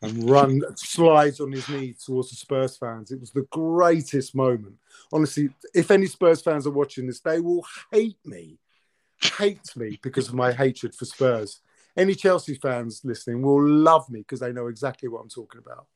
and 0.00 0.28
run 0.30 0.62
slides 0.76 1.40
on 1.40 1.52
his 1.52 1.68
knees 1.68 2.02
towards 2.02 2.30
the 2.30 2.36
Spurs 2.36 2.78
fans. 2.78 3.10
It 3.10 3.20
was 3.20 3.32
the 3.32 3.46
greatest 3.50 4.34
moment. 4.34 4.78
Honestly, 5.12 5.50
if 5.74 5.90
any 5.90 6.06
Spurs 6.06 6.40
fans 6.40 6.66
are 6.66 6.70
watching 6.72 7.06
this, 7.06 7.20
they 7.20 7.38
will 7.40 7.66
hate 7.92 8.24
me, 8.24 8.58
hate 9.36 9.76
me 9.76 10.00
because 10.02 10.28
of 10.28 10.34
my 10.34 10.52
hatred 10.52 10.94
for 10.94 11.04
Spurs. 11.04 11.60
Any 11.96 12.14
Chelsea 12.14 12.54
fans 12.54 13.02
listening 13.04 13.42
will 13.42 13.62
love 13.62 14.08
me 14.08 14.20
because 14.20 14.40
they 14.40 14.52
know 14.52 14.68
exactly 14.68 15.08
what 15.10 15.20
I'm 15.20 15.28
talking 15.28 15.58
about. 15.58 15.86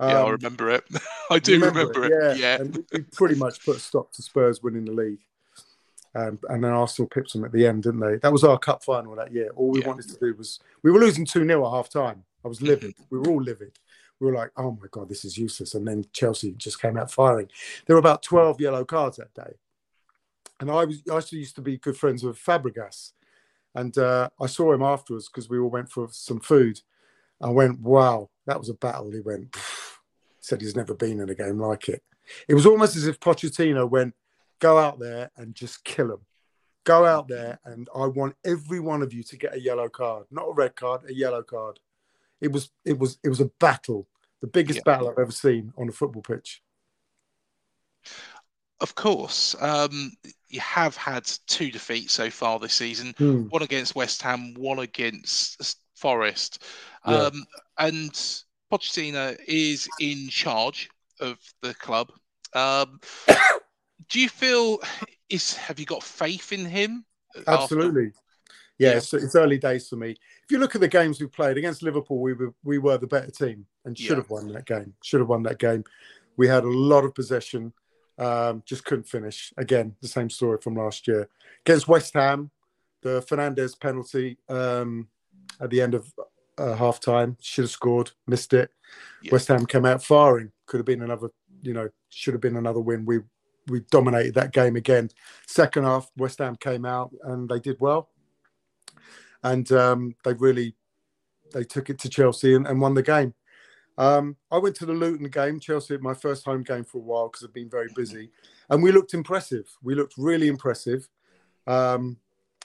Yeah, 0.00 0.06
I 0.20 0.24
Um, 0.24 0.30
remember 0.32 0.70
it. 0.70 0.84
I 1.30 1.38
do 1.38 1.56
you 1.56 1.64
remember, 1.64 2.04
it. 2.04 2.12
Yeah, 2.12 2.34
Yeah. 2.34 2.60
and 2.60 2.84
we- 2.92 3.02
pretty 3.02 3.34
much 3.36 3.64
put 3.64 3.76
a 3.76 3.80
stop 3.80 4.12
to 4.12 4.22
Spurs 4.22 4.62
winning 4.62 4.84
the 4.84 4.92
league. 4.92 5.20
Um, 6.14 6.38
and 6.48 6.64
then 6.64 6.70
Arsenal 6.72 7.08
pipped 7.08 7.32
them 7.34 7.44
at 7.44 7.52
the 7.52 7.66
end, 7.66 7.82
didn't 7.82 8.00
they? 8.00 8.16
That 8.16 8.32
was 8.32 8.42
our 8.42 8.58
cup 8.58 8.82
final 8.82 9.14
that 9.16 9.32
year. 9.32 9.50
All 9.54 9.70
we 9.70 9.80
Yeah. 9.82 9.88
wanted 9.88 10.08
to 10.08 10.18
do 10.18 10.34
was 10.34 10.58
we 10.82 10.90
were 10.90 10.98
losing 11.00 11.26
2 11.26 11.44
0 11.46 11.66
at 11.66 11.70
half 11.70 11.90
time. 11.90 12.24
I 12.44 12.48
was 12.48 12.62
livid. 12.62 12.94
We 13.10 13.18
were 13.18 13.28
all 13.28 13.42
livid. 13.42 13.78
We 14.18 14.26
were 14.28 14.32
like, 14.34 14.50
oh 14.56 14.70
my 14.80 14.86
God, 14.90 15.10
this 15.10 15.26
is 15.26 15.36
useless. 15.36 15.74
And 15.74 15.86
then 15.86 16.06
Chelsea 16.14 16.52
just 16.52 16.80
came 16.80 16.96
out 16.96 17.10
firing. 17.10 17.48
There 17.86 17.94
were 17.96 18.00
about 18.00 18.22
12 18.22 18.60
yellow 18.62 18.82
cards 18.84 19.18
that 19.18 19.34
day. 19.34 19.56
And 20.58 20.70
I 20.70 20.86
was 20.86 21.02
I 21.12 21.20
used 21.36 21.54
to 21.56 21.60
be 21.60 21.76
good 21.76 21.98
friends 21.98 22.24
with 22.24 22.38
Fabregas. 22.38 23.12
And 23.74 23.98
uh, 23.98 24.30
I 24.40 24.46
saw 24.46 24.72
him 24.72 24.80
afterwards 24.82 25.28
because 25.28 25.50
we 25.50 25.58
all 25.58 25.68
went 25.68 25.90
for 25.90 26.08
some 26.12 26.40
food. 26.40 26.80
I 27.42 27.50
went, 27.50 27.80
wow, 27.80 28.30
that 28.46 28.58
was 28.58 28.70
a 28.70 28.74
battle. 28.74 29.10
He 29.10 29.20
went, 29.20 29.50
"Pff," 29.50 29.75
said 30.46 30.60
he's 30.60 30.76
never 30.76 30.94
been 30.94 31.20
in 31.20 31.28
a 31.28 31.34
game 31.34 31.58
like 31.58 31.88
it. 31.88 32.02
It 32.48 32.54
was 32.54 32.66
almost 32.66 32.96
as 32.96 33.06
if 33.06 33.18
Pochettino 33.20 33.88
went, 33.88 34.14
go 34.60 34.78
out 34.78 34.98
there 34.98 35.30
and 35.36 35.54
just 35.54 35.84
kill 35.84 36.08
them. 36.08 36.20
Go 36.84 37.04
out 37.04 37.26
there 37.26 37.58
and 37.64 37.88
I 37.94 38.06
want 38.06 38.36
every 38.44 38.78
one 38.78 39.02
of 39.02 39.12
you 39.12 39.24
to 39.24 39.36
get 39.36 39.54
a 39.54 39.60
yellow 39.60 39.88
card, 39.88 40.26
not 40.30 40.48
a 40.48 40.52
red 40.52 40.76
card, 40.76 41.02
a 41.08 41.14
yellow 41.14 41.42
card. 41.42 41.80
It 42.40 42.52
was 42.52 42.70
it 42.84 42.98
was 42.98 43.18
it 43.24 43.28
was 43.28 43.40
a 43.40 43.50
battle, 43.58 44.06
the 44.40 44.46
biggest 44.46 44.78
Yeah. 44.78 44.82
battle 44.84 45.08
I've 45.08 45.18
ever 45.18 45.32
seen 45.32 45.72
on 45.76 45.88
a 45.88 45.92
football 45.92 46.22
pitch. 46.22 46.62
Of 48.80 48.94
course, 48.94 49.56
um, 49.60 50.12
you 50.48 50.60
have 50.60 50.96
had 50.96 51.24
two 51.46 51.70
defeats 51.70 52.12
so 52.12 52.30
far 52.30 52.58
this 52.58 52.74
season. 52.74 53.14
Hmm. 53.18 53.44
One 53.48 53.62
against 53.62 53.96
West 53.96 54.22
Ham, 54.22 54.54
one 54.54 54.78
against 54.78 55.80
Forest. 55.94 56.62
Yeah. 57.06 57.14
Um, 57.14 57.46
and 57.78 58.44
Pochettino 58.76 59.36
is 59.46 59.88
in 60.00 60.28
charge 60.28 60.90
of 61.20 61.38
the 61.62 61.74
club. 61.74 62.12
Um, 62.52 63.00
do 64.08 64.20
you 64.20 64.28
feel 64.28 64.78
is 65.28 65.56
have 65.56 65.80
you 65.80 65.86
got 65.86 66.02
faith 66.02 66.52
in 66.52 66.64
him? 66.64 67.04
after- 67.46 67.50
Absolutely. 67.50 68.12
Yeah, 68.78 68.90
Yeah. 68.90 68.96
It's, 68.98 69.14
it's 69.14 69.34
early 69.34 69.58
days 69.58 69.88
for 69.88 69.96
me. 69.96 70.10
If 70.10 70.50
you 70.50 70.58
look 70.58 70.74
at 70.74 70.80
the 70.80 70.88
games 70.88 71.20
we 71.20 71.26
played 71.26 71.56
against 71.56 71.82
Liverpool, 71.82 72.20
we 72.20 72.34
were 72.34 72.54
we 72.64 72.78
were 72.78 72.98
the 72.98 73.06
better 73.06 73.30
team 73.30 73.66
and 73.84 73.96
should 73.96 74.10
Yeah. 74.10 74.16
have 74.16 74.30
won 74.30 74.48
that 74.52 74.66
game. 74.66 74.94
Should 75.02 75.20
have 75.20 75.28
won 75.28 75.42
that 75.44 75.58
game. 75.58 75.84
We 76.36 76.46
had 76.46 76.64
a 76.64 76.68
lot 76.70 77.04
of 77.04 77.14
possession, 77.14 77.72
um, 78.18 78.62
just 78.66 78.84
couldn't 78.84 79.08
finish. 79.08 79.54
Again, 79.56 79.96
the 80.02 80.08
same 80.08 80.28
story 80.28 80.58
from 80.60 80.74
last 80.74 81.08
year 81.08 81.28
against 81.64 81.88
West 81.88 82.12
Ham. 82.14 82.50
The 83.02 83.22
Fernandez 83.22 83.74
penalty 83.74 84.36
um, 84.48 85.08
at 85.60 85.70
the 85.70 85.80
end 85.80 85.94
of 85.94 86.12
uh, 86.58 86.74
half 86.74 87.00
time 87.00 87.36
should 87.40 87.64
have 87.64 87.70
scored, 87.70 88.10
missed 88.26 88.52
it. 88.52 88.70
Yeah. 89.22 89.32
West 89.32 89.48
Ham 89.48 89.66
came 89.66 89.84
out 89.84 90.02
firing. 90.02 90.52
Could 90.66 90.78
have 90.78 90.86
been 90.86 91.02
another, 91.02 91.28
you 91.62 91.72
know, 91.72 91.88
should 92.08 92.34
have 92.34 92.40
been 92.40 92.56
another 92.56 92.80
win. 92.80 93.04
We 93.04 93.20
we 93.68 93.80
dominated 93.90 94.34
that 94.34 94.52
game 94.52 94.76
again. 94.76 95.10
Second 95.46 95.84
half, 95.84 96.10
West 96.16 96.38
Ham 96.38 96.56
came 96.56 96.84
out 96.84 97.12
and 97.24 97.48
they 97.48 97.58
did 97.58 97.76
well, 97.80 98.10
and 99.42 99.70
um, 99.72 100.14
they 100.24 100.34
really 100.34 100.76
they 101.52 101.64
took 101.64 101.90
it 101.90 101.98
to 102.00 102.08
Chelsea 102.08 102.54
and, 102.54 102.66
and 102.66 102.80
won 102.80 102.94
the 102.94 103.02
game. 103.02 103.34
Um, 103.98 104.36
I 104.50 104.58
went 104.58 104.76
to 104.76 104.86
the 104.86 104.92
Luton 104.92 105.28
game, 105.28 105.58
Chelsea, 105.58 105.96
my 105.98 106.12
first 106.12 106.44
home 106.44 106.62
game 106.62 106.84
for 106.84 106.98
a 106.98 107.00
while 107.00 107.28
because 107.28 107.44
I've 107.44 107.54
been 107.54 107.70
very 107.70 107.88
busy, 107.94 108.30
and 108.68 108.82
we 108.82 108.92
looked 108.92 109.14
impressive. 109.14 109.66
We 109.82 109.94
looked 109.94 110.14
really 110.18 110.48
impressive. 110.48 111.08
Um, 111.66 112.18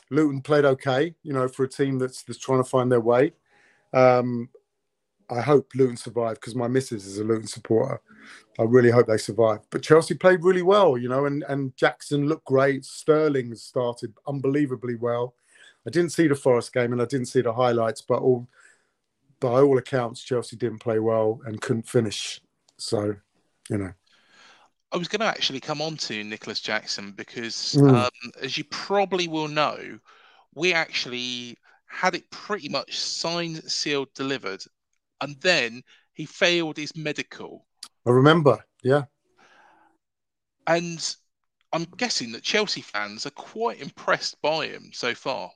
Luton 0.10 0.42
played 0.42 0.66
okay, 0.66 1.16
you 1.24 1.34
know, 1.34 1.48
for 1.48 1.64
a 1.64 1.70
team 1.70 1.98
that's 1.98 2.24
that's 2.24 2.40
trying 2.40 2.64
to 2.64 2.70
find 2.70 2.92
their 2.92 3.00
way. 3.00 3.34
Um, 3.94 4.50
I 5.30 5.42
hope 5.42 5.72
Luton 5.76 5.98
survive 5.98 6.36
because 6.36 6.56
my 6.56 6.68
missus 6.68 7.06
is 7.06 7.18
a 7.18 7.24
Luton 7.24 7.48
supporter. 7.48 8.02
I 8.60 8.64
really 8.64 8.92
hope 8.92 9.08
they 9.08 9.18
survive. 9.18 9.60
But 9.70 9.82
Chelsea 9.82 10.14
played 10.14 10.44
really 10.44 10.62
well, 10.62 10.98
you 10.98 11.08
know, 11.08 11.26
and, 11.26 11.44
and 11.48 11.76
Jackson 11.78 12.28
looked 12.28 12.46
great. 12.46 12.84
Sterling 12.84 13.56
started 13.56 14.14
unbelievably 14.28 14.96
well. 14.96 15.36
I 15.88 15.90
didn't 15.90 16.12
see 16.12 16.28
the 16.28 16.36
Forest 16.36 16.74
game 16.74 16.92
and 16.92 17.02
I 17.02 17.06
didn't 17.06 17.28
see 17.28 17.42
the 17.42 17.54
highlights, 17.54 18.02
but 18.02 18.22
all 18.22 18.48
by 19.40 19.62
all 19.62 19.78
accounts, 19.78 20.22
Chelsea 20.22 20.56
didn't 20.56 20.80
play 20.80 21.00
well 21.00 21.42
and 21.46 21.60
couldn't 21.62 21.88
finish. 21.88 22.42
So, 22.78 23.16
you 23.70 23.78
know. 23.78 23.92
I 24.92 24.98
was 24.98 25.08
going 25.08 25.22
to 25.22 25.26
actually 25.26 25.62
come 25.62 25.82
on 25.82 25.98
to 25.98 26.24
Nicolas 26.24 26.60
Jackson 26.60 27.12
because, 27.12 27.76
Mm. 27.80 27.96
um, 27.96 28.32
as 28.42 28.58
you 28.58 28.66
probably 28.66 29.28
will 29.28 29.48
know, 29.48 29.98
we 30.54 30.74
actually 30.74 31.58
had 31.92 32.16
it 32.16 32.30
pretty 32.32 32.70
much 32.70 32.98
signed, 32.98 33.64
sealed, 33.70 34.14
delivered, 34.14 34.64
and 35.20 35.36
then 35.42 35.84
he 36.14 36.26
failed 36.26 36.78
his 36.78 36.96
medical. 36.96 37.66
I 38.06 38.12
remember, 38.12 38.64
yeah. 38.84 39.04
And 40.68 41.16
I'm 41.74 41.86
guessing 41.98 42.32
that 42.32 42.44
Chelsea 42.44 42.82
fans 42.82 43.26
are 43.26 43.32
quite 43.32 43.82
impressed 43.82 44.42
by 44.42 44.68
him 44.68 44.92
so 44.94 45.14
far. 45.14 45.52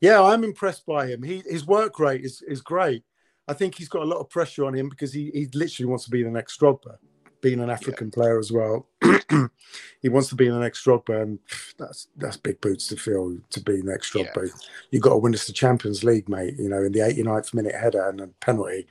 Yeah, 0.00 0.22
I'm 0.22 0.44
impressed 0.44 0.86
by 0.86 1.06
him. 1.06 1.22
He 1.22 1.42
his 1.46 1.66
work 1.66 1.98
rate 1.98 2.24
is 2.24 2.42
is 2.46 2.60
great. 2.60 3.04
I 3.46 3.52
think 3.52 3.74
he's 3.74 3.88
got 3.88 4.02
a 4.02 4.06
lot 4.06 4.20
of 4.20 4.30
pressure 4.30 4.64
on 4.64 4.74
him 4.74 4.88
because 4.88 5.12
he, 5.12 5.30
he 5.34 5.48
literally 5.54 5.88
wants 5.88 6.04
to 6.04 6.10
be 6.10 6.22
the 6.22 6.30
next 6.30 6.60
Drogba, 6.60 6.96
being 7.40 7.60
an 7.60 7.70
African 7.70 8.10
player 8.10 8.38
as 8.38 8.52
well. 8.52 8.88
he 10.02 10.08
wants 10.08 10.28
to 10.28 10.34
be 10.34 10.48
the 10.48 10.58
next 10.58 10.84
Drogba, 10.84 11.22
and 11.22 11.38
that's 11.78 12.08
that's 12.16 12.36
big 12.36 12.60
boots 12.60 12.86
to 12.88 12.96
fill 12.96 13.38
to 13.50 13.60
be 13.60 13.78
the 13.80 13.90
next 13.90 14.14
Yeah. 14.14 14.50
You've 14.90 15.02
got 15.02 15.10
to 15.10 15.16
win 15.18 15.34
us 15.34 15.46
the 15.46 15.52
Champions 15.52 16.04
League, 16.04 16.28
mate. 16.28 16.54
You 16.58 16.68
know, 16.68 16.82
in 16.82 16.92
the 16.92 17.00
89th 17.00 17.54
minute 17.54 17.74
header 17.74 18.08
and 18.08 18.20
a 18.20 18.26
penalty 18.40 18.86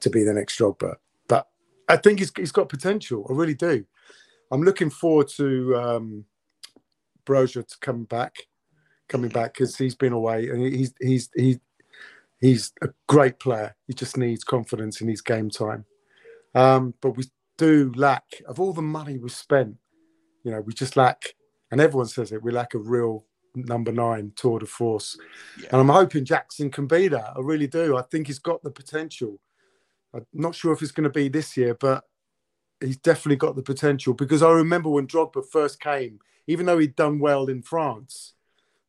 to 0.00 0.10
be 0.10 0.22
the 0.22 0.34
next 0.34 0.58
Drogba. 0.58 0.96
But 1.28 1.48
I 1.88 1.96
think 1.96 2.18
he's 2.18 2.32
he's 2.36 2.52
got 2.52 2.68
potential. 2.68 3.26
I 3.28 3.32
really 3.32 3.54
do. 3.54 3.84
I'm 4.50 4.62
looking 4.62 4.90
forward 4.90 5.28
to 5.36 5.76
um, 5.76 6.24
Brozier 7.26 7.66
to 7.66 7.78
come 7.80 8.04
back, 8.04 8.36
coming 9.08 9.30
back 9.30 9.54
because 9.54 9.76
he's 9.76 9.94
been 9.94 10.12
away 10.12 10.48
and 10.48 10.62
he's 10.62 10.94
he's 11.00 11.30
he 11.34 11.58
he's 12.40 12.72
a 12.82 12.88
great 13.06 13.38
player. 13.38 13.74
He 13.86 13.94
just 13.94 14.16
needs 14.16 14.44
confidence 14.44 15.00
in 15.00 15.08
his 15.08 15.20
game 15.20 15.50
time. 15.50 15.84
Um, 16.54 16.94
but 17.00 17.16
we 17.16 17.24
do 17.56 17.92
lack 17.94 18.24
of 18.46 18.58
all 18.60 18.72
the 18.72 18.82
money 18.82 19.18
we've 19.18 19.32
spent. 19.32 19.76
You 20.42 20.50
know, 20.50 20.60
we 20.60 20.72
just 20.72 20.96
lack, 20.96 21.34
and 21.70 21.80
everyone 21.80 22.06
says 22.08 22.32
it. 22.32 22.42
We 22.42 22.52
lack 22.52 22.74
a 22.74 22.78
real 22.78 23.24
number 23.54 23.92
nine 23.92 24.32
tour 24.36 24.58
de 24.58 24.66
force, 24.66 25.16
Yeah. 25.60 25.68
and 25.72 25.80
I'm 25.80 25.88
hoping 25.88 26.24
Jackson 26.24 26.70
can 26.70 26.86
be 26.86 27.08
that. 27.08 27.32
I 27.36 27.40
really 27.40 27.68
do. 27.68 27.96
I 27.96 28.02
think 28.02 28.26
he's 28.26 28.40
got 28.40 28.62
the 28.62 28.70
potential. 28.70 29.38
I'm 30.12 30.26
not 30.32 30.54
sure 30.54 30.72
if 30.72 30.82
it's 30.82 30.90
going 30.92 31.04
to 31.04 31.10
be 31.10 31.28
this 31.28 31.56
year, 31.56 31.74
but 31.74 32.04
he's 32.80 32.96
definitely 32.96 33.36
got 33.36 33.54
the 33.56 33.62
potential 33.62 34.12
because 34.14 34.42
I 34.42 34.50
remember 34.50 34.88
when 34.90 35.06
Drogba 35.06 35.44
first 35.50 35.80
came, 35.80 36.18
even 36.46 36.66
though 36.66 36.78
he'd 36.78 36.96
done 36.96 37.18
well 37.20 37.46
in 37.46 37.62
France, 37.62 38.34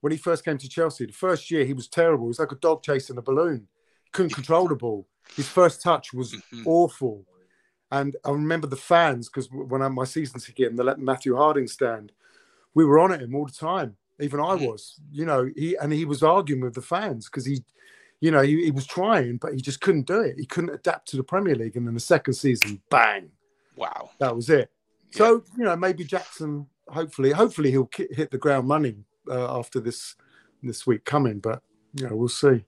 when 0.01 0.11
he 0.11 0.17
first 0.17 0.43
came 0.43 0.57
to 0.57 0.67
Chelsea, 0.69 1.05
the 1.05 1.13
first 1.13 1.49
year 1.49 1.63
he 1.65 1.73
was 1.73 1.87
terrible. 1.87 2.25
He 2.25 2.29
was 2.29 2.39
like 2.39 2.51
a 2.51 2.55
dog 2.55 2.83
chasing 2.83 3.17
a 3.17 3.21
balloon. 3.21 3.67
couldn't 4.11 4.33
control 4.33 4.67
the 4.69 4.75
ball. 4.75 5.05
His 5.35 5.49
first 5.49 5.81
touch 5.81 6.13
was 6.13 6.31
Mhm. 6.33 6.63
awful. 6.65 7.25
And 7.91 8.15
I 8.25 8.31
remember 8.31 8.67
the 8.67 8.75
fans 8.75 9.29
because 9.29 9.49
when 9.51 9.81
I 9.81 9.87
my 9.89 10.05
season 10.05 10.39
ticket 10.39 10.69
and 10.69 10.77
they 10.79 10.83
let 10.83 10.99
Matthew 10.99 11.35
Harding 11.35 11.67
stand, 11.67 12.11
we 12.73 12.83
were 12.85 12.99
on 12.99 13.11
at 13.13 13.21
him 13.21 13.35
all 13.35 13.45
the 13.45 13.51
time. 13.51 13.95
Even 14.19 14.39
I 14.39 14.55
Mhm. 14.55 14.61
was, 14.61 14.99
you 15.11 15.25
know, 15.25 15.49
he 15.55 15.75
and 15.75 15.91
he 15.93 16.05
was 16.05 16.23
arguing 16.23 16.61
with 16.61 16.73
the 16.73 16.81
fans 16.81 17.25
because 17.25 17.45
he, 17.45 17.63
you 18.21 18.31
know, 18.31 18.41
he, 18.41 18.65
he 18.65 18.71
was 18.71 18.87
trying, 18.87 19.37
but 19.37 19.53
he 19.53 19.61
just 19.61 19.81
couldn't 19.81 20.07
do 20.07 20.21
it. 20.21 20.39
He 20.39 20.45
couldn't 20.45 20.73
adapt 20.73 21.09
to 21.09 21.17
the 21.17 21.23
Premier 21.23 21.55
League. 21.55 21.75
And 21.75 21.85
then 21.85 21.93
the 21.93 21.99
second 21.99 22.33
season, 22.33 22.81
bang, 22.89 23.31
Wow. 23.75 24.11
that 24.19 24.35
was 24.35 24.49
it. 24.49 24.71
So 25.11 25.43
you 25.57 25.63
know, 25.63 25.75
maybe 25.75 26.03
Jackson. 26.03 26.67
Hopefully, 26.87 27.31
hopefully 27.31 27.71
he'll 27.71 27.89
hit 28.11 28.29
the 28.29 28.37
ground 28.37 28.69
running 28.69 29.05
uh, 29.29 29.57
after 29.57 29.79
this 29.79 30.15
this 30.61 30.85
week 30.85 31.03
coming. 31.05 31.39
But 31.39 31.63
you 31.93 32.07
know, 32.07 32.15
we'll 32.15 32.27
see. 32.29 32.63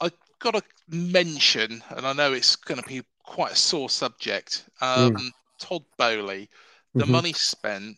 I 0.00 0.10
got 0.38 0.54
to 0.54 0.62
mention, 0.88 1.82
and 1.90 2.06
I 2.06 2.12
know 2.12 2.32
it's 2.32 2.56
going 2.56 2.80
to 2.80 2.86
be 2.88 3.02
quite 3.24 3.52
a 3.52 3.56
sore 3.56 3.90
subject. 3.90 4.68
Um, 4.80 5.32
Todd 5.58 5.84
Boehly, 5.98 6.48
the 6.94 7.04
Mhm. 7.04 7.10
money 7.10 7.32
spent, 7.32 7.96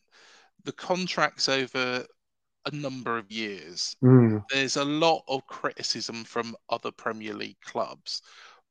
the 0.65 0.73
contracts 0.73 1.49
over 1.49 2.07
a 2.65 2.71
number 2.71 3.19
of 3.19 3.31
years. 3.31 3.97
Mm. 4.03 4.43
There's 4.51 4.77
a 4.77 4.85
lot 4.85 5.23
of 5.29 5.47
criticism 5.47 6.25
from 6.25 6.57
other 6.69 6.91
Premier 6.91 7.35
League 7.35 7.61
clubs, 7.61 8.23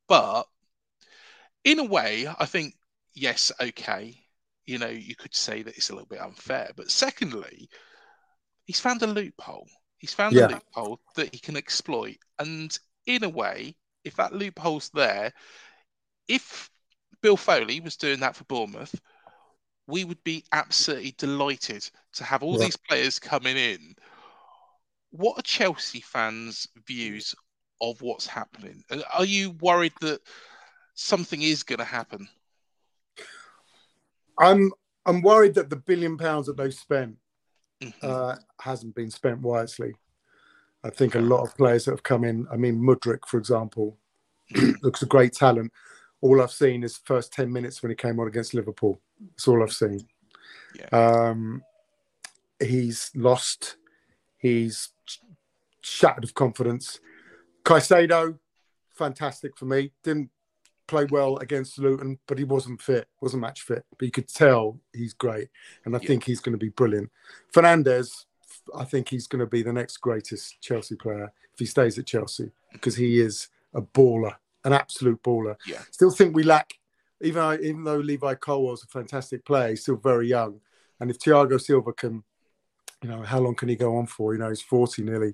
but 0.08 0.47
in 1.64 1.80
a 1.80 1.84
way, 1.84 2.28
I 2.28 2.45
think 2.45 2.76
yes, 3.14 3.51
okay. 3.60 4.22
You 4.66 4.80
know, 4.80 4.89
you 4.89 5.16
could 5.16 5.36
say 5.36 5.62
that 5.62 5.78
it's 5.78 5.89
a 5.89 5.93
little 5.93 6.08
bit 6.08 6.20
unfair, 6.20 6.72
but 6.76 6.89
secondly, 6.89 7.70
he's 8.66 8.80
found 8.80 9.01
a 9.03 9.08
loophole. 9.08 9.70
He's 9.97 10.14
found 10.14 10.36
Yeah. 10.36 10.47
a 10.47 10.49
loophole 10.49 10.99
that 11.16 11.34
he 11.34 11.39
can 11.39 11.56
exploit, 11.56 12.18
and 12.39 12.78
in 13.06 13.24
a 13.24 13.30
way, 13.30 13.78
if 14.03 14.16
that 14.16 14.34
loophole's 14.34 14.89
there, 14.89 15.34
if 16.28 16.69
Bill 17.21 17.38
Foley 17.38 17.80
was 17.80 17.95
doing 17.95 18.19
that 18.19 18.36
for 18.36 18.43
Bournemouth, 18.45 18.99
we 19.88 20.03
would 20.03 20.23
be 20.23 20.43
absolutely 20.51 21.13
delighted 21.17 21.89
to 22.13 22.23
have 22.23 22.43
all 22.43 22.53
Yeah. 22.53 22.65
these 22.65 22.76
players 22.76 23.19
coming 23.19 23.57
in. 23.57 23.95
What 25.11 25.38
are 25.39 25.43
Chelsea 25.43 26.01
fans' 26.01 26.67
views 26.88 27.36
of 27.82 28.01
what's 28.01 28.28
happening? 28.28 28.84
Are 29.13 29.26
you 29.26 29.51
worried 29.51 29.93
that 30.01 30.21
something 30.95 31.41
is 31.41 31.63
going 31.63 31.80
to 31.80 31.86
happen? 31.86 32.28
I'm 34.38 34.71
I'm 35.05 35.21
worried 35.21 35.53
that 35.53 35.69
the 35.69 35.76
billion 35.76 36.17
pounds 36.17 36.47
that 36.47 36.57
they've 36.57 36.73
spent 36.73 37.17
Mhm. 37.82 37.93
uh, 38.01 38.36
hasn't 38.59 38.95
been 38.95 39.11
spent 39.11 39.41
wisely. 39.41 39.95
I 40.84 40.89
think 40.89 41.15
a 41.15 41.19
lot 41.19 41.43
of 41.43 41.55
players 41.55 41.86
that 41.86 41.91
have 41.91 42.03
come 42.03 42.23
in. 42.23 42.47
I 42.51 42.57
mean, 42.57 42.80
Mudryk, 42.80 43.28
for 43.28 43.38
example, 43.38 43.97
looks 44.82 45.01
a 45.01 45.05
great 45.05 45.34
talent. 45.34 45.71
All 46.26 46.41
I've 46.41 46.51
seen 46.51 46.82
is 46.84 46.97
first 46.97 47.32
ten 47.32 47.53
minutes 47.53 47.84
when 47.84 47.91
he 47.91 47.95
came 47.95 48.19
on 48.19 48.28
against 48.28 48.55
Liverpool. 48.55 48.99
That's 49.30 49.47
all 49.47 49.61
I've 49.61 49.71
seen. 49.71 50.07
Yeah. 50.73 50.88
Um, 50.91 51.63
he's 52.59 53.11
lost. 53.13 53.78
He's 54.39 54.89
shattered 55.82 56.23
of 56.23 56.34
confidence. 56.34 56.99
Caicedo, 57.63 58.39
fantastic 58.91 59.55
for 59.55 59.65
me. 59.65 59.91
Didn't 60.03 60.32
play 60.88 61.05
well 61.11 61.38
against 61.38 61.78
Luton, 61.78 62.17
but 62.26 62.39
he 62.39 62.43
wasn't 62.43 62.82
fit, 62.82 63.07
wasn't 63.21 63.41
match 63.41 63.61
fit. 63.61 63.86
But 63.95 64.05
you 64.07 64.11
could 64.11 64.28
tell 64.28 64.80
he's 64.93 65.13
great, 65.13 65.49
and 65.86 65.95
I 65.95 65.99
Yeah. 65.99 66.07
think 66.07 66.23
he's 66.23 66.39
going 66.39 66.53
to 66.53 66.65
be 66.65 66.69
brilliant. 66.69 67.11
Fernandez, 67.53 68.26
I 68.76 68.84
think 68.86 69.09
he's 69.09 69.28
going 69.28 69.41
to 69.41 69.45
be 69.45 69.61
the 69.61 69.73
next 69.73 69.97
greatest 69.97 70.59
Chelsea 70.59 70.95
player 70.95 71.32
if 71.53 71.59
he 71.59 71.67
stays 71.67 71.99
at 71.99 72.07
Chelsea 72.07 72.51
because 72.73 72.95
he 72.95 73.19
is 73.19 73.49
a 73.76 73.82
baller, 73.84 74.38
an 74.66 74.74
absolute 74.74 75.22
baller. 75.24 75.55
Yeah. 75.66 75.82
Still 75.91 76.11
think 76.11 76.36
we 76.36 76.43
lack, 76.43 76.74
even 77.22 77.41
though, 77.41 77.53
even 77.53 77.84
though 77.86 77.97
Levi 77.97 78.34
Colwill's 78.36 78.84
a 78.84 78.88
fantastic 78.88 79.45
player, 79.45 79.70
he's 79.70 79.84
still 79.84 79.95
very 79.95 80.28
young. 80.28 80.59
And 80.99 81.09
if 81.09 81.20
Thiago 81.20 81.59
Silva 81.61 81.93
can, 81.93 82.24
you 83.01 83.09
know, 83.09 83.22
how 83.22 83.39
long 83.39 83.55
can 83.55 83.70
he 83.70 83.76
go 83.76 83.95
on 83.97 84.07
for? 84.07 84.34
You 84.34 84.39
know, 84.39 84.49
he's 84.49 84.61
40 84.61 85.03
nearly. 85.03 85.34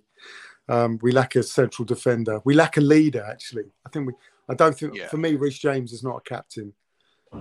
Um, 0.69 0.99
we 1.01 1.11
lack 1.11 1.35
a 1.35 1.43
central 1.43 1.85
defender. 1.85 2.39
We 2.45 2.53
lack 2.53 2.77
a 2.77 2.81
leader, 2.81 3.25
actually. 3.27 3.71
I 3.85 3.89
think 3.89 4.07
we, 4.07 4.13
I 4.49 4.53
don't 4.53 4.77
think, 4.77 4.95
Yeah. 4.95 5.07
for 5.07 5.17
me, 5.17 5.35
Reece 5.35 5.57
James 5.59 5.91
is 5.93 6.03
not 6.03 6.17
a 6.17 6.21
captain. 6.21 6.73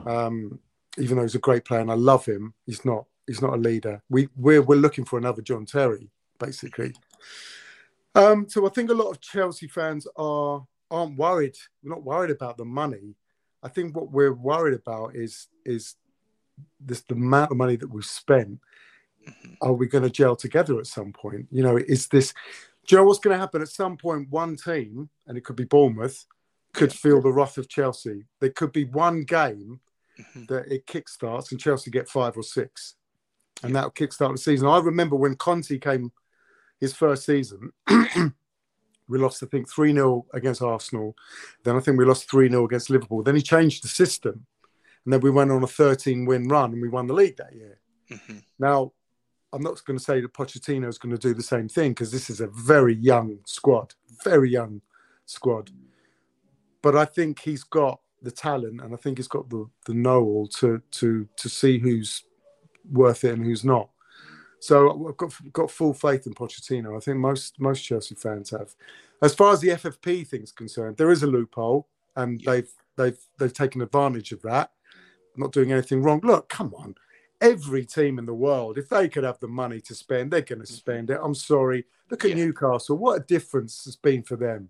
Um, 0.06 0.58
even 0.98 1.16
though 1.16 1.22
he's 1.22 1.34
a 1.34 1.38
great 1.40 1.64
player 1.64 1.80
and 1.80 1.90
I 1.90 1.94
love 1.94 2.24
him, 2.24 2.54
he's 2.66 2.84
not, 2.84 3.04
he's 3.26 3.42
not 3.42 3.54
a 3.54 3.56
leader. 3.56 4.02
We, 4.08 4.28
we're, 4.36 4.62
we're 4.62 4.76
looking 4.78 5.04
for 5.04 5.18
another 5.18 5.42
John 5.42 5.66
Terry, 5.66 6.10
basically. 6.38 6.92
Um, 8.14 8.48
so 8.48 8.66
I 8.66 8.70
think 8.70 8.90
a 8.90 8.94
lot 8.94 9.10
of 9.10 9.20
Chelsea 9.20 9.68
fans 9.68 10.06
are 10.16 10.66
aren't 10.90 11.16
worried. 11.16 11.56
We're 11.82 11.90
not 11.94 12.02
worried 12.04 12.30
about 12.30 12.56
the 12.56 12.64
money. 12.64 13.14
I 13.62 13.68
think 13.68 13.94
what 13.94 14.10
we're 14.10 14.32
worried 14.32 14.74
about 14.74 15.14
is 15.14 15.48
is 15.64 15.96
this 16.78 17.02
the 17.02 17.14
amount 17.14 17.50
of 17.50 17.56
money 17.56 17.76
that 17.76 17.88
we've 17.90 18.04
spent. 18.04 18.60
Mhm. 19.26 19.56
Are 19.60 19.72
we 19.72 19.86
going 19.86 20.04
to 20.04 20.10
gel 20.10 20.36
together 20.36 20.78
at 20.78 20.86
some 20.86 21.12
point? 21.12 21.46
You 21.50 21.62
know, 21.62 21.76
is 21.76 22.08
this? 22.08 22.32
Do 22.86 22.94
you 22.94 22.98
know 22.98 23.04
what's 23.04 23.18
going 23.20 23.34
to 23.34 23.40
happen 23.40 23.60
at 23.62 23.68
some 23.68 23.96
point? 23.96 24.30
One 24.30 24.56
team, 24.56 25.10
and 25.26 25.36
it 25.38 25.44
could 25.44 25.56
be 25.56 25.64
Bournemouth, 25.64 26.24
could 26.72 26.92
feel 26.92 27.20
the 27.20 27.32
wrath 27.32 27.58
of 27.58 27.68
Chelsea. 27.68 28.24
There 28.40 28.50
could 28.50 28.72
be 28.72 28.84
one 28.84 29.24
game 29.24 29.80
Mhm. 30.18 30.48
that 30.48 30.72
it 30.72 30.86
kickstarts 30.86 31.50
and 31.50 31.60
Chelsea 31.60 31.90
get 31.90 32.08
five 32.08 32.36
or 32.36 32.42
six, 32.42 32.96
and 33.62 33.74
that'll 33.76 33.90
kickstart 33.90 34.32
the 34.32 34.38
season. 34.38 34.68
I 34.68 34.78
remember 34.80 35.16
when 35.16 35.36
Conte 35.36 35.78
came 35.78 36.12
his 36.78 36.94
first 36.94 37.24
season, 37.26 37.72
we 39.10 39.18
lost, 39.18 39.42
I 39.42 39.46
think, 39.46 39.68
3 39.68 39.92
0 39.92 40.26
against 40.32 40.62
Arsenal. 40.62 41.16
Then 41.64 41.76
I 41.76 41.80
think 41.80 41.98
we 41.98 42.04
lost 42.04 42.30
3 42.30 42.48
0 42.48 42.64
against 42.64 42.90
Liverpool. 42.90 43.22
Then 43.22 43.36
he 43.36 43.42
changed 43.42 43.84
the 43.84 43.88
system, 43.88 44.46
and 45.04 45.12
then 45.12 45.20
we 45.20 45.30
went 45.30 45.50
on 45.50 45.62
a 45.62 45.66
13 45.66 46.24
win 46.24 46.48
run 46.48 46.72
and 46.72 46.80
we 46.80 46.88
won 46.88 47.06
the 47.06 47.14
league 47.14 47.36
that 47.36 47.54
year. 47.54 47.78
Mhm. 48.08 48.42
Now, 48.58 48.92
I'm 49.52 49.62
not 49.62 49.84
going 49.84 49.98
to 49.98 50.04
say 50.04 50.20
that 50.20 50.32
Pochettino 50.32 50.88
is 50.88 50.98
going 50.98 51.14
to 51.14 51.28
do 51.28 51.34
the 51.34 51.42
same 51.42 51.68
thing 51.68 51.90
because 51.90 52.12
this 52.12 52.30
is 52.30 52.40
a 52.40 52.46
very 52.46 52.94
young 52.94 53.40
squad, 53.46 53.94
very 54.24 54.48
young 54.50 54.80
squad. 55.26 55.70
But 56.82 56.96
I 56.96 57.04
think 57.04 57.40
he's 57.40 57.64
got 57.64 58.00
the 58.22 58.30
talent, 58.30 58.80
and 58.80 58.94
I 58.94 58.96
think 58.96 59.18
he's 59.18 59.28
got 59.28 59.48
the 59.50 59.68
the 59.86 59.94
know-all 59.94 60.46
to 60.60 60.80
to 60.92 61.28
to 61.36 61.48
see 61.48 61.78
who's 61.78 62.24
worth 62.90 63.24
it 63.24 63.34
and 63.34 63.44
who's 63.44 63.64
not. 63.64 63.90
So 64.60 65.08
I've 65.08 65.16
got 65.16 65.52
got 65.52 65.70
full 65.70 65.94
faith 65.94 66.26
in 66.26 66.34
Pochettino. 66.34 66.96
I 66.96 67.00
think 67.00 67.16
most 67.18 67.58
most 67.60 67.80
Chelsea 67.82 68.14
fans 68.14 68.50
have. 68.50 68.74
As 69.22 69.34
far 69.34 69.52
as 69.52 69.60
the 69.60 69.68
FFP 69.68 70.26
thing's 70.26 70.52
concerned, 70.52 70.96
there 70.96 71.10
is 71.10 71.22
a 71.22 71.26
loophole, 71.26 71.88
and 72.16 72.40
Yeah. 72.40 72.52
they've 72.52 72.72
they've 72.96 73.18
they've 73.38 73.52
taken 73.52 73.80
advantage 73.82 74.32
of 74.32 74.42
that. 74.42 74.72
Not 75.36 75.52
doing 75.52 75.72
anything 75.72 76.02
wrong. 76.02 76.20
Look, 76.22 76.48
come 76.48 76.74
on. 76.74 76.94
Every 77.40 77.86
team 77.86 78.18
in 78.18 78.26
the 78.26 78.34
world, 78.34 78.76
if 78.76 78.90
they 78.90 79.08
could 79.08 79.24
have 79.24 79.40
the 79.40 79.48
money 79.48 79.80
to 79.82 79.94
spend, 79.94 80.30
they're 80.30 80.42
going 80.42 80.60
to 80.60 80.66
mm-hmm. 80.66 80.74
spend 80.74 81.10
it. 81.10 81.20
I'm 81.22 81.34
sorry. 81.34 81.86
Look 82.10 82.24
at 82.24 82.30
Yeah. 82.30 82.36
Newcastle. 82.44 82.98
What 82.98 83.20
a 83.20 83.24
difference 83.24 83.86
it's 83.86 83.96
been 83.96 84.22
for 84.22 84.36
them. 84.36 84.68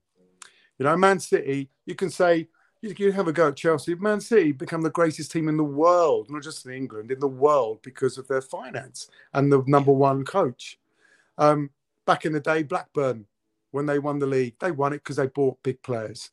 You 0.78 0.84
know, 0.84 0.96
Man 0.96 1.18
City, 1.18 1.70
you 1.84 1.94
can 1.94 2.10
say, 2.10 2.48
you 2.82 2.94
can 2.94 3.12
have 3.12 3.28
a 3.28 3.32
go 3.32 3.48
at 3.48 3.56
Chelsea. 3.56 3.94
Man 3.94 4.20
City 4.20 4.52
become 4.52 4.82
the 4.82 4.90
greatest 4.90 5.30
team 5.30 5.48
in 5.48 5.56
the 5.56 5.64
world, 5.64 6.30
not 6.30 6.42
just 6.42 6.64
in 6.66 6.72
England, 6.72 7.10
in 7.10 7.20
the 7.20 7.28
world 7.28 7.80
because 7.82 8.18
of 8.18 8.26
their 8.28 8.40
finance 8.40 9.08
and 9.34 9.52
the 9.52 9.62
number 9.66 9.92
one 9.92 10.24
coach. 10.24 10.78
Um, 11.38 11.70
back 12.06 12.24
in 12.24 12.32
the 12.32 12.40
day, 12.40 12.62
Blackburn, 12.62 13.26
when 13.70 13.86
they 13.86 13.98
won 13.98 14.18
the 14.18 14.26
league, 14.26 14.54
they 14.60 14.70
won 14.70 14.92
it 14.92 14.98
because 14.98 15.16
they 15.16 15.26
bought 15.26 15.62
big 15.62 15.82
players. 15.82 16.30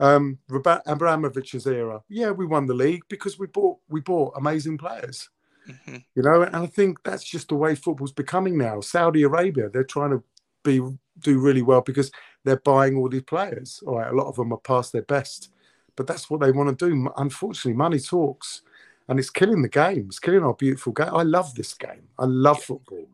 Um, 0.00 0.38
Abramovich's 0.50 1.66
era, 1.66 2.02
yeah, 2.08 2.30
we 2.30 2.46
won 2.46 2.66
the 2.66 2.74
league 2.74 3.02
because 3.08 3.38
we 3.38 3.46
bought 3.46 3.78
we 3.88 4.00
bought 4.00 4.34
amazing 4.36 4.76
players. 4.76 5.30
Mhm. 5.68 6.04
You 6.14 6.22
know, 6.22 6.42
and 6.42 6.56
I 6.56 6.66
think 6.66 7.02
that's 7.04 7.24
just 7.24 7.48
the 7.48 7.54
way 7.54 7.74
football's 7.74 8.12
becoming 8.12 8.58
now. 8.58 8.80
Saudi 8.80 9.22
Arabia, 9.22 9.70
they're 9.70 9.84
trying 9.84 10.10
to 10.10 10.22
be 10.64 10.80
do 11.20 11.38
really 11.38 11.62
well 11.62 11.80
because 11.80 12.10
they're 12.44 12.56
buying 12.56 12.96
all 12.96 13.08
these 13.08 13.22
players. 13.22 13.82
All 13.86 13.98
right, 13.98 14.12
a 14.12 14.16
lot 14.16 14.26
of 14.26 14.36
them 14.36 14.52
are 14.52 14.58
past 14.58 14.92
their 14.92 15.02
best, 15.02 15.50
but 15.96 16.06
that's 16.06 16.28
what 16.30 16.40
they 16.40 16.52
want 16.52 16.76
to 16.76 16.88
do. 16.88 17.08
Unfortunately, 17.16 17.74
money 17.74 17.98
talks, 17.98 18.62
and 19.08 19.18
it's 19.18 19.30
killing 19.30 19.62
the 19.62 19.68
game. 19.68 20.06
It's 20.08 20.18
killing 20.18 20.42
our 20.42 20.54
beautiful 20.54 20.92
game. 20.92 21.10
I 21.12 21.22
love 21.22 21.54
this 21.54 21.74
game. 21.74 22.08
I 22.18 22.24
love 22.24 22.62
football. 22.62 23.06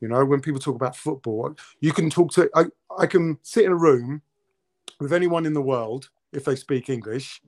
You 0.00 0.08
know, 0.08 0.24
when 0.24 0.40
people 0.40 0.60
talk 0.60 0.76
about 0.76 0.96
football, 0.96 1.54
you 1.80 1.92
can 1.92 2.10
talk 2.10 2.32
to. 2.32 2.50
I, 2.54 2.66
I 2.96 3.06
can 3.06 3.38
sit 3.42 3.64
in 3.64 3.72
a 3.72 3.76
room 3.76 4.22
with 5.00 5.12
anyone 5.12 5.46
in 5.46 5.54
the 5.54 5.62
world 5.62 6.10
if 6.32 6.44
they 6.44 6.56
speak 6.56 6.88
English, 6.88 7.40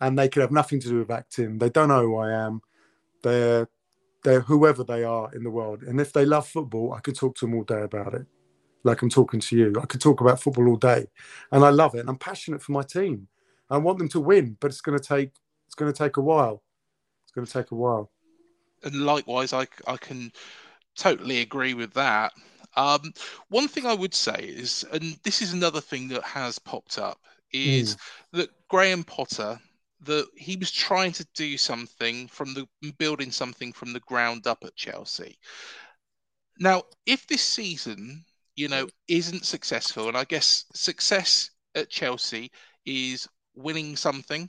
and 0.00 0.18
they 0.18 0.28
could 0.28 0.42
have 0.42 0.52
nothing 0.52 0.80
to 0.80 0.88
do 0.88 0.98
with 0.98 1.10
acting. 1.10 1.58
They 1.58 1.70
don't 1.70 1.88
know 1.88 2.02
who 2.02 2.16
I 2.16 2.32
am. 2.32 2.60
They're 3.22 3.68
they're 4.22 4.40
whoever 4.40 4.82
they 4.82 5.04
are 5.04 5.32
in 5.34 5.44
the 5.44 5.50
world. 5.50 5.82
And 5.84 6.00
if 6.00 6.12
they 6.12 6.24
love 6.24 6.48
football, 6.48 6.92
I 6.92 7.00
could 7.00 7.14
talk 7.14 7.36
to 7.36 7.46
them 7.46 7.54
all 7.54 7.62
day 7.62 7.82
about 7.82 8.12
it. 8.14 8.26
Like 8.82 9.00
I'm 9.02 9.08
talking 9.08 9.40
to 9.40 9.56
you. 9.56 9.72
I 9.80 9.86
could 9.86 10.00
talk 10.00 10.20
about 10.20 10.40
football 10.40 10.68
all 10.68 10.76
day. 10.76 11.06
And 11.52 11.64
I 11.64 11.70
love 11.70 11.94
it. 11.94 12.00
And 12.00 12.08
I'm 12.08 12.18
passionate 12.18 12.60
for 12.60 12.72
my 12.72 12.82
team. 12.82 13.28
I 13.70 13.78
want 13.78 13.98
them 13.98 14.08
to 14.10 14.20
win, 14.20 14.56
but 14.60 14.70
it's 14.70 14.80
gonna 14.80 14.98
take 14.98 15.32
it's 15.66 15.74
gonna 15.74 15.92
take 15.92 16.16
a 16.16 16.22
while. 16.22 16.62
It's 17.24 17.32
gonna 17.32 17.46
take 17.46 17.72
a 17.72 17.76
while. 17.76 18.10
and 18.84 19.04
likewise, 19.04 19.52
I 19.52 19.66
I 19.86 19.96
can 19.96 20.32
totally 20.96 21.40
agree 21.40 21.74
with 21.74 21.92
that. 21.94 22.32
Um, 22.76 23.12
one 23.48 23.68
thing 23.68 23.86
I 23.86 23.94
would 23.94 24.14
say 24.14 24.36
is, 24.38 24.84
and 24.92 25.18
this 25.22 25.40
is 25.40 25.52
another 25.52 25.80
thing 25.80 26.08
that 26.08 26.22
has 26.24 26.58
popped 26.58 26.98
up, 26.98 27.18
is 27.52 27.96
mm. 27.96 27.98
that 28.32 28.50
Graham 28.68 29.02
Potter 29.02 29.58
that 30.02 30.26
he 30.36 30.56
was 30.56 30.70
trying 30.70 31.12
to 31.12 31.26
do 31.34 31.56
something 31.56 32.28
from 32.28 32.54
the 32.54 32.66
building 32.98 33.32
something 33.32 33.72
from 33.72 33.92
the 33.92 34.00
ground 34.00 34.46
up 34.46 34.62
at 34.64 34.76
Chelsea. 34.76 35.38
Now, 36.58 36.84
if 37.06 37.26
this 37.26 37.42
season, 37.42 38.24
you 38.56 38.68
know, 38.68 38.88
isn't 39.08 39.44
successful, 39.44 40.08
and 40.08 40.16
I 40.16 40.24
guess 40.24 40.64
success 40.74 41.50
at 41.74 41.90
Chelsea 41.90 42.50
is 42.84 43.28
winning 43.56 43.96
something, 43.96 44.48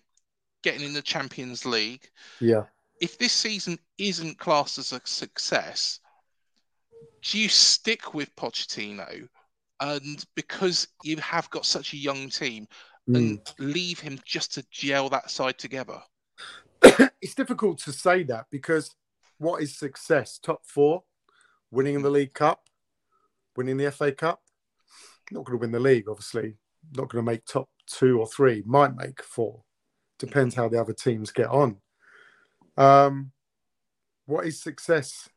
getting 0.63 0.85
in 0.85 0.93
the 0.93 1.01
Champions 1.01 1.65
League. 1.65 2.07
Yeah. 2.39 2.63
If 3.01 3.17
this 3.17 3.33
season 3.33 3.79
isn't 3.97 4.39
classed 4.39 4.77
as 4.77 4.91
a 4.91 5.01
success, 5.05 5.99
do 7.21 7.39
you 7.39 7.49
stick 7.49 8.13
with 8.13 8.35
Pochettino? 8.35 9.27
And 9.79 10.25
because 10.35 10.87
you 11.03 11.17
have 11.17 11.49
got 11.51 11.65
such 11.65 11.93
a 11.93 11.97
young 11.97 12.29
team, 12.29 12.67
and 13.07 13.39
mm. 13.39 13.53
leave 13.57 13.99
him 13.99 14.19
just 14.25 14.53
to 14.53 14.65
gel 14.69 15.09
that 15.09 15.31
side 15.31 15.57
together? 15.57 16.01
it's 17.21 17.35
difficult 17.35 17.79
to 17.79 17.91
say 17.91 18.23
that 18.23 18.45
because 18.51 18.95
what 19.37 19.61
is 19.61 19.77
success? 19.77 20.37
Top 20.37 20.61
four, 20.65 21.03
winning 21.71 22.01
the 22.01 22.09
League 22.09 22.33
Cup, 22.33 22.61
winning 23.55 23.77
the 23.77 23.91
FA 23.91 24.11
Cup. 24.11 24.41
Not 25.31 25.45
going 25.45 25.57
to 25.57 25.61
win 25.61 25.71
the 25.71 25.79
league, 25.79 26.07
obviously. 26.07 26.55
Not 26.95 27.09
going 27.09 27.25
to 27.25 27.31
make 27.31 27.45
top 27.45 27.69
two 27.85 28.19
or 28.19 28.27
three. 28.27 28.63
Might 28.65 28.95
make 28.95 29.23
four. 29.23 29.63
Depends 30.19 30.55
how 30.55 30.67
the 30.67 30.79
other 30.79 30.93
teams 30.93 31.31
get 31.31 31.47
on. 31.47 31.77
Um, 32.75 33.31
what 34.25 34.45
is 34.45 34.61
success 34.61 35.29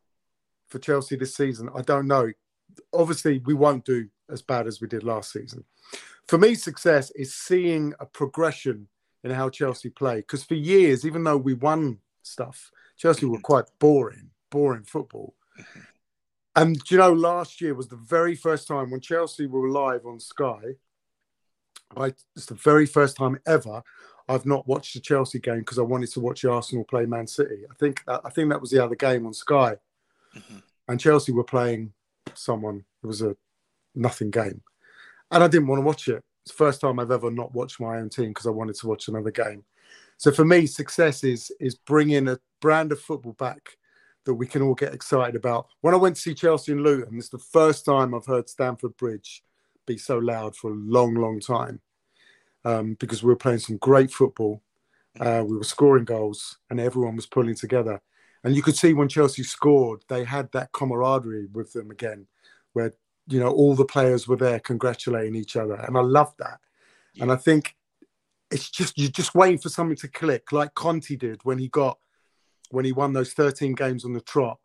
for 0.69 0.79
Chelsea 0.79 1.17
this 1.17 1.35
season? 1.35 1.69
I 1.75 1.83
don't 1.83 2.07
know. 2.07 2.33
Obviously, 2.93 3.39
we 3.45 3.55
won't 3.55 3.85
do 3.85 4.09
as 4.31 4.43
bad 4.43 4.67
as 4.67 4.81
we 4.81 4.89
did 4.89 5.03
last 5.03 5.33
season 5.33 5.65
for 6.31 6.39
me, 6.39 6.55
success 6.55 7.11
is 7.17 7.35
seeing 7.35 7.93
a 7.99 8.07
progression 8.07 8.87
in 9.25 9.33
how 9.33 9.51
Chelsea 9.51 9.91
play. 9.91 10.19
Because 10.19 10.45
for 10.45 10.55
years, 10.55 11.05
even 11.05 11.25
though 11.25 11.37
we 11.37 11.55
won 11.55 11.99
stuff, 12.23 12.71
Chelsea 12.97 13.27
were 13.27 13.41
quite 13.41 13.65
boring, 13.81 14.31
boring 14.49 14.85
football. 14.85 15.35
And 16.55 16.81
you 16.89 16.99
know, 16.99 17.13
last 17.13 17.61
year 17.61 17.75
was 17.75 17.89
the 17.89 17.97
very 17.97 18.37
first 18.37 18.69
time 18.69 18.93
when 18.93 19.01
Chelsea 19.01 19.47
were 19.47 19.69
live 19.69 20.07
on 20.07 20.21
Sky. 20.21 20.77
I, 21.97 22.13
it's 22.37 22.47
the 22.47 22.55
very 22.55 22.87
first 22.87 23.17
time 23.17 23.39
ever 23.47 23.83
I've 24.29 24.47
not 24.47 24.67
watched 24.67 24.95
a 24.97 25.01
Chelsea 25.01 25.41
game 25.41 25.61
because 25.61 25.79
I 25.79 25.83
wanted 25.83 26.11
to 26.13 26.21
watch 26.21 26.45
Arsenal 26.45 26.85
play 26.85 27.05
Man 27.05 27.27
City. 27.27 27.65
I 27.71 27.75
think 27.75 28.03
I 28.07 28.31
think 28.31 28.51
that 28.51 28.61
was 28.61 28.71
the 28.71 28.83
other 28.83 28.95
game 28.95 29.27
on 29.27 29.35
Sky, 29.35 29.77
mm-hmm. 30.37 30.59
and 30.89 31.01
Chelsea 31.01 31.33
were 31.33 31.45
playing 31.45 31.93
someone. 32.35 32.85
It 33.03 33.07
was 33.07 33.23
a 33.23 33.37
nothing 33.95 34.31
game 34.31 34.63
and 35.31 35.45
I 35.45 35.49
didn't 35.49 35.69
want 35.69 35.81
to 35.81 35.87
watch 35.87 36.09
it. 36.09 36.23
It's 36.45 36.53
the 36.53 36.57
first 36.57 36.81
time 36.81 36.99
I've 36.99 37.11
ever 37.11 37.31
not 37.31 37.55
watched 37.55 37.81
my 37.81 37.99
own 37.99 38.09
team 38.09 38.29
because 38.29 38.47
I 38.47 38.51
wanted 38.51 38.77
to 38.77 38.87
watch 38.87 39.09
another 39.09 39.31
game. 39.31 39.65
So 40.17 40.31
for 40.31 40.45
me, 40.45 40.67
success 40.67 41.25
is 41.25 41.51
is 41.61 41.75
bringing 41.75 42.29
a 42.29 42.39
brand 42.61 42.93
of 42.93 43.01
football 43.01 43.35
back 43.35 43.77
that 44.25 44.35
we 44.35 44.47
can 44.47 44.63
all 44.63 44.75
get 44.75 44.95
excited 44.95 45.35
about. 45.35 45.67
When 45.81 45.95
I 45.95 45.99
went 45.99 46.17
to 46.17 46.23
see 46.23 46.35
Chelsea 46.35 46.73
and 46.73 46.83
Luton, 46.83 47.19
it's 47.19 47.31
the 47.31 47.39
first 47.39 47.85
time 47.85 48.15
I've 48.15 48.27
heard 48.27 48.49
Stamford 48.49 48.97
Bridge 48.97 49.43
be 49.91 49.99
so 49.99 50.19
loud 50.19 50.57
for 50.57 50.71
a 50.71 50.75
long, 50.75 51.15
long 51.15 51.41
time 51.41 51.81
um, 52.65 52.97
because 53.01 53.23
we 53.23 53.29
were 53.29 53.37
playing 53.37 53.59
some 53.59 53.77
great 53.79 54.11
football. 54.11 54.63
Uh, 55.19 55.43
we 55.47 55.57
were 55.57 55.65
scoring 55.65 56.05
goals 56.05 56.59
and 56.71 56.79
everyone 56.79 57.17
was 57.17 57.27
pulling 57.27 57.57
together. 57.57 58.01
And 58.45 58.55
you 58.55 58.63
could 58.63 58.77
see 58.77 58.95
when 58.95 59.09
Chelsea 59.09 59.43
scored, 59.43 60.03
they 60.09 60.25
had 60.25 60.51
that 60.53 60.73
camaraderie 60.73 61.49
with 61.53 61.73
them 61.73 61.91
again, 61.91 62.27
where 62.73 62.93
you 63.31 63.39
know, 63.39 63.51
all 63.51 63.75
the 63.75 63.85
players 63.85 64.27
were 64.27 64.37
there 64.37 64.59
congratulating 64.61 65.37
each 65.37 65.57
other. 65.57 65.75
And 65.75 65.97
I 65.97 66.01
love 66.01 66.35
that. 66.39 66.59
Yeah. 67.15 67.25
And 67.25 67.33
I 67.33 67.37
think 67.37 67.77
it's 68.51 68.71
just, 68.71 68.99
you're 68.99 69.11
just 69.11 69.35
waiting 69.35 69.59
for 69.59 69.69
something 69.69 69.97
to 69.99 70.09
click, 70.09 70.53
like 70.53 70.75
Conte 70.75 71.17
did 71.17 71.41
when 71.45 71.59
he 71.59 71.69
got, 71.69 71.99
when 72.71 72.85
he 72.85 72.93
won 72.93 73.13
those 73.13 73.33
13 73.33 73.75
games 73.75 74.05
on 74.05 74.13
the 74.13 74.21
trot. 74.21 74.59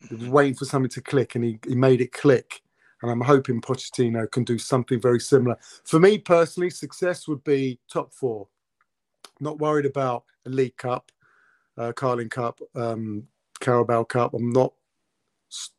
He 0.00 0.14
was 0.14 0.24
mm-hmm. 0.24 0.32
waiting 0.32 0.54
for 0.54 0.64
something 0.64 0.90
to 0.90 1.00
click 1.00 1.34
and 1.34 1.44
he, 1.44 1.58
he 1.66 1.74
made 1.74 2.00
it 2.00 2.12
click. 2.12 2.62
And 3.02 3.10
I'm 3.10 3.20
hoping 3.20 3.60
Pochettino 3.60 4.30
can 4.30 4.44
do 4.44 4.58
something 4.58 5.00
very 5.00 5.20
similar. 5.20 5.56
For 5.84 5.98
me 5.98 6.18
personally, 6.18 6.70
success 6.70 7.26
would 7.28 7.42
be 7.44 7.80
top 7.90 8.12
four. 8.12 8.48
Not 9.40 9.58
worried 9.58 9.86
about 9.86 10.24
a 10.46 10.50
League 10.50 10.76
Cup, 10.76 11.10
uh, 11.78 11.92
Carling 11.92 12.28
Cup, 12.28 12.60
um, 12.74 13.24
Carabao 13.60 14.04
Cup. 14.04 14.34
I'm 14.34 14.50
not 14.50 14.74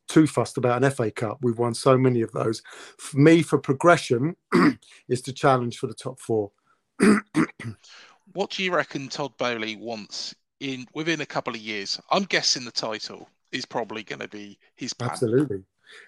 too 0.08 0.26
fussed 0.26 0.58
about 0.58 0.82
an 0.82 0.90
FA 0.90 1.10
Cup. 1.10 1.38
We've 1.42 1.58
won 1.58 1.74
so 1.74 1.96
many 1.96 2.22
of 2.22 2.32
those. 2.32 2.62
For 2.98 3.18
me, 3.18 3.42
for 3.42 3.58
progression, 3.58 4.36
is 5.08 5.22
to 5.22 5.32
challenge 5.32 5.78
for 5.78 5.86
the 5.86 5.94
top 5.94 6.20
four. 6.20 6.50
what 8.32 8.50
do 8.50 8.62
you 8.62 8.74
reckon 8.74 9.08
Todd 9.08 9.36
Boehly 9.38 9.76
wants 9.76 10.34
in 10.60 10.86
within 10.94 11.20
a 11.20 11.26
couple 11.26 11.54
of 11.54 11.60
years? 11.60 12.00
I'm 12.10 12.24
guessing 12.24 12.64
the 12.64 12.72
title 12.72 13.28
is 13.50 13.64
probably 13.64 14.02
going 14.02 14.20
to 14.20 14.28
be 14.28 14.58
his 14.76 14.92
plan. 14.92 15.10
Absolutely, 15.10 15.62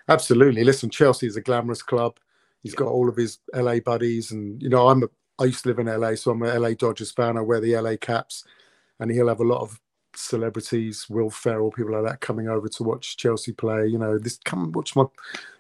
absolutely. 0.09 0.65
Listen, 0.65 0.91
Chelsea 0.91 1.27
is 1.27 1.37
a 1.37 1.41
glamorous 1.41 1.83
club. 1.83 2.19
He's 2.63 2.75
got 2.75 2.89
all 2.89 3.09
of 3.09 3.17
his 3.17 3.39
LA 3.55 3.81
buddies, 3.81 4.33
and 4.33 4.63
you 4.63 4.69
know, 4.69 4.89
I'm 4.89 5.03
a. 5.03 5.09
I 5.39 5.47
used 5.47 5.65
to 5.65 5.69
live 5.69 5.81
in 5.81 5.87
LA, 5.87 6.15
so 6.15 6.31
I'm 6.31 6.43
a 6.43 6.59
LA 6.59 6.75
Dodgers 6.75 7.11
fan. 7.11 7.37
I 7.37 7.41
wear 7.41 7.61
the 7.61 7.77
LA 7.77 7.97
caps, 8.01 8.45
and 9.01 9.11
he'll 9.11 9.29
have 9.29 9.41
a 9.41 9.45
lot 9.45 9.63
of 9.63 9.81
celebrities, 10.17 11.07
Will 11.09 11.31
Ferrell, 11.31 11.71
people 11.71 11.93
like 11.93 12.11
that 12.11 12.21
coming 12.21 12.49
over 12.49 12.69
to 12.69 12.83
watch 12.83 13.17
Chelsea 13.17 13.53
play. 13.53 13.87
You 13.87 13.99
know, 13.99 14.19
this 14.19 14.39
come 14.45 14.73
watch 14.73 14.95
my 14.97 15.05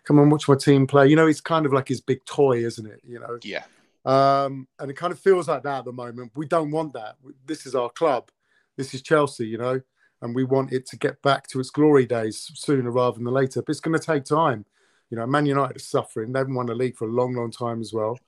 come 0.04 0.18
and 0.18 0.30
watch 0.30 0.48
my 0.48 0.56
team 0.56 0.86
play. 0.86 1.08
You 1.08 1.16
know, 1.16 1.26
it's 1.26 1.40
kind 1.40 1.66
of 1.66 1.72
like 1.72 1.88
his 1.88 2.00
big 2.00 2.24
toy, 2.24 2.64
isn't 2.64 2.86
it? 2.86 3.00
You 3.04 3.20
know. 3.20 3.38
Yeah. 3.42 3.64
Um, 4.04 4.68
and 4.78 4.90
it 4.90 4.94
kind 4.94 5.12
of 5.12 5.18
feels 5.18 5.48
like 5.48 5.62
that 5.62 5.78
at 5.78 5.84
the 5.84 5.92
moment. 5.92 6.32
We 6.34 6.46
don't 6.46 6.70
want 6.70 6.92
that. 6.92 7.16
This 7.46 7.66
is 7.66 7.74
our 7.74 7.90
club. 7.90 8.30
This 8.76 8.92
is 8.92 9.02
Chelsea, 9.02 9.46
you 9.46 9.58
know, 9.58 9.80
and 10.24 10.34
we 10.34 10.42
want 10.42 10.72
it 10.72 10.86
to 10.86 10.96
get 10.96 11.20
back 11.20 11.46
to 11.46 11.60
its 11.60 11.68
glory 11.68 12.06
days 12.06 12.50
sooner 12.54 12.90
rather 12.90 13.18
than 13.18 13.26
later. 13.26 13.60
But 13.60 13.72
it's 13.72 13.80
going 13.80 13.96
to 13.96 14.04
take 14.04 14.24
time. 14.24 14.64
You 15.10 15.18
know, 15.18 15.26
Man 15.26 15.44
United 15.44 15.76
are 15.76 15.80
suffering. 15.80 16.32
They 16.32 16.38
haven't 16.38 16.54
won 16.54 16.70
a 16.70 16.74
league 16.74 16.96
for 16.96 17.06
a 17.06 17.12
long, 17.12 17.34
long 17.34 17.50
time 17.50 17.82
as 17.82 17.92
well. 17.92 18.18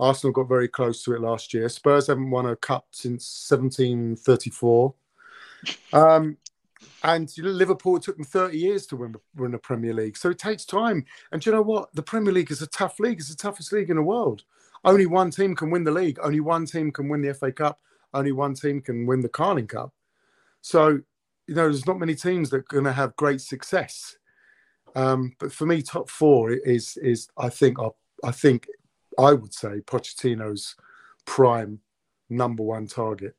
Arsenal 0.00 0.32
got 0.32 0.48
very 0.48 0.66
close 0.66 1.02
to 1.04 1.14
it 1.14 1.20
last 1.20 1.52
year. 1.52 1.68
Spurs 1.68 2.06
haven't 2.06 2.30
won 2.30 2.46
a 2.46 2.56
cup 2.56 2.86
since 2.92 3.46
1734. 3.50 4.94
Um, 5.92 6.38
and 7.04 7.30
Liverpool 7.36 8.00
took 8.00 8.16
them 8.16 8.24
30 8.24 8.56
years 8.56 8.86
to 8.86 8.96
win, 8.96 9.14
win 9.36 9.52
the 9.52 9.58
Premier 9.58 9.92
League. 9.92 10.16
So 10.16 10.30
it 10.30 10.38
takes 10.38 10.64
time. 10.64 11.04
And 11.32 11.44
you 11.44 11.52
know 11.52 11.60
what? 11.60 11.94
The 11.94 12.02
Premier 12.02 12.32
League 12.32 12.50
is 12.50 12.62
a 12.62 12.66
tough 12.66 12.98
league. 12.98 13.20
It's 13.20 13.28
the 13.28 13.36
toughest 13.36 13.74
league 13.74 13.90
in 13.90 13.96
the 13.96 14.02
world. 14.02 14.42
Only 14.86 15.04
one 15.04 15.30
team 15.30 15.54
can 15.54 15.70
win 15.70 15.84
the 15.84 15.90
league. 15.90 16.18
Only 16.22 16.40
one 16.40 16.64
team 16.64 16.90
can 16.92 17.10
win 17.10 17.20
the 17.20 17.34
FA 17.34 17.52
Cup. 17.52 17.78
Only 18.14 18.32
one 18.32 18.54
team 18.54 18.80
can 18.80 19.04
win 19.04 19.20
the 19.20 19.28
Carling 19.28 19.66
Cup. 19.66 19.92
So, 20.62 21.00
you 21.52 21.56
know, 21.56 21.64
there's 21.64 21.86
not 21.86 21.98
many 21.98 22.14
teams 22.14 22.48
that 22.48 22.56
are 22.56 22.66
going 22.70 22.84
to 22.84 22.92
have 22.94 23.14
great 23.16 23.42
success. 23.42 24.16
Um, 24.96 25.34
but 25.38 25.52
for 25.52 25.66
me, 25.66 25.82
top 25.82 26.08
four 26.08 26.50
is 26.50 26.96
is 26.96 27.28
I 27.36 27.50
think 27.50 27.76
I 28.24 28.30
think 28.30 28.66
I 29.18 29.34
would 29.34 29.52
say 29.52 29.80
Pochettino's 29.80 30.74
prime 31.26 31.80
number 32.30 32.62
one 32.62 32.86
target. 32.86 33.36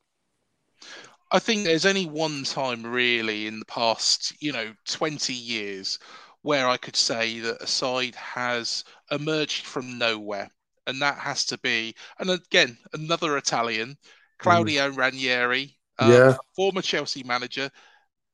I 1.32 1.40
think 1.40 1.64
there's 1.64 1.88
only 1.88 2.06
one 2.06 2.44
time 2.44 2.86
really 2.86 3.48
in 3.48 3.58
the 3.58 3.66
past, 3.66 4.32
you 4.40 4.52
know, 4.52 4.72
20 4.86 5.34
years 5.34 5.98
where 6.44 6.68
I 6.68 6.78
could 6.78 6.96
say 6.96 7.40
that 7.40 7.64
a 7.64 7.68
side 7.68 8.14
has 8.14 8.84
emerged 9.10 9.66
from 9.66 9.98
nowhere. 9.98 10.52
And 10.86 11.02
that 11.02 11.18
has 11.18 11.46
to 11.46 11.58
be, 11.60 11.96
and 12.20 12.30
again, 12.30 12.78
another 12.94 13.38
Italian, 13.38 13.98
Claudio 14.38 14.92
mm. 14.92 14.98
Ranieri, 14.98 15.76
uh, 15.98 16.10
yeah. 16.12 16.38
former 16.56 16.82
Chelsea 16.82 17.24
manager, 17.24 17.72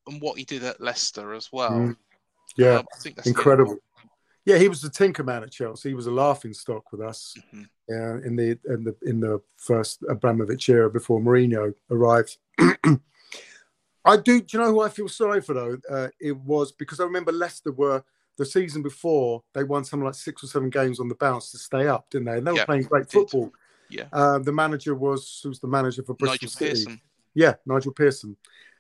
and 0.10 0.22
what 0.22 0.38
he 0.38 0.43
did 0.43 0.64
at 0.64 0.82
Leicester 0.82 1.34
as 1.34 1.49
well. 1.51 1.72
Mm. 1.72 1.97
Yeah, 2.57 2.76
um, 2.76 2.86
I 2.93 2.97
think 2.99 3.16
that's 3.16 3.28
incredible. 3.28 3.78
Yeah, 4.45 4.57
he 4.57 4.68
was 4.68 4.82
the 4.82 4.89
tinker 4.89 5.24
man 5.24 5.43
at 5.43 5.51
Chelsea. 5.51 5.89
He 5.89 5.95
was 5.95 6.07
a 6.07 6.12
laughing 6.12 6.53
stock 6.53 6.91
with 6.91 7.01
us 7.01 7.36
mm-hmm. 7.38 7.64
uh, 7.91 8.18
in 8.26 8.36
the 8.36 8.57
in 8.68 8.84
the 8.84 8.95
in 9.03 9.20
the 9.20 9.41
first 9.57 10.03
Abramovich 10.10 10.70
era 10.70 10.89
before 10.89 11.20
Mourinho 11.20 11.74
arrived. 11.91 12.38
I 14.05 14.18
do. 14.18 14.41
Do 14.41 14.57
you 14.57 14.60
know 14.60 14.72
who 14.72 14.82
I 14.82 14.89
feel 14.89 15.07
sorry 15.07 15.41
for 15.41 15.53
though? 15.53 15.78
Uh, 15.89 16.07
it 16.20 16.36
was 16.36 16.72
because 16.72 16.99
I 16.99 17.03
remember 17.03 17.32
Leicester 17.32 17.72
were 17.72 18.03
the 18.38 18.45
season 18.45 18.82
before 18.82 19.43
they 19.53 19.64
won 19.64 19.84
something 19.84 20.05
like 20.05 20.16
six 20.16 20.43
or 20.43 20.47
seven 20.47 20.70
games 20.70 20.99
on 20.99 21.10
the 21.10 21.16
bounce 21.16 21.51
to 21.51 21.57
stay 21.57 21.88
up, 21.88 22.10
didn't 22.10 22.26
they? 22.26 22.38
And 22.38 22.47
they 22.47 22.53
were 22.53 22.66
playing 22.66 22.84
great 22.84 23.12
football. 23.12 23.51
Yeah. 23.89 24.05
Uh, 24.14 24.39
the 24.39 24.51
manager 24.51 24.95
was 24.95 25.41
who's 25.43 25.60
the 25.60 25.68
manager 25.68 26.03
for 26.03 26.14
Bristol 26.14 26.36
Nigel 26.36 26.49
City. 26.49 26.66
Pearson. 26.66 27.01
Yeah, 27.36 27.55
Nigel 27.66 27.91
Pearson. 27.91 28.38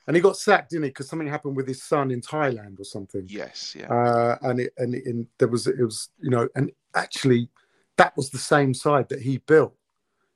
And 0.09 0.15
he 0.15 0.23
got 0.23 0.37
sacked, 0.37 0.71
didn't 0.71 0.85
he? 0.85 0.89
Because 0.89 1.07
something 1.07 1.27
happened 1.27 1.55
with 1.55 1.67
his 1.67 1.83
son 1.83 2.09
in 2.09 2.19
Thailand 2.19 2.79
or 2.79 2.83
something. 2.83 3.25
Yes, 3.27 3.75
yeah. 3.77 3.93
Uh, 3.93 4.37
and 4.41 4.59
it, 4.59 4.73
and, 4.79 4.95
it, 4.95 5.05
and 5.05 5.27
there 5.37 5.47
was 5.47 5.67
it 5.67 5.77
was 5.79 6.09
you 6.19 6.31
know, 6.31 6.49
and 6.55 6.71
actually 6.95 7.47
that 7.97 8.17
was 8.17 8.31
the 8.31 8.39
same 8.39 8.73
side 8.73 9.07
that 9.09 9.21
he 9.21 9.37
built. 9.37 9.75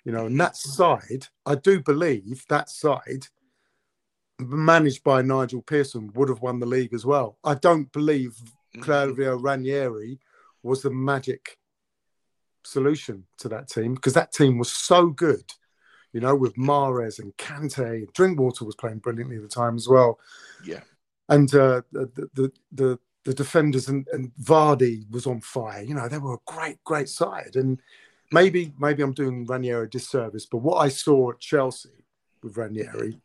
You 0.05 0.11
know, 0.11 0.27
and 0.27 0.39
that 0.39 0.55
side, 0.55 1.25
I 1.47 1.55
do 1.55 1.81
believe 1.81 2.45
that 2.49 2.69
side 2.69 3.25
managed 4.37 5.03
by 5.03 5.23
Nigel 5.23 5.63
Pearson 5.63 6.11
would 6.13 6.29
have 6.29 6.43
won 6.43 6.59
the 6.59 6.67
league 6.67 6.93
as 6.93 7.03
well. 7.03 7.39
I 7.43 7.55
don't 7.55 7.91
believe 7.91 8.33
mm-hmm. 8.35 8.81
Claudio 8.81 9.37
Ranieri 9.37 10.19
was 10.61 10.83
the 10.83 10.91
magic 10.91 11.57
solution 12.63 13.25
to 13.39 13.49
that 13.49 13.69
team 13.69 13.95
because 13.95 14.13
that 14.13 14.33
team 14.33 14.59
was 14.59 14.71
so 14.71 15.07
good, 15.07 15.51
you 16.13 16.21
know, 16.21 16.35
with 16.35 16.55
Mahrez 16.55 17.19
and 17.19 17.35
Kante. 17.37 18.11
Drinkwater 18.13 18.65
was 18.65 18.75
playing 18.75 18.99
brilliantly 18.99 19.35
at 19.35 19.41
the 19.41 19.47
time 19.47 19.75
as 19.75 19.87
well. 19.87 20.19
Yeah. 20.65 20.81
And 21.29 21.53
uh, 21.53 21.81
the, 21.91 22.29
the, 22.33 22.51
the, 22.71 22.99
the 23.25 23.33
defenders 23.33 23.89
and, 23.89 24.07
and 24.13 24.31
Vardy 24.41 25.09
was 25.11 25.27
on 25.27 25.41
fire. 25.41 25.81
You 25.81 25.95
know, 25.95 26.07
they 26.07 26.17
were 26.17 26.35
a 26.35 26.51
great, 26.51 26.83
great 26.83 27.09
side. 27.09 27.55
And 27.55 27.79
maybe 28.33 28.73
maybe 28.79 29.03
I'm 29.03 29.13
doing 29.13 29.45
Ranieri 29.45 29.85
a 29.85 29.89
disservice, 29.89 30.45
but 30.45 30.57
what 30.57 30.77
I 30.77 30.89
saw 30.89 31.31
at 31.31 31.39
Chelsea 31.39 31.89
with 32.41 32.57
Ranieri, 32.57 33.19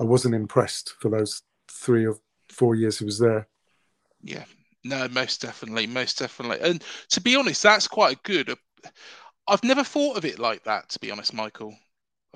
I 0.00 0.04
wasn't 0.04 0.34
impressed 0.34 0.94
for 0.98 1.10
those 1.10 1.42
three 1.70 2.06
or 2.06 2.16
four 2.48 2.74
years 2.74 2.98
he 2.98 3.04
was 3.04 3.18
there. 3.18 3.46
Yeah, 4.22 4.44
no, 4.84 5.06
most 5.08 5.42
definitely, 5.42 5.86
most 5.86 6.18
definitely. 6.18 6.58
And 6.68 6.82
to 7.10 7.20
be 7.20 7.36
honest, 7.36 7.62
that's 7.62 7.86
quite 7.86 8.16
a 8.16 8.20
good. 8.24 8.54
I've 9.46 9.64
never 9.64 9.84
thought 9.84 10.16
of 10.16 10.24
it 10.24 10.38
like 10.38 10.64
that. 10.64 10.88
To 10.90 10.98
be 10.98 11.10
honest, 11.10 11.34
Michael, 11.34 11.76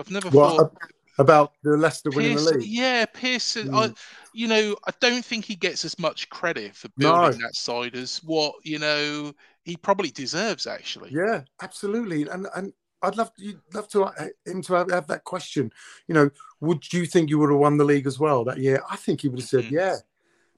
I've 0.01 0.11
never 0.11 0.30
well, 0.30 0.57
thought 0.57 0.76
about 1.18 1.53
the 1.62 1.76
Leicester 1.76 2.11
winning 2.11 2.32
Pearson, 2.32 2.53
the 2.55 2.59
league. 2.61 2.68
Yeah, 2.68 3.05
Pearson. 3.07 3.68
Mm. 3.68 3.90
I, 3.90 3.94
you 4.32 4.48
know, 4.48 4.76
I 4.86 4.92
don't 5.01 5.24
think 5.24 5.44
he 5.44 5.55
gets 5.55 5.84
as 5.84 5.98
much 5.98 6.28
credit 6.30 6.74
for 6.74 6.88
building 6.96 7.38
no. 7.38 7.46
that 7.46 7.55
side 7.55 7.94
as 7.94 8.18
what 8.24 8.55
you 8.62 8.78
know 8.78 9.32
he 9.64 9.76
probably 9.76 10.11
deserves. 10.11 10.66
Actually, 10.66 11.11
yeah, 11.12 11.42
absolutely. 11.62 12.28
And 12.28 12.46
and 12.57 12.72
I'd 13.03 13.16
love 13.16 13.30
you'd 13.36 13.61
love 13.74 13.88
to 13.88 14.05
uh, 14.05 14.28
him 14.46 14.62
to 14.62 14.74
have, 14.74 14.90
have, 14.90 15.07
that 15.09 15.24
question. 15.24 15.72
You 16.09 16.14
know, 16.14 16.30
would 16.61 16.92
you 16.92 17.07
think 17.07 17.30
you 17.30 17.38
would 17.38 17.51
have 17.51 17.59
won 17.59 17.76
the 17.76 17.84
league 17.84 18.07
as 18.07 18.18
well 18.18 18.44
that 18.44 18.59
year? 18.59 18.82
I 18.90 18.96
think 18.96 19.20
he 19.20 19.28
would 19.28 19.40
have 19.40 19.48
said 19.48 19.64
mm-hmm. 19.64 19.74
yeah, 19.74 19.96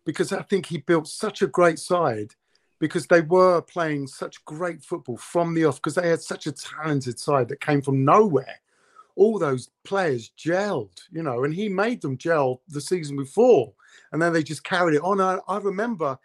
because 0.04 0.32
I 0.32 0.42
think 0.42 0.66
he 0.66 0.78
built 0.78 1.08
such 1.08 1.42
a 1.42 1.46
great 1.46 1.78
side 1.78 2.34
because 2.78 3.06
they 3.06 3.20
were 3.20 3.62
playing 3.62 4.08
such 4.08 4.44
great 4.44 4.82
football 4.82 5.16
from 5.16 5.54
the 5.54 5.64
off 5.64 5.76
because 5.76 5.94
they 5.94 6.08
had 6.08 6.20
such 6.20 6.48
a 6.48 6.52
talented 6.52 7.18
side 7.18 7.48
that 7.48 7.60
came 7.60 7.80
from 7.80 8.04
nowhere. 8.04 8.56
All 9.16 9.38
those 9.38 9.70
players 9.84 10.32
gelled, 10.38 10.98
you 11.10 11.22
know, 11.22 11.44
and 11.44 11.54
he 11.54 11.68
made 11.68 12.00
them 12.00 12.16
gel 12.16 12.62
the 12.68 12.80
season 12.80 13.16
before, 13.16 13.72
and 14.12 14.20
then 14.20 14.32
they 14.32 14.42
just 14.42 14.64
carried 14.64 14.96
it 14.96 15.02
on. 15.02 15.20
I, 15.20 15.38
I 15.48 15.58
remember 15.58 16.18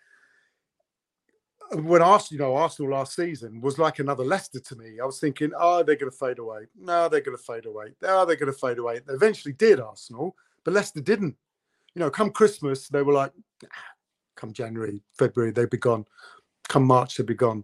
when 1.74 2.02
Arsenal, 2.02 2.38
you 2.38 2.46
know, 2.46 2.56
Arsenal 2.56 2.92
last 2.92 3.16
season 3.16 3.60
was 3.62 3.78
like 3.78 4.00
another 4.00 4.24
Leicester 4.24 4.60
to 4.60 4.76
me. 4.76 5.00
I 5.02 5.06
was 5.06 5.20
thinking, 5.20 5.52
oh, 5.58 5.84
they're 5.84 5.96
going 5.96 6.12
to 6.12 6.18
fade 6.18 6.40
away. 6.40 6.62
No, 6.80 7.10
they're 7.10 7.22
going 7.22 7.38
to 7.38 7.44
fade 7.44 7.66
away. 7.66 7.94
Oh, 8.04 8.26
they're 8.26 8.36
going 8.36 8.52
to 8.52 8.58
fade 8.58 8.78
away. 8.78 9.00
They 9.06 9.14
eventually 9.14 9.54
did, 9.54 9.80
Arsenal, 9.80 10.36
but 10.64 10.74
Leicester 10.74 11.02
didn't. 11.02 11.36
You 11.94 12.02
know, 12.02 12.10
come 12.10 12.30
Christmas, 12.30 12.88
they 12.88 13.02
were 13.02 13.14
like, 13.14 13.32
ah, 13.66 13.92
come 14.36 14.54
January, 14.54 15.02
February, 15.18 15.52
they'd 15.52 15.70
be 15.70 15.78
gone. 15.78 16.06
Come 16.70 16.86
March, 16.86 17.18
they'd 17.18 17.26
be 17.26 17.34
gone. 17.34 17.64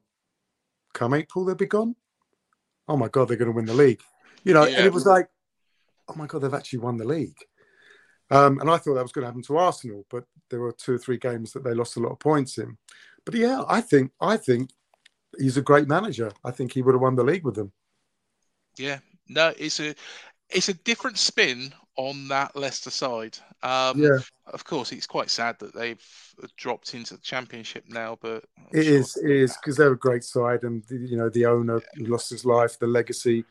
Come 0.93 1.13
April, 1.13 1.45
they'd 1.45 1.57
be 1.57 1.65
gone. 1.65 1.95
Oh 2.87 2.97
my 2.97 3.07
God, 3.07 3.27
they're 3.27 3.37
going 3.37 3.51
to 3.51 3.55
win 3.55 3.65
the 3.65 3.73
league. 3.73 4.01
You 4.43 4.53
know, 4.53 4.65
yeah. 4.65 4.77
and 4.77 4.85
it 4.85 4.93
was 4.93 5.05
like, 5.05 5.27
oh 6.07 6.15
my 6.15 6.27
God, 6.27 6.41
they've 6.41 6.53
actually 6.53 6.79
won 6.79 6.97
the 6.97 7.07
league. 7.07 7.37
Um, 8.29 8.59
and 8.59 8.69
I 8.69 8.77
thought 8.77 8.95
that 8.95 9.03
was 9.03 9.11
going 9.11 9.23
to 9.23 9.27
happen 9.27 9.43
to 9.43 9.57
Arsenal, 9.57 10.05
but 10.09 10.23
there 10.49 10.59
were 10.59 10.71
two 10.71 10.95
or 10.95 10.97
three 10.97 11.17
games 11.17 11.51
that 11.53 11.63
they 11.63 11.73
lost 11.73 11.97
a 11.97 11.99
lot 11.99 12.11
of 12.11 12.19
points 12.19 12.57
in. 12.57 12.77
But 13.25 13.35
yeah, 13.35 13.63
I 13.67 13.81
think 13.81 14.11
I 14.19 14.37
think 14.37 14.71
he's 15.37 15.57
a 15.57 15.61
great 15.61 15.87
manager. 15.87 16.31
I 16.43 16.51
think 16.51 16.73
he 16.73 16.81
would 16.81 16.95
have 16.95 17.01
won 17.01 17.15
the 17.15 17.23
league 17.23 17.45
with 17.45 17.55
them. 17.55 17.71
Yeah, 18.77 18.99
no, 19.29 19.53
it's 19.57 19.79
a 19.79 19.95
it's 20.49 20.69
a 20.69 20.73
different 20.73 21.17
spin 21.17 21.73
on 21.95 22.27
that 22.29 22.55
Leicester 22.55 22.89
side. 22.89 23.37
Um, 23.61 24.01
yeah, 24.01 24.17
of 24.47 24.63
course, 24.63 24.91
it's 24.91 25.07
quite 25.07 25.29
sad 25.29 25.59
that 25.59 25.75
they've 25.75 26.03
dropped 26.57 26.95
into 26.95 27.15
the 27.15 27.21
Championship 27.21 27.85
now, 27.87 28.17
but 28.21 28.45
I'm 28.57 28.79
it 28.79 28.83
sure 28.83 28.93
is 28.95 29.17
it 29.17 29.31
is 29.31 29.57
because 29.57 29.77
they're 29.77 29.93
a 29.93 29.97
great 29.97 30.23
side, 30.23 30.63
and 30.63 30.83
you 30.89 31.17
know 31.17 31.29
the 31.29 31.45
owner 31.45 31.81
yeah. 31.97 32.07
lost 32.09 32.29
his 32.29 32.45
life, 32.45 32.79
the 32.79 32.87
legacy. 32.87 33.45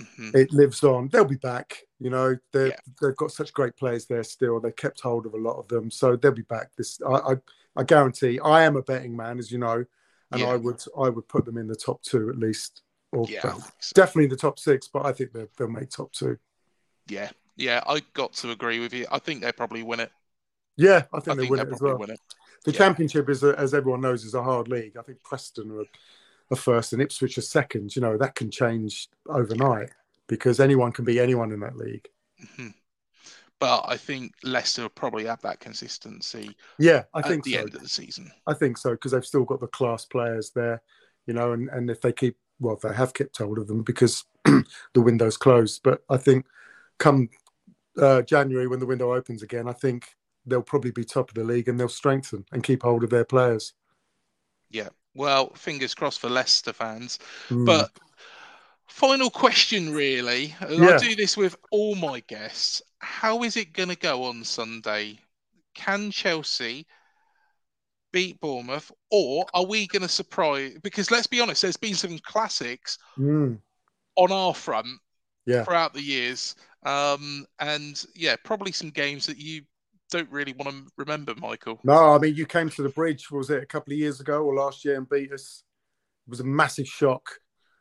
Mm-hmm. 0.00 0.30
It 0.34 0.52
lives 0.52 0.82
on. 0.82 1.08
They'll 1.08 1.24
be 1.24 1.36
back. 1.36 1.82
You 1.98 2.10
know, 2.10 2.36
yeah. 2.54 2.70
they've 3.00 3.16
got 3.16 3.30
such 3.30 3.52
great 3.52 3.76
players 3.76 4.06
there 4.06 4.22
still. 4.22 4.60
They 4.60 4.72
kept 4.72 5.00
hold 5.00 5.26
of 5.26 5.34
a 5.34 5.38
lot 5.38 5.58
of 5.58 5.68
them, 5.68 5.90
so 5.90 6.16
they'll 6.16 6.32
be 6.32 6.42
back. 6.42 6.70
This, 6.76 7.00
I, 7.06 7.12
I 7.12 7.34
I 7.76 7.84
guarantee. 7.84 8.40
I 8.40 8.64
am 8.64 8.76
a 8.76 8.82
betting 8.82 9.16
man, 9.16 9.38
as 9.38 9.52
you 9.52 9.58
know, 9.58 9.84
and 10.32 10.40
yeah. 10.40 10.48
I 10.48 10.56
would 10.56 10.82
I 10.98 11.08
would 11.08 11.28
put 11.28 11.44
them 11.44 11.58
in 11.58 11.66
the 11.66 11.76
top 11.76 12.02
two 12.02 12.30
at 12.30 12.38
least, 12.38 12.82
or 13.12 13.26
yeah, 13.28 13.40
well, 13.44 13.60
so. 13.80 13.92
definitely 13.94 14.28
the 14.28 14.36
top 14.36 14.58
six. 14.58 14.88
But 14.88 15.06
I 15.06 15.12
think 15.12 15.32
they'll 15.32 15.68
make 15.68 15.90
top 15.90 16.12
two. 16.12 16.38
Yeah, 17.06 17.30
yeah, 17.56 17.82
I 17.86 18.02
got 18.14 18.32
to 18.34 18.50
agree 18.50 18.80
with 18.80 18.94
you. 18.94 19.06
I 19.10 19.18
think 19.18 19.42
they 19.42 19.52
probably 19.52 19.82
win 19.82 20.00
it. 20.00 20.10
Yeah, 20.76 21.04
I 21.12 21.20
think, 21.20 21.28
I 21.28 21.34
they 21.34 21.42
think 21.42 21.50
win 21.50 21.60
it 21.60 21.72
as 21.72 21.80
well. 21.80 21.98
Win 21.98 22.10
it. 22.10 22.20
The 22.64 22.72
yeah. 22.72 22.78
championship 22.78 23.28
is, 23.28 23.42
a, 23.42 23.58
as 23.58 23.74
everyone 23.74 24.00
knows, 24.02 24.24
is 24.24 24.34
a 24.34 24.42
hard 24.42 24.68
league. 24.68 24.96
I 24.98 25.02
think 25.02 25.22
Preston 25.22 25.70
are, 25.72 25.84
are 26.50 26.56
first 26.56 26.92
and 26.92 27.02
Ipswich 27.02 27.38
are 27.38 27.42
second. 27.42 27.94
You 27.94 28.02
know 28.02 28.16
that 28.16 28.34
can 28.34 28.50
change 28.50 29.08
overnight 29.28 29.90
because 30.26 30.60
anyone 30.60 30.92
can 30.92 31.04
be 31.04 31.20
anyone 31.20 31.52
in 31.52 31.60
that 31.60 31.76
league. 31.76 32.08
Mm-hmm 32.42 32.68
but 33.60 33.84
I 33.86 33.98
think 33.98 34.32
Leicester 34.42 34.82
will 34.82 34.88
probably 34.88 35.26
have 35.26 35.42
that 35.42 35.60
consistency. 35.60 36.56
Yeah, 36.78 37.04
I 37.12 37.20
think 37.20 37.44
the 37.44 37.52
so. 37.52 37.58
end 37.60 37.74
of 37.74 37.82
the 37.82 37.88
season. 37.88 38.32
I 38.46 38.54
think 38.54 38.78
so 38.78 38.92
because 38.92 39.12
they've 39.12 39.24
still 39.24 39.44
got 39.44 39.60
the 39.60 39.66
class 39.68 40.06
players 40.06 40.50
there, 40.50 40.82
you 41.26 41.34
know, 41.34 41.52
and, 41.52 41.68
and 41.68 41.90
if 41.90 42.00
they 42.00 42.12
keep 42.12 42.36
well, 42.58 42.78
they 42.82 42.92
have 42.94 43.14
kept 43.14 43.38
hold 43.38 43.58
of 43.58 43.68
them 43.68 43.82
because 43.82 44.24
the 44.44 44.64
window's 44.96 45.36
closed. 45.36 45.82
But 45.84 46.02
I 46.08 46.16
think 46.16 46.46
come 46.98 47.28
uh, 47.98 48.22
January 48.22 48.66
when 48.66 48.80
the 48.80 48.86
window 48.86 49.14
opens 49.14 49.42
again, 49.42 49.68
I 49.68 49.72
think 49.72 50.08
they'll 50.46 50.62
probably 50.62 50.90
be 50.90 51.04
top 51.04 51.28
of 51.28 51.34
the 51.34 51.44
league 51.44 51.68
and 51.68 51.78
they'll 51.78 51.88
strengthen 51.88 52.46
and 52.52 52.62
keep 52.62 52.82
hold 52.82 53.04
of 53.04 53.10
their 53.10 53.26
players. 53.26 53.74
Yeah, 54.70 54.88
well, 55.14 55.50
fingers 55.54 55.94
crossed 55.94 56.20
for 56.20 56.28
Leicester 56.28 56.72
fans, 56.72 57.18
mm. 57.48 57.66
but 57.66 57.90
Final 58.90 59.30
question, 59.30 59.94
really. 59.94 60.54
Yeah. 60.68 60.96
I 60.96 60.98
do 60.98 61.14
this 61.14 61.36
with 61.36 61.56
all 61.70 61.94
my 61.94 62.20
guests. 62.26 62.82
How 62.98 63.44
is 63.44 63.56
it 63.56 63.72
going 63.72 63.88
to 63.88 63.96
go 63.96 64.24
on 64.24 64.42
Sunday? 64.42 65.20
Can 65.74 66.10
Chelsea 66.10 66.86
beat 68.12 68.40
Bournemouth, 68.40 68.90
or 69.10 69.46
are 69.54 69.64
we 69.64 69.86
going 69.86 70.02
to 70.02 70.08
surprise? 70.08 70.76
Because 70.82 71.10
let's 71.10 71.28
be 71.28 71.40
honest, 71.40 71.62
there's 71.62 71.76
been 71.76 71.94
some 71.94 72.18
classics 72.18 72.98
mm. 73.16 73.58
on 74.16 74.32
our 74.32 74.54
front 74.54 74.88
yeah. 75.46 75.64
throughout 75.64 75.94
the 75.94 76.02
years, 76.02 76.56
um, 76.82 77.46
and 77.60 78.04
yeah, 78.16 78.34
probably 78.44 78.72
some 78.72 78.90
games 78.90 79.24
that 79.26 79.38
you 79.38 79.62
don't 80.10 80.30
really 80.30 80.52
want 80.52 80.70
to 80.70 80.92
remember, 80.96 81.34
Michael. 81.36 81.80
No, 81.84 82.14
I 82.14 82.18
mean 82.18 82.34
you 82.34 82.46
came 82.46 82.68
to 82.70 82.82
the 82.82 82.88
bridge. 82.88 83.30
Was 83.30 83.50
it 83.50 83.62
a 83.62 83.66
couple 83.66 83.92
of 83.92 83.98
years 83.98 84.20
ago 84.20 84.42
or 84.42 84.54
last 84.54 84.84
year 84.84 84.96
and 84.96 85.08
beat 85.08 85.32
us? 85.32 85.62
It 86.26 86.30
was 86.30 86.40
a 86.40 86.44
massive 86.44 86.86
shock. 86.86 87.30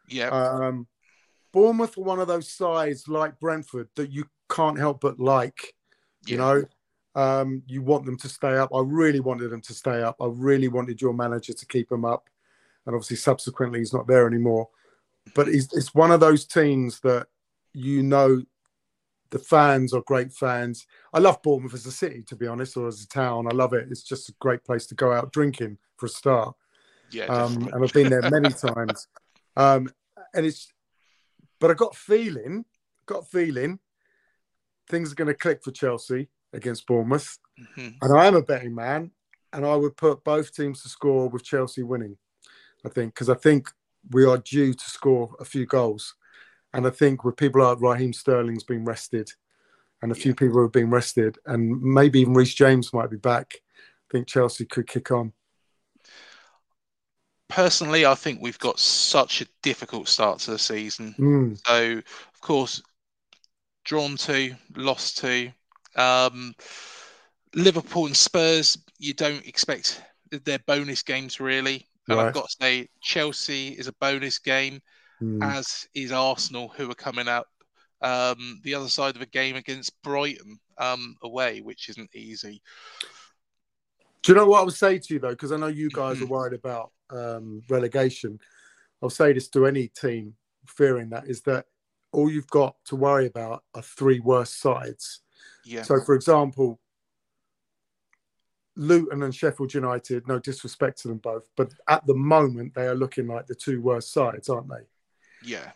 Yeah. 0.07 0.29
Um, 0.29 0.87
Bournemouth 1.51 1.97
are 1.97 2.03
one 2.03 2.19
of 2.19 2.27
those 2.27 2.51
sides 2.51 3.07
like 3.07 3.39
Brentford 3.39 3.89
that 3.95 4.11
you 4.11 4.25
can't 4.49 4.77
help 4.77 5.01
but 5.01 5.19
like. 5.19 5.73
Yeah. 6.25 6.31
You 6.31 6.37
know, 6.37 6.63
um, 7.15 7.63
you 7.67 7.81
want 7.81 8.05
them 8.05 8.17
to 8.17 8.29
stay 8.29 8.57
up. 8.57 8.69
I 8.73 8.81
really 8.81 9.19
wanted 9.19 9.49
them 9.49 9.61
to 9.61 9.73
stay 9.73 10.01
up. 10.01 10.17
I 10.21 10.27
really 10.27 10.67
wanted 10.67 11.01
your 11.01 11.13
manager 11.13 11.53
to 11.53 11.65
keep 11.65 11.89
them 11.89 12.05
up, 12.05 12.29
and 12.85 12.95
obviously, 12.95 13.17
subsequently, 13.17 13.79
he's 13.79 13.93
not 13.93 14.07
there 14.07 14.27
anymore. 14.27 14.69
But 15.35 15.47
it's, 15.47 15.73
it's 15.75 15.93
one 15.93 16.11
of 16.11 16.19
those 16.19 16.45
teams 16.45 16.99
that 17.01 17.27
you 17.73 18.03
know 18.03 18.43
the 19.31 19.39
fans 19.39 19.93
are 19.93 20.01
great 20.01 20.33
fans. 20.33 20.87
I 21.13 21.19
love 21.19 21.41
Bournemouth 21.41 21.73
as 21.73 21.85
a 21.85 21.91
city, 21.91 22.23
to 22.23 22.35
be 22.35 22.47
honest, 22.47 22.75
or 22.77 22.87
as 22.87 23.03
a 23.03 23.07
town. 23.07 23.47
I 23.47 23.53
love 23.53 23.73
it. 23.73 23.87
It's 23.89 24.03
just 24.03 24.29
a 24.29 24.33
great 24.39 24.63
place 24.63 24.85
to 24.87 24.95
go 24.95 25.11
out 25.11 25.31
drinking 25.31 25.77
for 25.97 26.07
a 26.07 26.09
start. 26.09 26.55
Yeah, 27.11 27.25
um, 27.25 27.69
and 27.73 27.83
I've 27.83 27.93
been 27.93 28.09
there 28.09 28.21
many 28.29 28.49
times. 28.49 29.07
Um, 29.55 29.89
and 30.33 30.45
it's 30.45 30.71
but 31.59 31.71
I 31.71 31.73
got 31.73 31.95
feeling, 31.95 32.65
got 33.05 33.29
feeling, 33.29 33.79
things 34.87 35.11
are 35.11 35.15
going 35.15 35.27
to 35.27 35.33
click 35.33 35.63
for 35.63 35.71
Chelsea 35.71 36.29
against 36.53 36.87
Bournemouth, 36.87 37.37
mm-hmm. 37.59 37.89
and 38.01 38.17
I 38.17 38.25
am 38.25 38.35
a 38.35 38.41
betting 38.41 38.73
man, 38.73 39.11
and 39.53 39.65
I 39.65 39.75
would 39.75 39.97
put 39.97 40.23
both 40.23 40.55
teams 40.55 40.81
to 40.83 40.89
score 40.89 41.27
with 41.29 41.43
Chelsea 41.43 41.83
winning. 41.83 42.17
I 42.85 42.89
think 42.89 43.13
because 43.13 43.29
I 43.29 43.35
think 43.35 43.69
we 44.11 44.25
are 44.25 44.37
due 44.37 44.73
to 44.73 44.89
score 44.89 45.35
a 45.39 45.45
few 45.45 45.65
goals, 45.65 46.15
and 46.73 46.85
I 46.85 46.89
think 46.89 47.23
with 47.23 47.37
people 47.37 47.63
like 47.63 47.81
Raheem 47.81 48.13
Sterling's 48.13 48.63
been 48.63 48.85
rested, 48.85 49.31
and 50.01 50.11
a 50.11 50.15
few 50.15 50.33
people 50.33 50.55
who 50.55 50.63
have 50.63 50.71
been 50.71 50.89
rested, 50.89 51.37
and 51.45 51.81
maybe 51.81 52.21
even 52.21 52.33
Reece 52.33 52.53
James 52.53 52.93
might 52.93 53.09
be 53.09 53.17
back. 53.17 53.53
I 53.55 54.07
think 54.11 54.27
Chelsea 54.27 54.65
could 54.65 54.87
kick 54.87 55.11
on 55.11 55.33
personally, 57.49 58.05
I 58.05 58.15
think 58.15 58.39
we've 58.41 58.59
got 58.59 58.79
such 58.79 59.41
a 59.41 59.47
difficult 59.61 60.07
start 60.07 60.39
to 60.41 60.51
the 60.51 60.59
season. 60.59 61.13
Mm. 61.19 61.59
So, 61.67 61.97
of 61.97 62.41
course, 62.41 62.81
drawn 63.83 64.15
to, 64.17 64.55
lost 64.77 65.17
to. 65.17 65.51
Um, 65.95 66.55
Liverpool 67.53 68.05
and 68.05 68.15
Spurs, 68.15 68.77
you 68.99 69.13
don't 69.13 69.45
expect 69.45 70.01
they're 70.45 70.59
bonus 70.59 71.01
games 71.01 71.39
really. 71.39 71.85
And 72.07 72.17
right. 72.17 72.27
I've 72.27 72.33
got 72.33 72.49
to 72.49 72.55
say, 72.61 72.87
Chelsea 73.01 73.69
is 73.69 73.87
a 73.87 73.93
bonus 73.93 74.39
game, 74.39 74.79
mm. 75.21 75.43
as 75.43 75.87
is 75.93 76.11
Arsenal, 76.11 76.69
who 76.69 76.89
are 76.89 76.95
coming 76.95 77.27
up 77.27 77.47
um, 78.01 78.59
the 78.63 78.75
other 78.75 78.89
side 78.89 79.15
of 79.15 79.21
a 79.21 79.25
game 79.25 79.55
against 79.55 80.01
Brighton 80.01 80.59
um, 80.77 81.15
away, 81.21 81.61
which 81.61 81.89
isn't 81.89 82.09
easy. 82.15 82.61
Do 84.23 84.31
you 84.31 84.37
know 84.37 84.45
what 84.45 84.61
I 84.61 84.63
would 84.63 84.73
say 84.73 84.99
to 84.99 85.13
you 85.13 85.19
though? 85.19 85.29
Because 85.29 85.51
I 85.51 85.57
know 85.57 85.67
you 85.67 85.89
guys 85.89 86.21
are 86.21 86.25
worried 86.25 86.53
about 86.53 86.91
um, 87.09 87.61
relegation. 87.69 88.39
I'll 89.01 89.09
say 89.09 89.33
this 89.33 89.47
to 89.49 89.65
any 89.65 89.87
team 89.87 90.35
fearing 90.65 91.09
that 91.09 91.27
is 91.27 91.41
that 91.41 91.65
all 92.11 92.29
you've 92.29 92.47
got 92.47 92.75
to 92.85 92.95
worry 92.95 93.27
about 93.27 93.63
are 93.73 93.81
three 93.81 94.19
worst 94.19 94.59
sides. 94.59 95.21
Yeah. 95.63 95.83
So, 95.83 96.01
for 96.01 96.15
example, 96.15 96.79
Luton 98.75 99.23
and 99.23 99.35
Sheffield 99.35 99.73
United, 99.73 100.27
no 100.27 100.39
disrespect 100.39 101.01
to 101.01 101.09
them 101.09 101.17
both, 101.17 101.47
but 101.55 101.73
at 101.87 102.05
the 102.07 102.15
moment 102.15 102.73
they 102.73 102.87
are 102.87 102.95
looking 102.95 103.27
like 103.27 103.45
the 103.47 103.55
two 103.55 103.81
worst 103.81 104.13
sides, 104.13 104.49
aren't 104.49 104.69
they? 104.69 104.85
Yeah. 105.43 105.71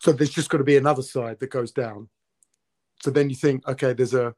So 0.00 0.12
there's 0.12 0.30
just 0.30 0.48
got 0.50 0.58
to 0.58 0.64
be 0.64 0.76
another 0.76 1.02
side 1.02 1.38
that 1.40 1.50
goes 1.50 1.72
down. 1.72 2.08
So 3.02 3.10
then 3.10 3.30
you 3.30 3.36
think, 3.36 3.66
okay, 3.68 3.92
there's 3.92 4.14
a 4.14 4.34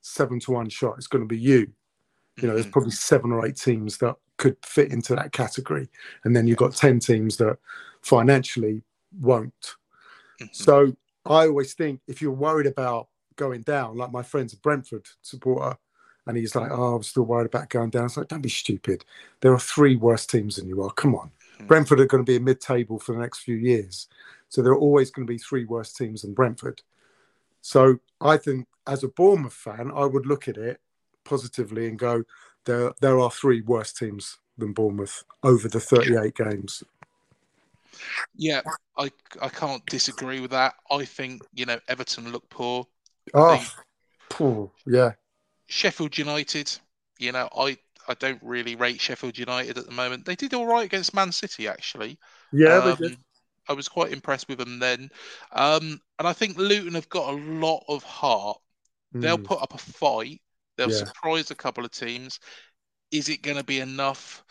seven 0.00 0.38
to 0.40 0.52
one 0.52 0.68
shot. 0.68 0.94
It's 0.98 1.06
going 1.06 1.22
to 1.22 1.28
be 1.28 1.38
you. 1.38 1.72
You 2.36 2.48
know, 2.48 2.54
there's 2.54 2.66
Mhm. 2.66 2.72
probably 2.72 2.90
seven 2.90 3.32
or 3.32 3.46
eight 3.46 3.56
teams 3.56 3.98
that 3.98 4.16
could 4.36 4.56
fit 4.64 4.90
into 4.92 5.14
that 5.14 5.32
category, 5.32 5.88
and 6.24 6.34
then 6.34 6.48
you've 6.48 6.58
got 6.58 6.74
ten 6.74 6.98
teams 6.98 7.36
that 7.36 7.58
financially 8.02 8.82
won't. 9.20 9.76
Mhm. 10.40 10.54
So 10.54 10.96
I 11.24 11.46
always 11.46 11.74
think 11.74 12.00
if 12.08 12.20
you're 12.20 12.32
worried 12.32 12.66
about 12.66 13.08
going 13.36 13.62
down, 13.62 13.96
like 13.96 14.10
my 14.10 14.22
friend's 14.22 14.52
a 14.52 14.56
Brentford 14.58 15.06
supporter, 15.22 15.78
and 16.26 16.36
he's 16.36 16.56
like, 16.56 16.70
"Oh, 16.72 16.96
I'm 16.96 17.02
still 17.04 17.22
worried 17.24 17.46
about 17.46 17.70
going 17.70 17.90
down." 17.90 18.06
It's 18.06 18.16
like, 18.16 18.28
don't 18.28 18.40
be 18.40 18.48
stupid. 18.48 19.04
There 19.40 19.52
are 19.52 19.60
three 19.60 19.94
worse 19.94 20.26
teams 20.26 20.56
than 20.56 20.66
you 20.66 20.82
are. 20.82 20.90
Come 20.90 21.14
on, 21.14 21.30
Mhm. 21.58 21.66
Brentford 21.66 22.00
are 22.00 22.06
going 22.06 22.24
to 22.24 22.30
be 22.30 22.36
a 22.36 22.40
mid-table 22.40 22.98
for 22.98 23.12
the 23.12 23.20
next 23.20 23.40
few 23.40 23.56
years, 23.56 24.08
so 24.48 24.62
there 24.62 24.72
are 24.72 24.78
always 24.78 25.10
going 25.10 25.26
to 25.26 25.32
be 25.32 25.38
three 25.38 25.64
worse 25.64 25.92
teams 25.92 26.22
than 26.22 26.34
Brentford. 26.34 26.82
So 27.60 27.98
I 28.20 28.36
think, 28.36 28.66
as 28.86 29.02
a 29.02 29.08
Bournemouth 29.08 29.54
fan, 29.54 29.90
I 29.94 30.04
would 30.04 30.26
look 30.26 30.48
at 30.48 30.56
it 30.56 30.80
positively 31.24 31.88
and 31.88 31.98
go, 31.98 32.24
"There, 32.64 32.92
there 33.00 33.18
are 33.18 33.30
three 33.30 33.62
worse 33.62 33.92
teams 33.92 34.38
than 34.58 34.72
Bournemouth 34.72 35.24
over 35.42 35.68
the 35.68 35.80
38 35.80 36.34
games." 36.34 36.82
Yeah, 38.36 38.62
I 38.98 39.10
I 39.40 39.48
can't 39.48 39.84
disagree 39.86 40.40
with 40.40 40.50
that. 40.50 40.74
I 40.90 41.04
think 41.04 41.42
you 41.54 41.66
know 41.66 41.78
Everton 41.88 42.32
look 42.32 42.48
poor. 42.50 42.86
Oh, 43.32 43.64
phew, 44.30 44.70
yeah, 44.86 45.12
Sheffield 45.66 46.18
United, 46.18 46.70
you 47.18 47.32
know, 47.32 47.48
I 47.56 47.78
I 48.08 48.14
don't 48.14 48.42
really 48.42 48.76
rate 48.76 49.00
Sheffield 49.00 49.38
United 49.38 49.78
at 49.78 49.86
the 49.86 49.92
moment. 49.92 50.24
They 50.24 50.36
did 50.36 50.54
all 50.54 50.66
right 50.66 50.84
against 50.84 51.14
Man 51.14 51.32
City 51.32 51.68
actually. 51.68 52.18
yeah, 52.52 52.80
they 52.80 52.90
Um, 52.92 52.96
did. 52.96 53.18
I 53.68 53.72
was 53.72 53.88
quite 53.88 54.12
impressed 54.12 54.48
with 54.48 54.58
them 54.58 54.78
then. 54.78 55.10
Um, 55.52 56.00
and 56.18 56.28
I 56.28 56.32
think 56.32 56.58
Luton 56.58 56.94
have 56.94 57.08
got 57.08 57.32
a 57.32 57.36
lot 57.36 57.84
of 57.88 58.02
heart. 58.02 58.58
They'll 59.12 59.38
Mm. 59.38 59.44
put 59.44 59.62
up 59.62 59.74
a 59.74 59.78
fight. 59.78 60.42
They'll 60.76 60.90
Yeah. 60.90 61.04
surprise 61.06 61.50
a 61.50 61.54
couple 61.54 61.84
of 61.84 61.90
teams. 61.90 62.40
Is 63.10 63.28
it 63.28 63.42
going 63.42 63.56
to 63.56 63.64
be 63.64 63.80
enough? 63.80 64.44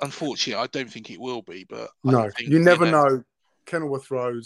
Unfortunately, 0.00 0.62
I 0.62 0.66
don't 0.66 0.90
think 0.90 1.10
it 1.10 1.20
will 1.20 1.42
be. 1.42 1.64
But 1.64 1.90
I 2.06 2.12
No, 2.12 2.30
think, 2.30 2.50
you 2.50 2.60
never 2.60 2.86
know. 2.86 3.24
Kenilworth 3.66 4.10
Road 4.10 4.44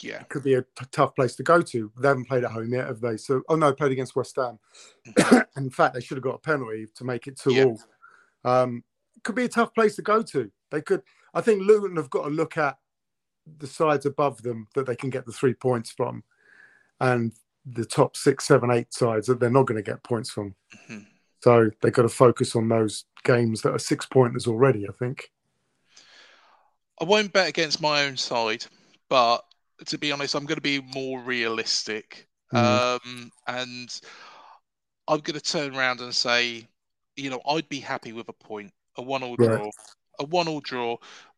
Yeah, 0.00 0.22
could 0.24 0.42
be 0.42 0.54
a 0.54 0.62
t- 0.62 0.86
tough 0.90 1.14
place 1.14 1.36
to 1.36 1.42
go 1.42 1.62
to. 1.62 1.92
They 2.00 2.08
haven't 2.08 2.26
played 2.26 2.44
at 2.44 2.50
home 2.50 2.72
yet, 2.72 2.86
have 2.86 3.00
they? 3.00 3.16
So, 3.16 3.42
oh 3.48 3.54
no, 3.56 3.72
played 3.72 3.92
against 3.92 4.16
West 4.16 4.36
Ham. 4.36 4.58
In 5.56 5.70
fact, 5.70 5.94
they 5.94 6.00
should 6.00 6.16
have 6.16 6.24
got 6.24 6.34
a 6.34 6.38
penalty 6.38 6.86
to 6.94 7.04
make 7.04 7.26
it 7.26 7.38
two 7.38 7.50
Mm-hmm. 7.50 7.58
Yeah. 7.58 7.74
all. 8.44 8.62
Um, 8.62 8.84
could 9.22 9.36
be 9.36 9.44
a 9.44 9.48
tough 9.48 9.72
place 9.74 9.94
to 9.96 10.02
go 10.02 10.22
to. 10.22 10.50
They 10.70 10.80
could. 10.80 11.02
I 11.34 11.40
think 11.40 11.62
Luton 11.62 11.96
have 11.96 12.10
got 12.10 12.24
to 12.24 12.30
look 12.30 12.56
at 12.56 12.78
the 13.58 13.66
sides 13.66 14.06
above 14.06 14.42
them 14.42 14.66
that 14.74 14.86
they 14.86 14.96
can 14.96 15.10
get 15.10 15.26
the 15.26 15.32
three 15.32 15.54
points 15.54 15.90
from, 15.90 16.24
and 17.00 17.32
the 17.64 17.84
top 17.84 18.16
six, 18.16 18.44
seven, 18.46 18.70
eight 18.72 18.92
sides 18.92 19.28
that 19.28 19.38
they're 19.38 19.50
not 19.50 19.66
going 19.66 19.76
to 19.82 19.88
get 19.88 20.02
points 20.02 20.30
from. 20.30 20.54
Mhm. 20.88 21.06
So 21.44 21.70
they've 21.80 21.92
got 21.92 22.02
to 22.02 22.08
focus 22.08 22.56
on 22.56 22.68
those 22.68 23.04
games 23.24 23.62
that 23.62 23.72
are 23.72 23.78
six 23.78 24.06
pointers 24.06 24.46
already. 24.48 24.88
I 24.88 24.92
think. 24.92 25.30
I 27.00 27.04
won't 27.04 27.32
bet 27.32 27.48
against 27.48 27.80
my 27.80 28.04
own 28.04 28.16
side, 28.16 28.64
but 29.08 29.44
to 29.86 29.98
be 29.98 30.12
honest, 30.12 30.34
I'm 30.34 30.46
going 30.46 30.56
to 30.56 30.62
be 30.62 30.80
more 30.80 31.20
realistic. 31.20 32.28
Mm. 32.52 32.98
Um, 33.04 33.32
and 33.46 34.00
I'm 35.08 35.20
going 35.20 35.38
to 35.38 35.40
turn 35.40 35.74
around 35.74 36.00
and 36.00 36.14
say, 36.14 36.66
you 37.16 37.30
know, 37.30 37.40
I'd 37.48 37.68
be 37.68 37.80
happy 37.80 38.12
with 38.12 38.28
a 38.28 38.32
point, 38.32 38.72
a 38.96 39.02
one-all 39.02 39.36
Right. 39.36 39.50
draw, 39.50 39.70
a 40.18 40.24
one-all 40.24 40.60
draw, 40.60 40.96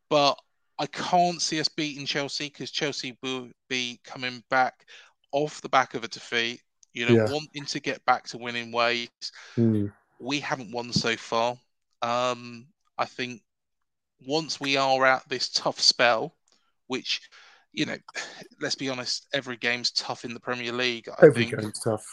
but 0.08 0.38
I 0.78 0.86
can't 0.86 1.40
see 1.40 1.60
us 1.60 1.68
beating 1.68 2.06
Chelsea 2.06 2.48
because 2.48 2.70
Chelsea 2.70 3.16
will 3.22 3.48
be 3.68 4.00
coming 4.04 4.42
back 4.50 4.86
off 5.32 5.60
the 5.60 5.68
back 5.68 5.94
of 5.94 6.04
a 6.04 6.08
defeat. 6.08 6.60
You 6.92 7.06
know, 7.06 7.14
Yeah. 7.14 7.30
wanting 7.30 7.64
to 7.66 7.80
get 7.80 8.04
back 8.04 8.26
to 8.28 8.38
winning 8.38 8.70
ways. 8.70 9.08
Mm. 9.56 9.92
We 10.20 10.40
haven't 10.40 10.72
won 10.72 10.92
so 10.92 11.16
far. 11.16 11.56
Um, 12.02 12.66
I 12.98 13.04
think 13.04 13.42
once 14.26 14.60
we 14.60 14.76
are 14.76 15.04
out 15.04 15.28
this 15.28 15.48
tough 15.48 15.80
spell, 15.80 16.36
which 16.86 17.20
you 17.74 17.86
know, 17.86 17.96
let's 18.60 18.76
be 18.76 18.88
honest, 18.88 19.26
every 19.34 19.56
game's 19.56 19.90
tough 19.90 20.24
in 20.24 20.32
the 20.32 20.40
Premier 20.40 20.72
League. 20.72 21.08
I 21.08 21.26
Every 21.26 21.44
think, 21.44 21.60
game's 21.60 21.80
tough. 21.80 22.04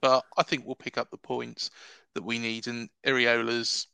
but 0.00 0.24
I 0.36 0.42
think 0.42 0.66
we'll 0.66 0.74
pick 0.74 0.98
up 0.98 1.10
the 1.10 1.18
points 1.18 1.70
that 2.14 2.24
we 2.24 2.38
need, 2.38 2.66
and 2.66 2.88
Iraola's 3.06 3.86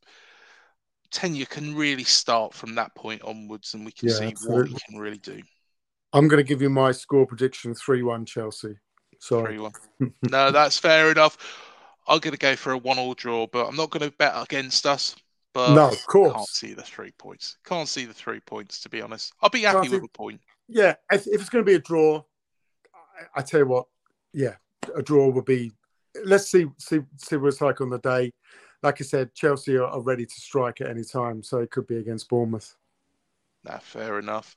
tenure 1.10 1.46
can 1.46 1.74
really 1.74 2.04
start 2.04 2.54
from 2.54 2.76
that 2.76 2.94
point 2.94 3.22
onwards, 3.22 3.74
and 3.74 3.84
we 3.84 3.92
can 3.92 4.08
Yeah, 4.08 4.14
see 4.14 4.24
what 4.26 4.32
absolutely. 4.32 4.72
he 4.72 4.78
can 4.88 4.98
really 5.00 5.18
do. 5.18 5.40
I'm 6.12 6.28
going 6.28 6.42
to 6.42 6.48
give 6.48 6.62
you 6.62 6.70
my 6.70 6.92
score 6.92 7.26
prediction: 7.26 7.74
three-one 7.74 8.26
Chelsea. 8.26 8.76
Sorry. 9.20 9.56
3 9.56 9.58
1. 9.58 9.72
no, 10.30 10.50
that's 10.50 10.78
fair 10.78 11.10
enough. 11.10 11.36
I'm 12.06 12.18
going 12.18 12.32
to 12.32 12.38
go 12.38 12.56
for 12.56 12.72
a 12.72 12.78
one-all 12.78 13.14
draw, 13.14 13.46
but 13.46 13.66
I'm 13.66 13.76
not 13.76 13.90
going 13.90 14.08
to 14.08 14.16
bet 14.16 14.34
against 14.36 14.86
us. 14.86 15.14
But 15.52 15.74
No, 15.74 15.88
of 15.88 16.06
course. 16.06 16.32
can't 16.32 16.48
see 16.48 16.74
the 16.74 16.82
three 16.82 17.10
points. 17.12 17.56
Can't 17.64 17.88
see 17.88 18.04
the 18.04 18.14
three 18.14 18.40
points, 18.40 18.80
to 18.82 18.88
be 18.88 19.02
honest. 19.02 19.32
I'll 19.42 19.50
be 19.50 19.62
happy 19.62 19.88
with 19.88 20.04
a 20.04 20.08
point. 20.08 20.40
Yeah, 20.68 20.94
if, 21.10 21.26
if 21.26 21.40
it's 21.40 21.50
going 21.50 21.64
to 21.64 21.68
be 21.68 21.74
a 21.74 21.80
draw, 21.80 22.22
I, 22.94 23.40
I 23.40 23.42
tell 23.42 23.60
you 23.60 23.66
what, 23.66 23.86
yeah, 24.32 24.54
a 24.94 25.02
draw 25.02 25.28
would 25.28 25.44
be. 25.44 25.72
Let's 26.24 26.48
see 26.50 26.66
see 26.78 27.00
see 27.16 27.36
what 27.36 27.48
it's 27.48 27.60
like 27.60 27.80
on 27.80 27.90
the 27.90 27.98
day. 27.98 28.32
Like 28.82 29.00
I 29.00 29.04
said, 29.04 29.34
Chelsea 29.34 29.76
are, 29.76 29.84
are 29.86 30.00
ready 30.00 30.24
to 30.24 30.34
strike 30.40 30.80
at 30.80 30.88
any 30.88 31.04
time, 31.04 31.42
so 31.42 31.58
it 31.58 31.70
could 31.70 31.86
be 31.86 31.96
against 31.98 32.28
Bournemouth. 32.28 32.76
Nah, 33.64 33.78
fair 33.78 34.18
enough. 34.18 34.56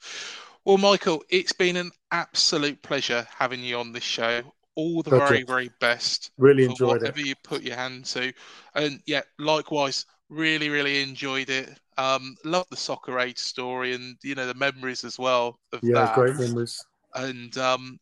Well, 0.65 0.77
Michael, 0.77 1.23
it's 1.29 1.51
been 1.51 1.75
an 1.75 1.91
absolute 2.11 2.81
pleasure 2.83 3.27
having 3.35 3.63
you 3.63 3.77
on 3.77 3.91
this 3.91 4.03
show. 4.03 4.41
All 4.75 5.03
the 5.03 5.11
very, 5.11 5.43
very 5.43 5.69
best 5.79 6.31
Really 6.37 6.63
enjoyed 6.65 7.01
whatever 7.01 7.19
it. 7.19 7.25
you 7.25 7.35
put 7.43 7.61
your 7.63 7.75
hand 7.75 8.05
to. 8.05 8.33
And 8.73 9.01
yeah, 9.05 9.21
likewise, 9.37 10.05
really, 10.33 10.69
really 10.69 11.01
enjoyed 11.01 11.49
it. 11.49 11.69
Um, 11.97 12.35
love 12.43 12.65
the 12.69 12.77
soccer 12.77 13.19
age 13.19 13.37
story 13.37 13.93
and 13.93 14.17
you 14.23 14.35
know 14.35 14.47
the 14.47 14.53
memories 14.55 15.03
as 15.03 15.19
well 15.19 15.59
of 15.71 15.81
Yeah, 15.83 16.05
that. 16.05 16.15
great 16.15 16.37
memories. 16.37 16.83
And 17.13 17.55
um, 17.57 17.99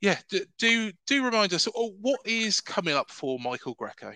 yeah, 0.00 0.18
do, 0.28 0.44
do 0.58 0.92
do 1.06 1.24
remind 1.24 1.54
us. 1.54 1.66
Oh, 1.74 1.94
what 2.00 2.20
is 2.24 2.60
coming 2.60 2.94
up 2.94 3.10
for 3.10 3.38
Michael 3.38 3.74
Greco? 3.74 4.12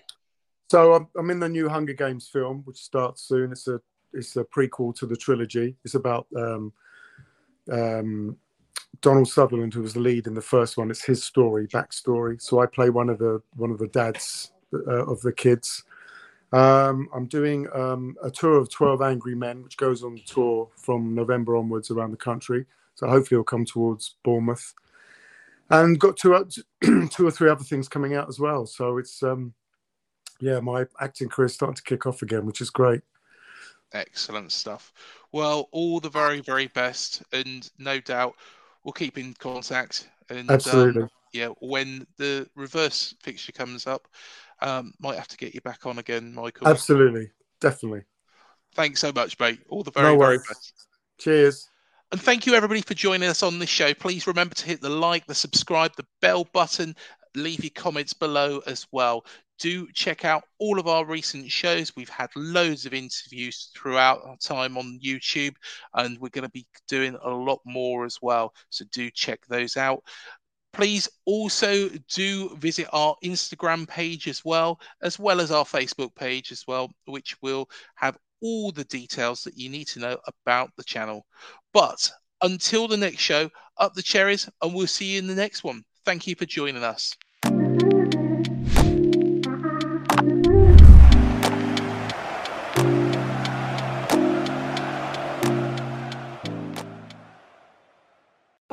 So 0.70 0.94
I'm, 0.94 1.08
I'm 1.16 1.30
in 1.30 1.38
the 1.38 1.48
new 1.48 1.68
Hunger 1.68 1.92
Games 1.92 2.28
film, 2.28 2.62
which 2.64 2.78
starts 2.78 3.22
soon. 3.22 3.52
It's 3.52 3.68
a 3.68 3.80
it's 4.12 4.36
a 4.36 4.44
prequel 4.44 4.94
to 4.96 5.06
the 5.06 5.16
trilogy. 5.16 5.76
It's 5.84 5.94
about 5.94 6.26
um, 6.36 6.72
um, 7.70 8.36
Donald 9.00 9.28
Sutherland, 9.28 9.74
who 9.74 9.82
was 9.82 9.94
the 9.94 10.00
lead 10.00 10.26
in 10.26 10.34
the 10.34 10.42
first 10.42 10.76
one. 10.76 10.90
It's 10.90 11.04
his 11.04 11.22
story, 11.22 11.68
backstory. 11.68 12.40
So 12.40 12.60
I 12.60 12.66
play 12.66 12.90
one 12.90 13.08
of 13.08 13.18
the 13.18 13.40
one 13.54 13.70
of 13.70 13.78
the 13.78 13.88
dads 13.88 14.52
uh, 14.74 15.06
of 15.06 15.20
the 15.22 15.32
kids. 15.32 15.84
Um, 16.56 17.08
I'm 17.14 17.26
doing 17.26 17.68
um, 17.74 18.16
a 18.22 18.30
tour 18.30 18.54
of 18.54 18.70
12 18.70 19.02
Angry 19.02 19.34
Men, 19.34 19.62
which 19.62 19.76
goes 19.76 20.02
on 20.02 20.18
tour 20.24 20.70
from 20.76 21.14
November 21.14 21.54
onwards 21.54 21.90
around 21.90 22.12
the 22.12 22.16
country. 22.16 22.64
So 22.94 23.06
hopefully 23.06 23.36
it'll 23.36 23.44
come 23.44 23.66
towards 23.66 24.14
Bournemouth. 24.24 24.72
And 25.68 26.00
got 26.00 26.16
two, 26.16 26.46
two 27.10 27.26
or 27.26 27.30
three 27.30 27.50
other 27.50 27.64
things 27.64 27.88
coming 27.88 28.14
out 28.14 28.28
as 28.28 28.40
well. 28.40 28.64
So 28.64 28.96
it's 28.96 29.22
um, 29.22 29.52
yeah, 30.40 30.60
my 30.60 30.86
acting 30.98 31.28
career 31.28 31.46
is 31.46 31.54
starting 31.54 31.74
to 31.74 31.82
kick 31.82 32.06
off 32.06 32.22
again, 32.22 32.46
which 32.46 32.62
is 32.62 32.70
great. 32.70 33.02
Excellent 33.92 34.50
stuff. 34.50 34.94
Well, 35.32 35.68
all 35.72 36.00
the 36.00 36.08
very, 36.08 36.40
very 36.40 36.68
best, 36.68 37.22
and 37.32 37.68
no 37.78 38.00
doubt 38.00 38.34
we'll 38.82 38.92
keep 38.92 39.18
in 39.18 39.34
contact. 39.34 40.08
And 40.30 40.50
Absolutely. 40.50 41.02
Um, 41.02 41.10
yeah, 41.32 41.48
when 41.60 42.06
the 42.16 42.48
reverse 42.54 43.14
picture 43.22 43.52
comes 43.52 43.86
up, 43.86 44.08
um, 44.60 44.92
might 45.00 45.16
have 45.16 45.28
to 45.28 45.36
get 45.36 45.54
you 45.54 45.60
back 45.60 45.86
on 45.86 45.98
again, 45.98 46.34
Michael. 46.34 46.68
Absolutely. 46.68 47.30
Definitely. 47.60 48.02
Thanks 48.74 49.00
so 49.00 49.12
much, 49.12 49.38
mate. 49.38 49.60
All 49.68 49.82
the 49.82 49.92
No 49.96 50.02
very, 50.02 50.18
very 50.18 50.38
best. 50.38 50.72
Cheers. 51.18 51.68
And 52.12 52.20
thank 52.20 52.46
you, 52.46 52.54
everybody, 52.54 52.82
for 52.82 52.94
joining 52.94 53.28
us 53.28 53.42
on 53.42 53.58
this 53.58 53.70
show. 53.70 53.92
Please 53.94 54.26
remember 54.26 54.54
to 54.54 54.66
hit 54.66 54.80
the 54.80 54.88
like, 54.88 55.26
the 55.26 55.34
subscribe, 55.34 55.96
the 55.96 56.06
bell 56.20 56.44
button, 56.52 56.94
leave 57.34 57.64
your 57.64 57.70
comments 57.74 58.12
below 58.12 58.60
as 58.66 58.86
well. 58.92 59.24
Do 59.58 59.90
check 59.92 60.24
out 60.24 60.44
all 60.58 60.78
of 60.78 60.86
our 60.86 61.04
recent 61.06 61.50
shows. 61.50 61.96
We've 61.96 62.08
had 62.08 62.28
loads 62.36 62.84
of 62.84 62.92
interviews 62.92 63.70
throughout 63.74 64.20
our 64.24 64.36
time 64.36 64.76
on 64.76 65.00
YouTube, 65.02 65.54
and 65.94 66.18
we're 66.18 66.28
going 66.28 66.44
to 66.44 66.50
be 66.50 66.66
doing 66.86 67.16
a 67.22 67.30
lot 67.30 67.60
more 67.64 68.04
as 68.04 68.18
well. 68.20 68.52
So 68.68 68.84
do 68.92 69.10
check 69.10 69.46
those 69.46 69.76
out. 69.76 70.04
Please 70.76 71.08
also 71.24 71.88
do 72.12 72.54
visit 72.56 72.86
our 72.92 73.16
Instagram 73.24 73.88
page 73.88 74.28
as 74.28 74.44
well, 74.44 74.78
as 75.00 75.18
well 75.18 75.40
as 75.40 75.50
our 75.50 75.64
Facebook 75.64 76.14
page 76.14 76.52
as 76.52 76.66
well, 76.68 76.90
which 77.06 77.34
will 77.40 77.66
have 77.94 78.18
all 78.42 78.70
the 78.72 78.84
details 78.84 79.42
that 79.44 79.56
you 79.56 79.70
need 79.70 79.86
to 79.86 80.00
know 80.00 80.18
about 80.26 80.70
the 80.76 80.84
channel. 80.84 81.24
But 81.72 82.10
until 82.42 82.88
the 82.88 82.98
next 82.98 83.20
show, 83.20 83.48
up 83.78 83.94
the 83.94 84.02
cherries, 84.02 84.50
and 84.60 84.74
we'll 84.74 84.86
see 84.86 85.12
you 85.12 85.18
in 85.18 85.26
the 85.26 85.34
next 85.34 85.64
one. 85.64 85.82
Thank 86.04 86.26
you 86.26 86.34
for 86.34 86.44
joining 86.44 86.84
us. 86.84 87.16